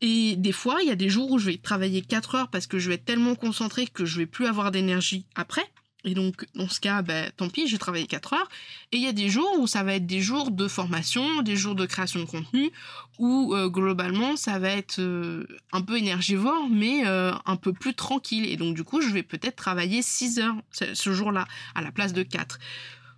Et 0.00 0.36
des 0.36 0.52
fois, 0.52 0.78
il 0.82 0.88
y 0.88 0.92
a 0.92 0.96
des 0.96 1.08
jours 1.08 1.30
où 1.30 1.38
je 1.38 1.46
vais 1.46 1.56
travailler 1.56 2.02
4 2.02 2.34
heures 2.34 2.48
parce 2.50 2.66
que 2.66 2.78
je 2.78 2.88
vais 2.88 2.96
être 2.96 3.04
tellement 3.04 3.36
concentré 3.36 3.86
que 3.86 4.04
je 4.04 4.18
vais 4.18 4.26
plus 4.26 4.46
avoir 4.46 4.70
d'énergie 4.70 5.24
après. 5.34 5.64
Et 6.04 6.12
donc, 6.14 6.46
dans 6.54 6.68
ce 6.68 6.80
cas, 6.80 7.00
ben, 7.02 7.30
tant 7.36 7.48
pis, 7.48 7.66
j'ai 7.66 7.78
travaillé 7.78 8.06
4 8.06 8.34
heures. 8.34 8.48
Et 8.92 8.98
il 8.98 9.02
y 9.02 9.06
a 9.06 9.12
des 9.12 9.30
jours 9.30 9.58
où 9.58 9.66
ça 9.66 9.82
va 9.82 9.94
être 9.94 10.06
des 10.06 10.20
jours 10.20 10.50
de 10.50 10.68
formation, 10.68 11.42
des 11.42 11.56
jours 11.56 11.74
de 11.74 11.86
création 11.86 12.20
de 12.20 12.26
contenu, 12.26 12.70
où 13.18 13.54
euh, 13.54 13.68
globalement, 13.68 14.36
ça 14.36 14.58
va 14.58 14.68
être 14.68 15.00
euh, 15.00 15.46
un 15.72 15.80
peu 15.80 15.96
énergivore, 15.96 16.68
mais 16.70 17.06
euh, 17.06 17.32
un 17.46 17.56
peu 17.56 17.72
plus 17.72 17.94
tranquille. 17.94 18.46
Et 18.46 18.56
donc, 18.56 18.74
du 18.74 18.84
coup, 18.84 19.00
je 19.00 19.08
vais 19.08 19.22
peut-être 19.22 19.56
travailler 19.56 20.02
6 20.02 20.40
heures 20.40 20.56
ce, 20.70 21.12
jour-là, 21.12 21.46
à 21.74 21.80
la 21.80 21.90
place 21.90 22.12
de 22.12 22.22
4. 22.22 22.58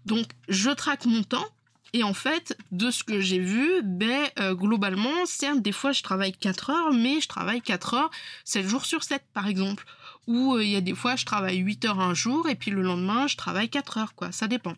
Donc, 0.05 0.27
je 0.49 0.71
traque 0.71 1.07
mon 1.07 1.25
temps. 1.25 1.47
Et 1.93 2.03
en 2.03 2.15
fait, 2.15 2.57
de 2.73 2.91
ce 2.91 3.05
que 3.05 3.21
j'ai 3.21 3.39
vu, 3.39 3.81
ben, 3.83 4.29
globalement, 4.53 5.25
certes, 5.25 5.63
des 5.63 5.73
fois, 5.73 5.93
je 5.93 6.03
travaille 6.03 6.33
4 6.33 6.71
heures, 6.71 6.93
mais 6.93 7.21
je 7.21 7.29
travaille 7.29 7.63
4 7.63 7.95
heures 7.95 8.11
7 8.45 8.69
jours 8.69 8.85
sur 8.85 9.03
7, 9.03 9.23
par 9.33 9.47
exemple 9.49 9.87
ou 10.27 10.55
euh, 10.55 10.65
il 10.65 10.71
y 10.71 10.77
a 10.77 10.81
des 10.81 10.95
fois 10.95 11.17
je 11.17 11.25
travaille 11.25 11.59
8 11.59 11.85
heures 11.87 12.01
un 12.01 12.15
jour 12.15 12.49
et 12.49 12.55
puis 12.55 12.71
le 12.71 12.83
lendemain 12.83 13.27
je 13.27 13.37
travaille 13.37 13.69
4 13.69 13.99
heures 13.99 14.15
quoi, 14.15 14.33
ça 14.33 14.49
dépend. 14.49 14.75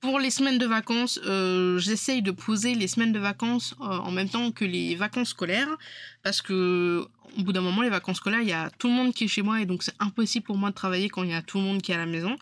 Pour 0.00 0.18
les 0.18 0.30
semaines 0.30 0.58
de 0.58 0.66
vacances, 0.66 1.20
euh, 1.26 1.78
j'essaye 1.78 2.22
de 2.22 2.32
poser 2.32 2.74
les 2.74 2.88
semaines 2.88 3.12
de 3.12 3.20
vacances 3.20 3.76
euh, 3.80 3.84
en 3.84 4.10
même 4.10 4.28
temps 4.28 4.50
que 4.50 4.64
les 4.64 4.96
vacances 4.96 5.28
scolaires 5.28 5.76
parce 6.22 6.42
que 6.42 7.06
au 7.38 7.42
bout 7.42 7.52
d'un 7.52 7.60
moment 7.60 7.82
les 7.82 7.90
vacances 7.90 8.16
scolaires, 8.16 8.42
il 8.42 8.48
y 8.48 8.52
a 8.52 8.70
tout 8.78 8.88
le 8.88 8.94
monde 8.94 9.14
qui 9.14 9.24
est 9.24 9.28
chez 9.28 9.42
moi 9.42 9.60
et 9.60 9.66
donc 9.66 9.82
c'est 9.82 9.94
impossible 10.00 10.44
pour 10.44 10.56
moi 10.56 10.70
de 10.70 10.74
travailler 10.74 11.08
quand 11.08 11.22
il 11.22 11.30
y 11.30 11.34
a 11.34 11.42
tout 11.42 11.58
le 11.58 11.64
monde 11.64 11.80
qui 11.80 11.92
est 11.92 11.94
à 11.94 11.98
la 11.98 12.06
maison. 12.06 12.36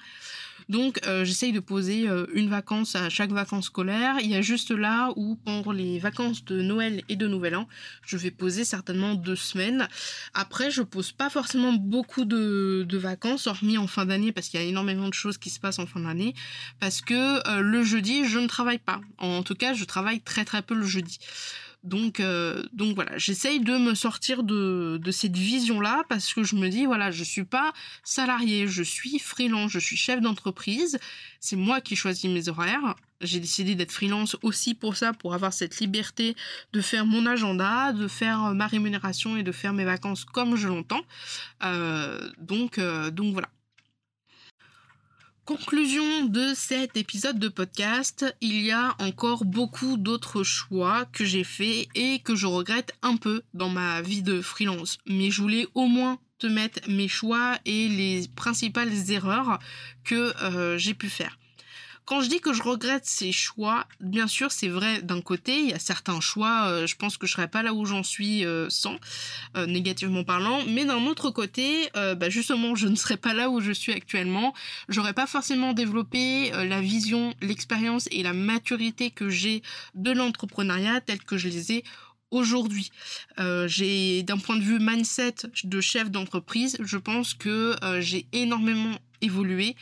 Donc 0.71 1.01
euh, 1.09 1.25
j'essaye 1.25 1.51
de 1.51 1.59
poser 1.59 2.09
euh, 2.09 2.27
une 2.33 2.49
vacance 2.49 2.95
à 2.95 3.11
chaque 3.11 3.33
vacances 3.33 3.67
scolaire. 3.67 4.19
Il 4.23 4.31
y 4.31 4.37
a 4.37 4.41
juste 4.41 4.71
là 4.71 5.13
où 5.17 5.35
pour 5.35 5.73
les 5.73 5.99
vacances 5.99 6.45
de 6.45 6.63
Noël 6.63 7.03
et 7.09 7.17
de 7.17 7.27
Nouvel 7.27 7.57
An, 7.57 7.67
je 8.07 8.17
vais 8.17 8.31
poser 8.31 8.65
certainement 8.65 9.17
deux 9.17 9.35
semaines. 9.35 9.89
Après, 10.33 10.71
je 10.71 10.83
pose 10.83 11.11
pas 11.11 11.29
forcément 11.29 11.73
beaucoup 11.73 12.25
de, 12.25 12.87
vacances, 12.93 13.49
hormis 13.49 13.79
en 13.79 13.89
fin 13.89 14.07
d'année, 14.07 14.31
parce 14.31 14.49
qu'il 14.49 14.61
y 14.61 14.63
a 14.63 14.67
énormément 14.67 15.09
de 15.09 15.15
choses 15.15 15.39
qui 15.39 15.51
se 15.51 15.59
passent 15.59 15.81
en 15.81 15.87
fin 15.87 16.01
d'année. 16.01 16.35
Parce 16.79 17.01
que 17.01 17.15
euh, 17.49 17.61
le 17.61 17.83
jeudi, 17.83 18.25
je 18.29 18.39
ne 18.39 18.47
travaille 18.47 18.79
pas. 18.79 19.01
En 19.19 19.43
tout 19.43 19.57
cas, 19.57 19.75
je 19.75 19.85
travaille 19.85 20.21
très 20.21 20.45
très 20.45 20.63
peu 20.63 20.75
le 20.75 20.87
jeudi. 20.87 21.19
Donc, 21.83 22.21
euh, 22.21 22.63
donc 22.73 22.95
voilà, 22.95 23.17
j'essaye 23.17 23.61
de 23.61 23.79
me 23.79 23.95
sortir 23.95 24.43
de, 24.43 25.01
de 25.03 25.11
cette 25.11 25.37
vision-là 25.37 26.05
parce 26.09 26.35
que 26.35 26.43
je 26.43 26.57
me 26.57 26.69
dis, 26.69 26.85
voilà, 26.85 27.11
je 27.11 27.25
suis 27.25 27.45
pas 27.45 27.73
salarié, 28.05 28.67
je 28.67 28.83
suis 28.83 29.19
freelance, 29.19 29.73
je 29.73 29.79
suis 29.79 29.97
chef 29.97 30.21
d'entreprise, 30.21 30.99
c'est 31.41 31.57
moi 31.57 31.81
qui 31.81 31.97
choisis 31.97 32.31
mes 32.31 32.49
horaires. 32.49 32.97
J'ai 33.23 33.41
décidé 33.41 33.75
d'être 33.75 33.93
freelance 33.93 34.37
aussi 34.43 34.75
pour 34.75 34.97
ça, 34.97 35.13
pour 35.13 35.35
avoir 35.35 35.53
cette 35.53 35.79
liberté 35.81 36.37
de 36.73 36.81
faire 36.81 37.05
mon 37.05 37.27
agenda, 37.27 37.93
de 37.93 38.09
faire 38.09 38.55
ma 38.55 38.67
rémunération 38.67 39.37
et 39.37 39.43
de 39.43 39.53
faire 39.53 39.73
mes 39.73 39.85
vacances 39.85 40.25
comme 40.25 40.57
je 40.57 40.69
l'entends. 40.69 41.03
Euh, 41.63 42.31
donc, 42.39 42.79
euh, 42.79 43.11
donc 43.11 43.33
voilà. 43.33 43.49
Conclusion 45.51 46.27
de 46.27 46.55
cet 46.55 46.97
épisode 46.97 47.41
de 47.41 47.49
podcast, 47.49 48.25
il 48.41 48.61
y 48.61 48.71
a 48.71 48.95
encore 49.01 49.45
beaucoup 49.45 49.97
d'autres 49.97 50.45
choix 50.45 51.07
que 51.07 51.25
j'ai 51.25 51.43
fait 51.43 51.89
et 51.97 52.21
que 52.21 52.37
je 52.37 52.47
regrette 52.47 52.93
un 53.03 53.17
peu 53.17 53.43
dans 53.53 53.69
ma 53.69 54.01
vie 54.01 54.23
de 54.23 54.43
freelance. 54.43 54.99
Mais 55.07 55.33
je 55.33 55.43
voulais 55.43 55.67
au 55.75 55.87
moins 55.87 56.21
te 56.39 56.47
mettre 56.47 56.89
mes 56.89 57.09
choix 57.09 57.59
et 57.65 57.89
les 57.89 58.29
principales 58.37 59.11
erreurs 59.11 59.59
que 60.05 60.33
euh, 60.45 60.79
j'ai 60.79 60.95
pu 60.95 61.09
faire. 61.09 61.37
Quand 62.11 62.23
je 62.23 62.29
dis 62.29 62.41
que 62.41 62.53
je 62.53 62.65
regrette 62.65 63.07
ces 63.07 63.31
choix, 63.31 63.87
bien 64.01 64.27
sûr, 64.27 64.51
c'est 64.51 64.67
vrai 64.67 65.01
d'un 65.01 65.21
côté, 65.21 65.61
il 65.61 65.71
y 65.71 65.73
a 65.73 65.79
certains 65.79 66.21
choix, 66.21 66.67
euh, 66.67 66.85
je 66.85 66.97
pense 66.97 67.17
que 67.17 67.29
je 67.29 67.35
serais 67.35 67.47
pas 67.47 67.63
là 67.63 67.73
où 67.73 67.85
j'en 67.85 68.03
suis 68.03 68.45
euh, 68.45 68.69
sans, 68.69 68.97
euh, 69.57 69.65
négativement 69.67 70.25
parlant, 70.25 70.59
mais 70.67 70.85
d'un 70.85 71.07
autre 71.07 71.31
côté, 71.31 71.89
bah, 71.95 72.29
justement, 72.29 72.75
je 72.75 72.89
ne 72.89 72.97
serais 72.97 73.17
pas 73.17 73.33
là 73.33 73.49
où 73.49 73.61
je 73.61 73.71
suis 73.71 73.93
actuellement, 73.93 74.55
j'aurais 74.89 75.13
pas 75.13 75.29
forcément 75.29 75.73
développé 75.73 76.51
la 76.51 76.81
vision, 76.81 77.33
l'expérience 77.43 78.09
et 78.11 78.25
la 78.25 78.33
maturité 78.33 79.13
que 79.13 79.29
j'ai 79.29 79.63
de 79.95 80.11
l'entrepreneuriat 80.11 81.01
tel 81.01 81.23
que 81.23 81.39
je 81.39 81.49
les 81.49 81.75
ai 81.75 81.85
aujourd'hui. 82.31 82.91
j'ai 83.67 84.23
d'un 84.23 84.39
point 84.39 84.57
de 84.57 84.63
vue 84.63 84.79
mindset 84.81 85.35
de 85.65 85.81
chef 85.81 86.11
d'entreprise, 86.11 86.77
je 86.81 86.97
pense 86.97 87.35
que 87.35 87.77
j'ai 88.01 88.27
énormément 88.33 88.99
évolué 89.21 89.77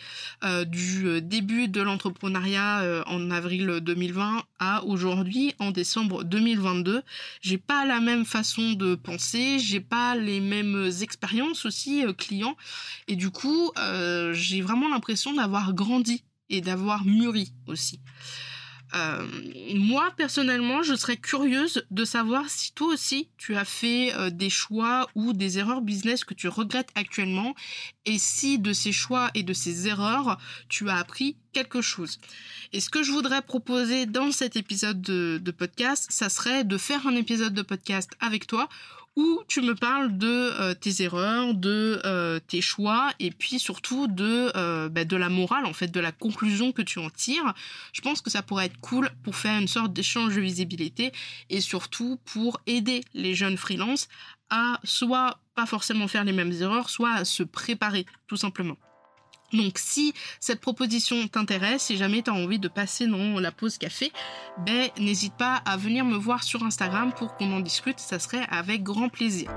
euh, 0.44 0.64
du 0.64 1.06
euh, 1.06 1.20
début 1.20 1.68
de 1.68 1.80
l'entrepreneuriat 1.80 2.80
euh, 2.80 3.02
en 3.06 3.30
avril 3.30 3.80
2020 3.82 4.42
à 4.58 4.84
aujourd'hui 4.84 5.54
en 5.58 5.70
décembre 5.70 6.24
2022. 6.24 7.02
J'ai 7.40 7.58
pas 7.58 7.84
la 7.84 8.00
même 8.00 8.24
façon 8.24 8.72
de 8.72 8.94
penser, 8.94 9.58
j'ai 9.58 9.80
pas 9.80 10.16
les 10.16 10.40
mêmes 10.40 10.90
expériences 11.02 11.64
aussi 11.66 12.04
clients 12.16 12.56
et 13.06 13.16
du 13.16 13.30
coup 13.30 13.72
j'ai 14.32 14.60
vraiment 14.60 14.88
l'impression 14.88 15.34
d'avoir 15.34 15.72
grandi 15.74 16.24
et 16.50 16.60
d'avoir 16.60 17.04
mûri 17.04 17.52
aussi. 17.66 18.00
Euh, 18.94 19.26
moi, 19.74 20.12
personnellement, 20.16 20.82
je 20.82 20.94
serais 20.94 21.16
curieuse 21.16 21.84
de 21.90 22.04
savoir 22.04 22.48
si 22.48 22.72
toi 22.72 22.88
aussi, 22.88 23.28
tu 23.36 23.54
as 23.56 23.64
fait 23.64 24.14
euh, 24.14 24.30
des 24.30 24.48
choix 24.50 25.08
ou 25.14 25.32
des 25.32 25.58
erreurs 25.58 25.82
business 25.82 26.24
que 26.24 26.34
tu 26.34 26.48
regrettes 26.48 26.90
actuellement 26.94 27.54
et 28.06 28.18
si 28.18 28.58
de 28.58 28.72
ces 28.72 28.92
choix 28.92 29.30
et 29.34 29.42
de 29.42 29.52
ces 29.52 29.88
erreurs, 29.88 30.38
tu 30.68 30.88
as 30.88 30.96
appris 30.96 31.36
quelque 31.52 31.82
chose. 31.82 32.18
Et 32.72 32.80
ce 32.80 32.88
que 32.88 33.02
je 33.02 33.12
voudrais 33.12 33.42
proposer 33.42 34.06
dans 34.06 34.32
cet 34.32 34.56
épisode 34.56 35.02
de, 35.02 35.38
de 35.42 35.50
podcast, 35.50 36.06
ça 36.10 36.28
serait 36.28 36.64
de 36.64 36.78
faire 36.78 37.06
un 37.06 37.16
épisode 37.16 37.54
de 37.54 37.62
podcast 37.62 38.10
avec 38.20 38.46
toi 38.46 38.68
où 39.18 39.42
tu 39.48 39.62
me 39.62 39.74
parles 39.74 40.16
de 40.16 40.52
euh, 40.60 40.74
tes 40.74 41.02
erreurs, 41.02 41.52
de 41.52 42.00
euh, 42.04 42.38
tes 42.38 42.60
choix 42.60 43.10
et 43.18 43.32
puis 43.32 43.58
surtout 43.58 44.06
de, 44.06 44.52
euh, 44.56 44.88
bah, 44.88 45.04
de 45.04 45.16
la 45.16 45.28
morale, 45.28 45.66
en 45.66 45.72
fait, 45.72 45.88
de 45.88 45.98
la 45.98 46.12
conclusion 46.12 46.70
que 46.70 46.82
tu 46.82 47.00
en 47.00 47.10
tires. 47.10 47.52
Je 47.92 48.00
pense 48.00 48.22
que 48.22 48.30
ça 48.30 48.42
pourrait 48.42 48.66
être 48.66 48.80
cool 48.80 49.10
pour 49.24 49.34
faire 49.34 49.60
une 49.60 49.66
sorte 49.66 49.92
d'échange 49.92 50.36
de 50.36 50.40
visibilité 50.40 51.10
et 51.50 51.60
surtout 51.60 52.20
pour 52.26 52.60
aider 52.68 53.00
les 53.12 53.34
jeunes 53.34 53.56
freelances 53.56 54.06
à 54.50 54.78
soit 54.84 55.40
pas 55.56 55.66
forcément 55.66 56.06
faire 56.06 56.22
les 56.22 56.32
mêmes 56.32 56.52
erreurs, 56.52 56.88
soit 56.88 57.12
à 57.12 57.24
se 57.24 57.42
préparer, 57.42 58.06
tout 58.28 58.36
simplement. 58.36 58.76
Donc 59.52 59.78
si 59.78 60.12
cette 60.40 60.60
proposition 60.60 61.26
t'intéresse, 61.26 61.82
si 61.82 61.96
jamais 61.96 62.22
tu 62.22 62.30
as 62.30 62.34
envie 62.34 62.58
de 62.58 62.68
passer 62.68 63.06
dans 63.06 63.40
la 63.40 63.50
pause 63.50 63.78
café, 63.78 64.12
ben 64.66 64.88
n'hésite 64.98 65.34
pas 65.34 65.62
à 65.64 65.76
venir 65.76 66.04
me 66.04 66.16
voir 66.16 66.42
sur 66.42 66.62
Instagram 66.62 67.12
pour 67.16 67.34
qu'on 67.36 67.52
en 67.52 67.60
discute, 67.60 67.98
ça 67.98 68.18
serait 68.18 68.46
avec 68.50 68.82
grand 68.82 69.08
plaisir. 69.08 69.50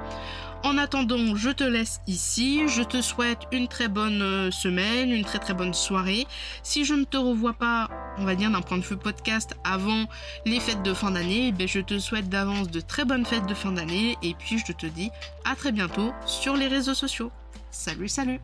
En 0.64 0.78
attendant, 0.78 1.36
je 1.36 1.50
te 1.50 1.64
laisse 1.64 2.02
ici, 2.06 2.68
je 2.68 2.84
te 2.84 3.02
souhaite 3.02 3.40
une 3.52 3.68
très 3.68 3.88
bonne 3.88 4.22
euh, 4.22 4.52
semaine, 4.52 5.12
une 5.12 5.26
très 5.26 5.40
très 5.40 5.56
bonne 5.56 5.74
soirée. 5.74 6.28
Si 6.62 6.86
je 6.86 6.94
ne 6.94 7.04
te 7.04 7.18
revois 7.18 7.54
pas, 7.54 7.90
on 8.20 8.26
va 8.26 8.36
dire 8.36 8.52
d'un 8.52 8.62
point 8.62 8.78
de 8.78 8.84
vue 8.84 8.98
podcast 8.98 9.56
avant 9.64 10.06
les 10.46 10.60
fêtes 10.60 10.84
de 10.84 10.94
fin 10.94 11.12
d'année, 11.12 11.52
ben 11.52 11.68
je 11.68 11.80
te 11.80 11.98
souhaite 11.98 12.30
d'avance 12.30 12.70
de 12.70 12.80
très 12.80 13.06
bonnes 13.06 13.26
fêtes 13.26 13.48
de 13.48 13.56
fin 13.56 13.72
d'année 13.72 14.18
et 14.22 14.36
puis 14.36 14.60
je 14.60 14.72
te 14.72 14.86
dis 14.86 15.10
à 15.46 15.56
très 15.56 15.72
bientôt 15.72 16.14
sur 16.28 16.56
les 16.56 16.68
réseaux 16.68 16.94
sociaux. 16.94 17.32
Salut 17.72 18.10
salut 18.10 18.40